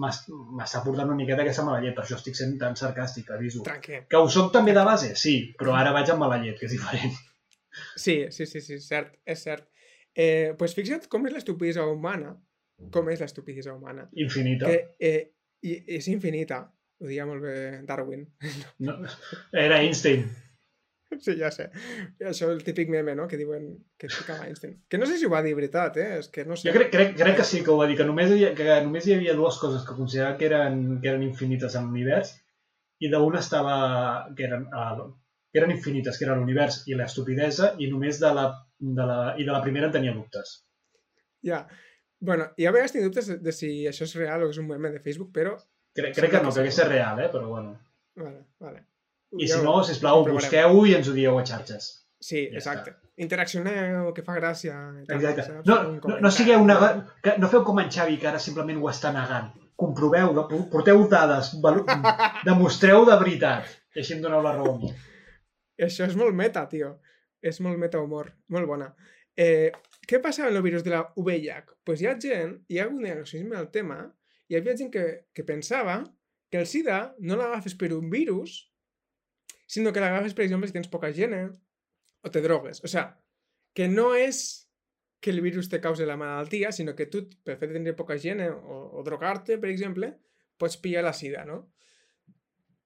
m'es- 0.00 0.22
m'està 0.56 0.82
portant 0.84 1.08
una 1.08 1.16
miqueta 1.16 1.42
aquesta 1.42 1.64
mala 1.66 1.80
llet, 1.82 1.94
per 1.94 2.04
això 2.04 2.16
estic 2.16 2.34
sent 2.38 2.56
tan 2.58 2.74
sarcàstic, 2.76 3.30
aviso. 3.30 3.62
Tranquil. 3.62 4.06
Que 4.08 4.16
ho 4.16 4.28
soc 4.28 4.52
també 4.52 4.72
de 4.72 4.84
base, 4.84 5.14
sí, 5.16 5.34
però 5.58 5.74
ara 5.76 5.92
vaig 5.92 6.08
amb 6.10 6.20
mala 6.24 6.38
llet, 6.42 6.58
que 6.58 6.66
és 6.66 6.72
diferent. 6.72 7.12
Sí, 7.96 8.26
sí, 8.34 8.46
sí, 8.46 8.60
sí, 8.60 8.78
cert, 8.82 9.12
és 9.24 9.42
cert. 9.46 9.66
Eh, 10.16 10.54
pues 10.58 10.74
fixa't 10.74 11.06
com 11.08 11.26
és 11.28 11.32
l'estupidesa 11.36 11.84
humana, 11.86 12.32
com 12.90 13.08
és 13.12 13.20
l'estupidesa 13.20 13.74
humana, 13.74 14.08
Infinita. 14.16 14.66
que 14.66 14.96
eh, 14.98 15.32
i, 15.62 15.76
és 15.98 16.08
infinita, 16.08 16.62
ho 17.00 17.06
deia 17.06 17.26
molt 17.28 17.42
bé 17.44 17.82
Darwin. 17.86 18.24
No, 18.80 18.96
era 19.52 19.78
Einstein. 19.84 20.24
Sí, 21.24 21.34
ja 21.38 21.50
sé. 21.52 21.68
Això 22.22 22.48
és 22.48 22.54
el 22.54 22.62
típic 22.64 22.90
meme, 22.92 23.14
no?, 23.18 23.26
que 23.30 23.38
diuen 23.40 23.70
que 23.98 24.08
ficava 24.12 24.46
Einstein. 24.46 24.76
Que 24.88 24.98
no 25.00 25.08
sé 25.08 25.18
si 25.18 25.26
ho 25.26 25.32
va 25.32 25.42
dir 25.44 25.56
veritat, 25.58 25.98
eh? 26.00 26.20
És 26.20 26.30
que 26.32 26.44
no 26.48 26.56
sé. 26.56 26.70
Jo 26.70 26.76
crec, 26.76 26.92
crec, 26.94 27.16
crec 27.18 27.40
que 27.40 27.46
sí 27.48 27.64
que 27.66 27.72
ho 27.72 27.78
va 27.80 27.88
dir, 27.90 27.96
que 27.98 28.06
només, 28.08 28.32
hi, 28.36 28.46
que 28.56 28.78
només 28.86 29.08
hi 29.08 29.16
havia 29.16 29.34
dues 29.38 29.58
coses 29.62 29.84
que 29.86 29.96
considerava 29.98 30.38
que 30.40 30.48
eren, 30.48 30.80
que 31.02 31.10
eren 31.12 31.26
infinites 31.26 31.76
en 31.78 31.88
l'univers 31.88 32.36
i 33.00 33.10
d'una 33.12 33.42
estava... 33.42 33.76
que 34.36 34.46
eren, 34.48 34.66
uh, 34.70 35.10
que 35.50 35.58
eren 35.58 35.74
infinites, 35.74 36.18
que 36.18 36.26
era 36.28 36.36
l'univers 36.38 36.82
i 36.86 36.96
l'estupidesa, 36.96 37.74
i 37.82 37.88
només 37.90 38.20
de 38.22 38.32
la, 38.36 38.46
de 38.78 39.06
la, 39.06 39.20
i 39.36 39.46
de 39.46 39.54
la 39.54 39.62
primera 39.64 39.88
en 39.90 39.96
tenia 39.96 40.14
dubtes. 40.14 40.60
Ja. 41.46 41.64
Bueno, 42.20 42.50
i 42.60 42.68
a 42.68 42.74
vegades 42.74 42.94
tinc 42.94 43.06
dubtes 43.08 43.32
de, 43.32 43.38
de 43.42 43.54
si 43.56 43.72
això 43.88 44.06
és 44.06 44.14
real 44.20 44.44
o 44.44 44.50
és 44.52 44.60
un 44.62 44.68
meme 44.68 44.92
de 44.94 45.02
Facebook, 45.02 45.32
però... 45.34 45.56
Crec, 45.96 46.14
crec 46.14 46.36
que 46.36 46.44
no, 46.44 46.52
que 46.52 46.62
hagués 46.62 46.78
ser 46.78 46.86
real, 46.92 47.18
eh? 47.24 47.30
però 47.32 47.48
bueno. 47.48 47.74
Vale, 48.20 48.44
vale. 48.62 48.84
I 49.38 49.46
si 49.48 49.60
no, 49.62 49.76
sisplau, 49.86 50.24
busqueu-ho 50.26 50.86
i 50.88 50.94
ens 50.96 51.08
ho 51.08 51.12
dieu 51.14 51.38
a 51.38 51.44
xarxes. 51.46 51.90
Sí, 52.20 52.48
Ja 52.52 52.58
exacte. 52.58 52.96
Interaccioneu, 53.20 54.12
que 54.16 54.22
fa 54.24 54.34
gràcia. 54.38 54.74
tal, 55.06 55.16
Exacte. 55.18 55.42
saps? 55.46 55.66
No, 55.68 55.76
no, 56.00 56.18
no 56.20 56.30
sigueu 56.30 56.64
nega... 56.66 56.88
que 57.22 57.34
no 57.38 57.48
feu 57.48 57.62
com 57.64 57.78
en 57.80 57.90
Xavi, 57.92 58.16
que 58.18 58.26
ara 58.28 58.38
simplement 58.38 58.80
ho 58.80 58.88
està 58.90 59.12
negant. 59.12 59.50
Comproveu, 59.76 60.34
porteu 60.72 61.06
dades, 61.08 61.54
valu- 61.62 61.84
demostreu 62.48 63.04
de 63.08 63.16
veritat. 63.20 63.68
I 63.96 64.00
així 64.02 64.14
em 64.16 64.22
doneu 64.24 64.42
la 64.42 64.54
raó 64.56 64.74
a. 64.88 64.92
Això 65.86 66.04
és 66.08 66.16
molt 66.16 66.34
meta, 66.36 66.66
tio. 66.68 66.94
És 67.42 67.60
molt 67.64 67.78
meta 67.80 68.00
humor. 68.00 68.32
Molt 68.52 68.66
bona. 68.68 68.90
Eh, 69.36 69.70
què 70.08 70.20
passa 70.20 70.44
amb 70.46 70.56
el 70.56 70.62
virus 70.62 70.82
de 70.84 70.90
la 70.92 71.04
VIH? 71.16 71.76
Pues 71.84 72.00
hi 72.02 72.08
ha 72.10 72.16
gent, 72.20 72.58
hi 72.68 72.78
ha 72.80 72.88
un 72.88 73.00
negacionisme 73.00 73.56
al 73.56 73.70
tema, 73.70 74.00
hi 74.48 74.56
havia 74.58 74.76
gent 74.76 74.90
que, 74.92 75.04
que 75.32 75.44
pensava 75.44 76.02
que 76.50 76.58
el 76.60 76.66
SIDA 76.66 77.14
no 77.20 77.36
l'agafes 77.38 77.76
per 77.78 77.92
un 77.96 78.10
virus, 78.10 78.69
sinó 79.70 79.92
que 79.94 80.02
l'agafes, 80.02 80.34
per 80.34 80.44
exemple, 80.46 80.68
si 80.70 80.74
tens 80.76 80.90
poca 80.90 81.10
higiene 81.12 81.44
o 82.26 82.30
te 82.34 82.42
drogues. 82.44 82.82
O 82.84 82.90
sigui, 82.90 83.06
que 83.76 83.86
no 83.88 84.10
és 84.18 84.42
que 85.20 85.30
el 85.34 85.42
virus 85.44 85.68
te 85.70 85.80
cause 85.84 86.06
la 86.08 86.16
malaltia, 86.16 86.72
sinó 86.72 86.94
que 86.96 87.06
tu, 87.06 87.26
per 87.44 87.58
fet 87.60 87.70
de 87.70 87.76
tenir 87.78 87.94
poca 87.96 88.16
higiene 88.16 88.48
o, 88.50 88.80
o 88.98 89.02
drogar-te, 89.06 89.58
per 89.62 89.68
exemple, 89.70 90.14
pots 90.60 90.78
pillar 90.80 91.04
la 91.06 91.12
sida, 91.16 91.44
no? 91.48 91.62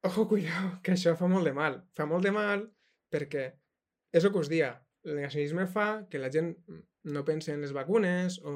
Ojo, 0.04 0.26
cuidao, 0.30 0.78
que 0.84 0.92
això 0.94 1.14
fa 1.16 1.28
molt 1.30 1.46
de 1.48 1.54
mal. 1.56 1.80
Fa 1.96 2.06
molt 2.10 2.26
de 2.26 2.32
mal 2.34 2.66
perquè 3.14 3.46
és 4.14 4.24
el 4.26 4.32
que 4.34 4.42
us 4.42 4.50
dia. 4.52 4.72
El 5.04 5.16
negacionisme 5.18 5.66
fa 5.70 5.86
que 6.10 6.18
la 6.20 6.30
gent 6.32 6.54
no 7.14 7.22
pensi 7.28 7.52
en 7.52 7.60
les 7.62 7.72
vacunes 7.76 8.38
o, 8.42 8.54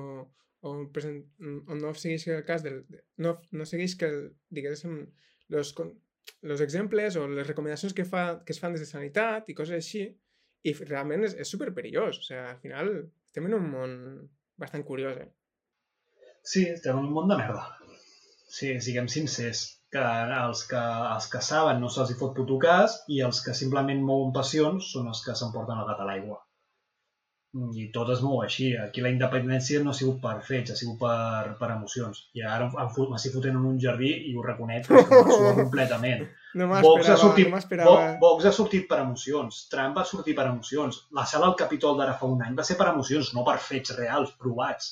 o, 0.65 0.75
presen- 0.93 1.27
o 1.69 1.77
no 1.79 1.93
segueix 1.95 2.27
el 2.33 2.45
cas 2.49 2.65
del... 2.65 2.83
No, 3.21 3.37
no 3.53 3.67
segueix 3.69 3.95
que, 4.01 4.09
diguéssim, 4.51 5.03
los, 5.53 5.75
los 6.43 6.61
exemples 6.61 7.17
o 7.17 7.27
les 7.29 7.47
recomanacions 7.47 7.95
que, 7.95 8.05
fa, 8.05 8.41
que 8.45 8.55
es 8.55 8.61
fan 8.63 8.75
des 8.75 8.85
de 8.85 8.89
sanitat 8.91 9.49
i 9.49 9.57
coses 9.59 9.79
així 9.79 10.05
i 10.67 10.75
realment 10.81 11.25
és, 11.29 11.35
és 11.43 11.51
super 11.51 11.73
perillós. 11.75 12.21
O 12.21 12.27
sigui, 12.27 12.41
al 12.43 12.61
final 12.63 12.93
estem 12.99 13.49
en 13.49 13.59
un 13.59 13.69
món 13.73 13.97
bastant 14.59 14.85
curiós, 14.87 15.19
eh? 15.23 15.29
Sí, 16.43 16.65
estem 16.71 16.99
en 16.99 17.11
un 17.11 17.15
món 17.17 17.31
de 17.31 17.39
merda. 17.41 17.67
Sí, 18.49 18.73
siguem 18.81 19.11
sincers. 19.13 19.67
Que 19.93 20.03
els 20.37 20.67
que, 20.69 20.81
els 21.15 21.27
que 21.33 21.41
saben 21.45 21.79
no 21.81 21.89
se'ls 21.93 22.11
hi 22.13 22.17
fot 22.21 22.35
puto 22.37 22.59
cas 22.61 22.99
i 23.15 23.23
els 23.25 23.39
que 23.45 23.55
simplement 23.57 24.03
mouen 24.05 24.35
passions 24.37 24.91
són 24.93 25.09
els 25.13 25.23
que 25.25 25.37
s'emporten 25.39 25.81
el 25.81 25.89
gat 25.89 26.03
a 26.05 26.09
l'aigua. 26.09 26.43
I 27.57 27.87
tot 27.95 28.11
es 28.13 28.21
mou 28.21 28.43
així. 28.45 28.67
Aquí 28.77 29.01
la 29.05 29.11
independència 29.13 29.81
no 29.85 29.95
ha 29.95 29.97
sigut 29.99 30.19
per 30.25 30.35
fets, 30.45 30.73
ha 30.75 30.77
sigut 30.77 30.99
per, 31.01 31.55
per 31.61 31.71
emocions. 31.75 32.21
I 32.37 32.45
ara 32.45 32.69
m'estic 32.69 33.33
fotent 33.37 33.57
en 33.57 33.65
un 33.71 33.79
jardí 33.81 34.11
i 34.29 34.35
ho 34.37 34.45
reconec 34.45 34.91
m'ho 34.93 35.55
completament. 35.63 36.29
No 36.59 36.65
Vox 36.65 36.81
ha, 36.81 36.81
m'esperava, 36.83 37.21
sortit, 37.21 37.47
no 37.47 37.55
m'esperava. 37.55 37.97
Vox 38.23 38.47
ha 38.49 38.53
sortit 38.57 38.87
per 38.89 38.97
emocions, 39.03 39.59
Trump 39.73 39.99
va 39.99 40.05
sortir 40.09 40.33
per 40.35 40.47
emocions, 40.49 40.97
la 41.19 41.27
sala 41.29 41.51
al 41.51 41.59
Capitol 41.61 41.99
d'ara 41.99 42.15
fa 42.21 42.31
un 42.33 42.41
any 42.47 42.55
va 42.57 42.65
ser 42.65 42.79
per 42.79 42.87
emocions, 42.89 43.35
no 43.37 43.45
per 43.45 43.59
fets 43.67 43.93
reals, 43.99 44.33
provats. 44.41 44.89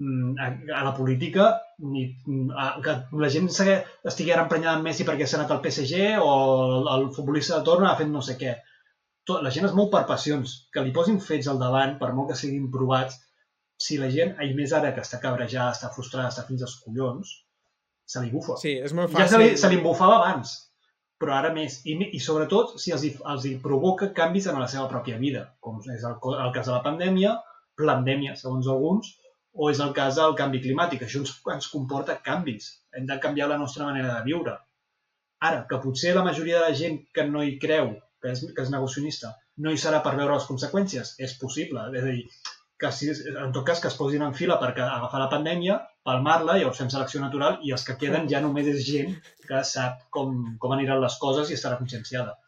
Mm, 0.00 0.32
A, 0.40 0.48
a 0.78 0.82
la 0.86 0.94
política, 0.96 1.50
ni, 1.92 2.06
a, 2.56 2.70
que 2.80 2.96
la 3.20 3.28
gent 3.36 3.52
estigui 3.52 4.32
ara 4.32 4.46
emprenyada 4.46 4.78
amb 4.78 4.88
Messi 4.88 5.04
perquè 5.04 5.28
s'ha 5.28 5.36
anat 5.42 5.52
al 5.52 5.60
PSG 5.66 6.16
o 6.24 6.32
el, 6.32 6.90
el 6.96 7.06
futbolista 7.18 7.58
de 7.58 7.68
torn 7.68 7.84
ha 7.86 7.94
fet 8.00 8.08
no 8.08 8.24
sé 8.24 8.38
què. 8.40 8.56
Tot, 9.30 9.42
la 9.46 9.52
gent 9.54 9.68
es 9.70 9.74
mou 9.78 9.88
per 9.92 10.04
passions. 10.10 10.56
Que 10.74 10.82
li 10.86 10.94
posin 10.96 11.20
fets 11.24 11.48
al 11.52 11.60
davant, 11.62 11.96
per 12.00 12.12
molt 12.16 12.32
que 12.32 12.38
siguin 12.42 12.70
provats, 12.74 13.18
si 13.80 13.96
la 14.00 14.10
gent, 14.12 14.34
i 14.44 14.52
més 14.56 14.74
ara 14.76 14.90
que 14.96 15.04
està 15.06 15.20
cabrejada, 15.22 15.72
està 15.76 15.88
frustrada, 15.94 16.28
està 16.32 16.44
fins 16.48 16.64
als 16.66 16.74
collons, 16.84 17.30
se 18.10 18.20
li 18.24 18.32
bufa. 18.34 18.58
Sí, 18.60 18.74
és 18.88 18.92
molt 18.96 19.14
Ja 19.14 19.22
fàcil. 19.22 19.30
se 19.30 19.38
li, 19.42 19.54
se 19.62 19.70
li 19.70 19.78
embufava 19.78 20.18
abans, 20.18 20.52
però 21.20 21.36
ara 21.38 21.52
més. 21.54 21.78
I, 21.88 21.94
I 22.18 22.20
sobretot 22.20 22.74
si 22.82 22.92
els, 22.96 23.06
els 23.34 23.46
hi 23.48 23.54
provoca 23.62 24.10
canvis 24.16 24.50
en 24.50 24.58
la 24.60 24.68
seva 24.68 24.88
pròpia 24.90 25.20
vida, 25.22 25.46
com 25.64 25.78
és 25.94 26.04
el, 26.04 26.18
el 26.18 26.52
cas 26.56 26.66
de 26.68 26.74
la 26.74 26.82
pandèmia, 26.84 27.36
pandèmia, 27.80 28.34
segons 28.36 28.68
alguns, 28.68 29.14
o 29.54 29.70
és 29.70 29.80
el 29.80 29.94
cas 29.96 30.18
del 30.20 30.36
canvi 30.38 30.60
climàtic. 30.66 31.06
Això 31.06 31.22
ens, 31.22 31.32
ens 31.54 31.70
comporta 31.72 32.18
canvis. 32.26 32.68
Hem 32.96 33.06
de 33.08 33.16
canviar 33.22 33.48
la 33.48 33.58
nostra 33.62 33.86
manera 33.88 34.12
de 34.18 34.26
viure. 34.26 34.58
Ara, 35.48 35.64
que 35.70 35.78
potser 35.80 36.12
la 36.14 36.26
majoria 36.26 36.60
de 36.60 36.68
la 36.68 36.76
gent 36.76 36.98
que 37.16 37.24
no 37.30 37.42
hi 37.46 37.56
creu, 37.62 37.94
que 38.22 38.34
és, 38.34 38.42
que 38.56 38.64
és 38.64 38.72
negacionista, 38.72 39.34
no 39.64 39.72
hi 39.72 39.78
serà 39.80 40.00
per 40.04 40.16
veure 40.16 40.36
les 40.36 40.48
conseqüències, 40.48 41.14
és 41.18 41.36
possible. 41.40 41.86
És 41.96 42.02
a 42.02 42.10
dir, 42.10 42.26
que 42.80 42.90
si, 42.96 43.10
en 43.12 43.52
tot 43.52 43.66
cas 43.68 43.80
que 43.80 43.90
es 43.92 43.96
posin 43.98 44.22
en 44.24 44.36
fila 44.36 44.56
per 44.60 44.70
agafar 44.72 45.20
la 45.20 45.30
pandèmia, 45.32 45.78
palmar-la, 46.06 46.56
llavors 46.58 46.80
fem 46.80 46.88
selecció 46.92 47.20
natural 47.20 47.58
i 47.66 47.74
els 47.76 47.84
que 47.84 47.98
queden 48.00 48.28
ja 48.30 48.40
només 48.40 48.70
és 48.72 48.84
gent 48.86 49.18
que 49.46 49.60
sap 49.68 50.06
com, 50.16 50.38
com 50.62 50.72
aniran 50.76 51.02
les 51.02 51.18
coses 51.20 51.50
i 51.50 51.58
estarà 51.58 51.76
conscienciada. 51.80 52.38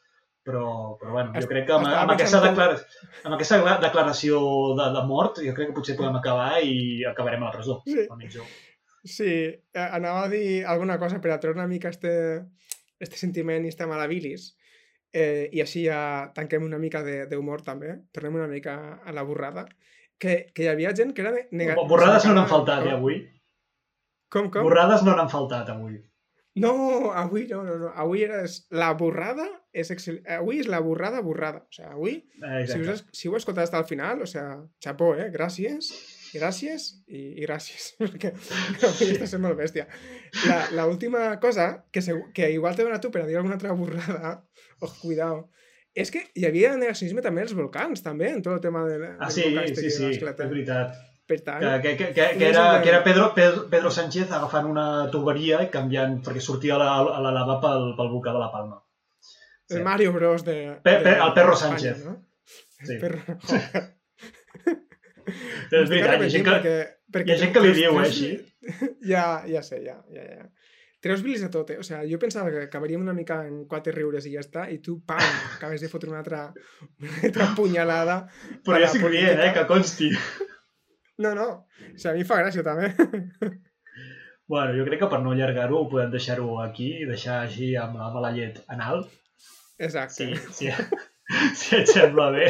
Però, 0.43 0.97
però 0.99 1.13
bueno, 1.15 1.37
jo 1.39 1.47
crec 1.47 1.69
que 1.69 1.75
amb, 1.77 1.87
amb, 1.87 2.15
aquesta, 2.17 2.41
pensant 2.43 2.57
com- 2.57 2.57
declara, 2.57 3.03
amb 3.29 3.37
aquesta 3.37 3.77
declaració 3.85 4.41
de, 4.81 4.89
de 4.97 5.03
mort 5.07 5.39
jo 5.45 5.53
crec 5.55 5.71
que 5.71 5.77
potser 5.77 5.95
podem 6.01 6.17
acabar 6.19 6.57
i 6.67 7.05
acabarem 7.07 7.45
a 7.45 7.51
la 7.51 7.55
presó. 7.55 7.77
Sí. 7.87 8.09
almenys 8.09 8.41
jo. 8.41 8.49
Sí, 9.05 9.31
eh, 9.53 9.85
anava 9.85 10.25
a 10.25 10.33
dir 10.33 10.65
alguna 10.73 10.97
cosa 10.99 11.21
per 11.23 11.31
a 11.35 11.39
treure 11.43 11.61
una 11.61 11.69
mica 11.71 11.93
este, 11.95 12.15
este 12.99 13.21
sentiment 13.21 13.67
i 13.67 13.71
esta 13.71 13.87
mala 13.91 14.09
bilis. 14.11 14.53
Eh, 15.13 15.49
I 15.53 15.61
així 15.61 15.85
ja 15.87 16.31
tanquem 16.35 16.65
una 16.65 16.79
mica 16.81 17.03
de- 17.05 17.27
d'humor 17.29 17.61
també. 17.67 17.99
Tornem 18.13 18.35
una 18.41 18.47
mica 18.49 18.77
a 19.05 19.13
la 19.13 19.23
borrada. 19.29 19.67
Que, 20.19 20.53
que 20.55 20.63
hi 20.65 20.69
havia 20.71 20.95
gent 20.97 21.13
que 21.15 21.23
era... 21.23 21.33
ne- 21.35 21.49
Nega... 21.51 21.75
Borrades 21.89 22.25
no 22.29 22.33
n'han 22.37 22.49
faltat, 22.49 22.87
eh, 22.87 22.93
avui. 22.97 23.19
Com, 24.33 24.49
com? 24.51 24.65
Borrades 24.65 25.03
no 25.05 25.17
n'han 25.19 25.29
faltat, 25.29 25.69
avui. 25.75 25.99
No, 26.63 26.73
avui 27.17 27.47
no, 27.49 27.63
no, 27.65 27.79
no. 27.81 27.91
Avui 27.97 28.23
era 28.27 28.43
la 28.77 28.91
borrada 28.95 29.47
és 29.73 29.91
excel... 29.91 30.19
Avui 30.29 30.59
és 30.61 30.69
la 30.69 30.81
borrada 30.85 31.21
borrada. 31.25 31.63
O 31.65 31.73
sigui, 31.73 31.89
avui, 31.91 32.15
Eh, 32.43 32.67
si, 32.69 32.79
us, 32.81 32.89
Exacte. 32.89 33.17
si 33.17 33.29
ho 33.29 33.33
heu 33.33 33.39
escoltat 33.41 33.69
fins 33.71 33.79
al 33.81 33.87
final, 33.89 34.23
o 34.23 34.27
sigui, 34.29 34.67
xapó, 34.85 35.15
eh? 35.17 35.31
Gràcies, 35.33 35.89
gràcies 36.41 36.89
i, 37.07 37.23
i 37.41 37.47
gràcies. 37.47 37.91
Perquè 38.01 38.33
avui 38.33 39.11
està 39.13 39.29
sent 39.31 39.43
molt 39.45 39.59
bèstia. 39.59 39.87
La, 40.49 40.59
la 40.79 40.87
última 40.91 41.27
cosa, 41.43 41.85
que, 41.93 42.03
segu- 42.05 42.31
que 42.37 42.51
igual 42.55 42.77
t'he 42.77 42.87
donat 42.87 43.03
tu 43.05 43.11
per 43.15 43.23
a 43.25 43.29
dir 43.29 43.37
alguna 43.41 43.59
altra 43.59 43.75
borrada, 43.77 44.35
oh, 44.85 44.93
cuidao, 45.03 45.49
és 45.93 46.11
que 46.11 46.23
hi 46.39 46.47
havia 46.49 46.75
negacionisme 46.81 47.21
també 47.25 47.43
als 47.45 47.53
volcans, 47.57 48.01
també, 48.05 48.31
en 48.33 48.41
tot 48.45 48.55
el 48.57 48.63
tema 48.65 48.87
de, 48.89 48.99
Ah, 49.19 49.31
sí, 49.31 49.43
sí, 49.43 49.91
sí, 49.91 50.07
va 50.25 50.33
és 50.33 50.49
veritat. 50.49 51.01
Per 51.29 51.37
tant, 51.47 51.63
Que, 51.63 51.93
que, 51.97 52.07
que, 52.13 52.13
que, 52.17 52.25
Sí, 52.41 52.45
era, 52.49 52.63
el 52.77 52.83
que 52.83 52.89
era 52.91 53.03
Pedro, 53.05 53.29
Pedro, 53.35 53.69
Pedro 53.71 53.91
Sánchez 53.95 54.33
agafant 54.35 54.67
una 54.67 54.87
tuberia 55.13 55.61
i 55.63 55.69
canviant, 55.71 56.17
perquè 56.27 56.43
sortia 56.43 56.77
la, 56.81 56.89
la 57.23 57.31
lava 57.33 57.61
pel, 57.63 57.93
pel 57.97 58.11
volcà 58.11 58.33
de 58.35 58.41
la 58.43 58.51
Palma. 58.53 58.81
el 59.71 59.77
sí. 59.79 59.83
Mario 59.87 60.13
Bros 60.13 60.45
de... 60.45 60.57
De 60.85 60.97
el 60.97 61.33
perro 61.37 61.55
Espanya, 61.55 61.79
Sánchez. 61.79 62.05
No? 62.05 62.17
Sí. 62.83 62.99
Perro... 63.01 63.39
És 65.27 65.89
veritat, 65.91 66.21
hi 66.21 66.27
ha 66.27 66.33
gent 66.37 66.45
que, 66.47 66.57
perquè, 66.57 66.75
perquè 67.15 67.31
hi 67.31 67.37
ha 67.37 67.41
gent 67.45 67.55
que 67.55 67.63
li 67.65 67.73
diu, 67.79 67.93
eh, 67.93 67.95
treus- 67.95 68.09
així. 68.09 68.33
Ja, 69.13 69.25
ja 69.51 69.63
sé, 69.67 69.81
ja, 69.85 69.97
ja, 70.15 70.23
ja. 70.39 70.47
Treus 71.03 71.23
bilis 71.25 71.41
de 71.43 71.49
tot, 71.51 71.71
eh? 71.75 71.81
O 71.83 71.83
sigui, 71.83 72.13
jo 72.13 72.19
pensava 72.23 72.51
que 72.55 72.61
acabaríem 72.69 73.01
una 73.03 73.13
mica 73.17 73.41
en 73.49 73.65
quatre 73.67 73.91
riures 73.97 74.27
i 74.31 74.37
ja 74.37 74.43
està, 74.45 74.69
i 74.71 74.79
tu, 74.79 75.01
pam, 75.07 75.19
acabes 75.57 75.83
de 75.83 75.89
fotre 75.91 76.13
una 76.13 76.21
altra, 76.23 76.45
una 77.03 77.17
altra 77.27 77.49
punyalada. 77.59 78.21
Però 78.63 78.77
a 78.79 78.85
ja 78.85 78.87
estic 78.93 79.03
dient, 79.03 79.33
política. 79.35 79.49
eh, 79.49 79.53
que 79.57 79.67
consti. 79.67 80.11
No, 81.23 81.35
no, 81.35 81.49
o 81.67 81.97
sigui, 81.99 82.13
a 82.13 82.15
mi 82.21 82.25
fa 82.29 82.39
gràcia 82.45 82.63
també. 82.67 82.93
Bueno, 84.53 84.75
jo 84.77 84.85
crec 84.85 84.99
que 85.01 85.07
per 85.09 85.21
no 85.23 85.31
allargar-ho 85.33 85.79
podem 85.89 86.11
deixar-ho 86.13 86.59
aquí 86.61 86.89
i 87.01 87.07
deixar 87.09 87.39
així 87.47 87.71
amb, 87.79 87.95
amb 88.05 88.19
la 88.21 88.33
llet 88.35 88.59
en 88.75 88.83
alt. 88.85 89.09
Exacte. 89.79 90.27
Sí, 90.27 90.35
sí. 90.53 90.69
si 91.57 91.77
et 91.79 91.89
sembla 91.89 92.27
bé. 92.35 92.49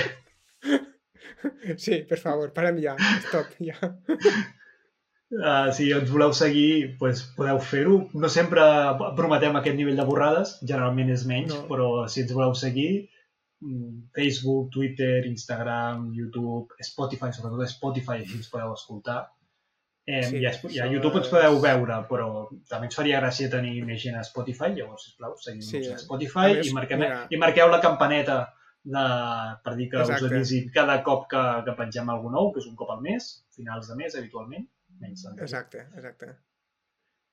Sí, 1.84 2.03
per 2.09 2.18
favor, 2.20 2.53
parem 2.55 2.78
ja. 2.82 2.95
Stop, 3.28 3.55
ja. 3.61 3.76
Uh, 5.32 5.70
si 5.76 5.90
ens 5.93 6.11
voleu 6.12 6.32
seguir, 6.36 6.97
pues, 7.01 7.22
podeu 7.36 7.59
fer-ho. 7.64 7.99
No 8.14 8.28
sempre 8.32 8.62
prometem 9.16 9.57
aquest 9.61 9.76
nivell 9.78 9.97
de 9.99 10.07
borrades, 10.09 10.59
generalment 10.62 11.11
és 11.14 11.26
menys, 11.28 11.55
No. 11.55 11.64
però 11.70 11.90
si 12.12 12.22
ens 12.24 12.32
voleu 12.36 12.55
seguir, 12.59 13.09
mm, 13.64 14.11
Facebook, 14.16 14.70
Twitter, 14.74 15.24
Instagram, 15.30 16.11
YouTube, 16.16 16.74
Spotify, 16.84 17.32
sobretot 17.32 17.68
Spotify, 17.70 18.18
així 18.22 18.36
ens 18.43 18.51
podeu 18.53 18.74
escoltar. 18.76 19.22
Eh, 20.05 20.22
Sí, 20.26 20.40
sí, 20.40 20.72
i, 20.74 20.80
a, 20.80 20.84
a 20.84 20.90
YouTube 20.90 21.20
ens 21.20 21.28
podeu 21.30 21.61
veure, 21.62 22.01
però 22.09 22.49
també 22.68 22.88
ens 22.88 22.97
faria 22.99 23.20
gràcia 23.20 23.49
tenir 23.51 23.84
més 23.86 24.01
gent 24.03 24.16
a 24.18 24.24
Spotify, 24.26 24.72
llavors, 24.74 25.05
sisplau, 25.07 25.36
seguim-nos 25.38 25.68
Sí, 25.70 25.84
a 25.86 25.95
a 25.95 25.99
Spotify 26.03 26.57
més, 26.57 26.66
i, 26.66 26.72
marquem, 26.74 26.99
mira. 27.05 27.20
i 27.30 27.38
marqueu 27.38 27.70
la 27.70 27.78
campaneta 27.80 28.40
de, 28.85 29.03
per 29.64 29.74
dir 29.78 29.89
que 29.91 30.01
Exacte. 30.03 30.26
us 30.26 30.33
avisin 30.33 30.70
cada 30.74 30.99
cop 31.07 31.28
que, 31.30 31.43
que 31.66 31.74
pengem 31.78 32.09
alguna 32.11 32.39
nou, 32.39 32.53
que 32.55 32.62
és 32.62 32.70
un 32.70 32.78
cop 32.78 32.91
al 32.95 33.03
mes, 33.05 33.28
finals 33.55 33.91
de 33.91 33.99
mes, 33.99 34.16
habitualment. 34.18 34.66
Menys. 35.03 35.26
Exacte, 35.39 35.87
exacte. 35.97 36.33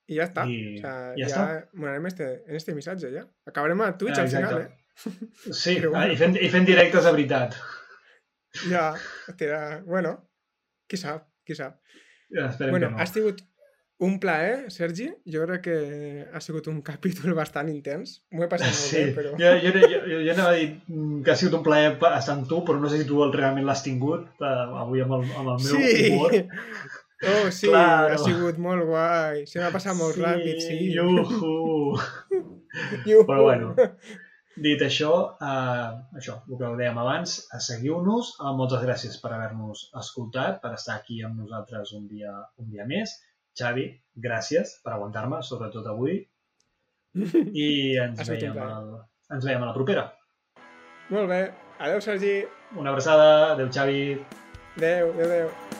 I 0.09 0.17
ja 0.17 0.25
està. 0.25 0.45
I 0.49 0.59
o 0.77 0.81
sea, 0.81 0.93
ja 1.17 1.25
ja, 1.25 1.27
està. 1.29 2.07
este, 2.09 2.29
en 2.47 2.55
este 2.57 2.73
missatge, 2.73 3.11
ja. 3.13 3.25
Acabarem 3.45 3.81
a 3.85 3.91
Twitch 3.97 4.17
Ah, 4.17 4.21
al 4.23 4.29
final, 4.29 4.61
eh? 4.61 4.71
Sí, 5.51 5.75
Però 5.77 5.93
ah, 5.93 5.99
bueno. 5.99 6.13
i, 6.13 6.17
fent, 6.17 6.35
i 6.35 6.49
fent 6.49 6.65
directes 6.67 7.05
de 7.05 7.11
veritat. 7.15 7.55
Ja, 8.67 8.87
tira... 9.37 9.81
Bueno, 9.85 10.15
qui 10.89 10.97
sap, 10.97 11.29
qui 11.45 11.55
sap. 11.55 11.77
Esperem 12.29 12.73
bueno, 12.73 12.89
que 12.89 12.95
no. 12.97 13.03
Un 13.99 14.13
plaer, 14.23 14.69
Sergi. 14.71 15.09
Jo 15.27 15.43
crec 15.45 15.61
que 15.65 15.77
ha 16.33 16.39
sigut 16.41 16.67
un 16.71 16.81
capítol 16.89 17.33
bastant 17.37 17.67
intens. 17.71 18.21
M'ho 18.31 18.45
he 18.45 18.49
passat 18.51 18.69
molt 18.71 18.79
Sí, 18.79 19.01
bé, 19.09 19.13
però... 19.17 19.33
jo, 19.41 19.51
jo, 19.65 19.73
jo, 19.75 19.99
jo, 20.07 20.21
jo 20.27 20.31
anava 20.35 20.53
a 20.53 20.57
dir 20.61 20.69
mm, 20.87 21.19
que 21.25 21.33
ha 21.33 21.37
sigut 21.39 21.57
un 21.59 21.65
plaer 21.67 21.91
estar 21.97 22.37
amb 22.37 22.47
tu, 22.47 22.61
però 22.67 22.79
no 22.79 22.89
sé 22.91 23.01
si 23.01 23.07
tu 23.09 23.19
el- 23.25 23.33
realment 23.35 23.67
l'has 23.67 23.83
tingut 23.83 24.27
eh, 24.39 24.55
avui 24.85 25.03
amb 25.03 25.17
el, 25.19 25.27
amb 25.43 25.53
el 25.55 25.61
meu 25.67 25.75
Sí! 25.75 26.09
humor. 26.15 26.39
Oh, 27.19 27.49
sí, 27.51 27.67
Claro. 27.67 28.13
ha 28.13 28.17
sigut 28.23 28.55
molt 28.63 28.85
guai. 28.87 29.41
Se 29.51 29.59
m'ha 29.59 29.73
passat 29.73 29.91
molt 29.99 30.15
ràpid, 30.15 30.61
sí. 30.63 30.77
Iuhu. 30.95 31.97
Iuhu. 33.03 33.25
Però 33.27 33.41
bueno, 33.43 33.73
dit 34.55 34.79
això, 34.85 35.11
eh, 35.43 35.89
això, 36.19 36.37
el 36.47 36.55
que 36.61 36.69
dèiem 36.79 36.97
abans, 37.01 37.33
seguiu-nos. 37.65 38.29
Eh, 38.39 38.53
moltes 38.55 38.85
gràcies 38.87 39.19
per 39.19 39.33
haver-nos 39.35 39.89
escoltat, 39.99 40.61
per 40.63 40.71
estar 40.77 40.95
aquí 40.99 41.19
amb 41.27 41.41
nosaltres 41.43 41.91
un 41.99 42.07
dia, 42.07 42.31
un 42.63 42.71
dia 42.71 42.87
més. 42.87 43.17
Xavi, 43.59 43.87
gràcies 44.27 44.77
per 44.83 44.95
aguantar-me, 44.95 45.41
sobretot 45.45 45.87
avui. 45.91 46.19
I 47.65 47.67
ens 48.03 48.21
veiem, 48.29 48.59
al, 48.63 48.93
ens 49.35 49.45
veiem 49.47 49.65
a 49.65 49.71
la 49.71 49.75
propera. 49.75 50.07
Molt 51.09 51.29
bé. 51.31 51.41
Adéu, 51.79 52.01
Sergi. 52.05 52.37
Una 52.77 52.93
abraçada, 52.93 53.53
adeu 53.55 53.71
Xavi. 53.73 54.01
Adéu, 54.77 55.13
adéu, 55.15 55.27
adéu. 55.31 55.78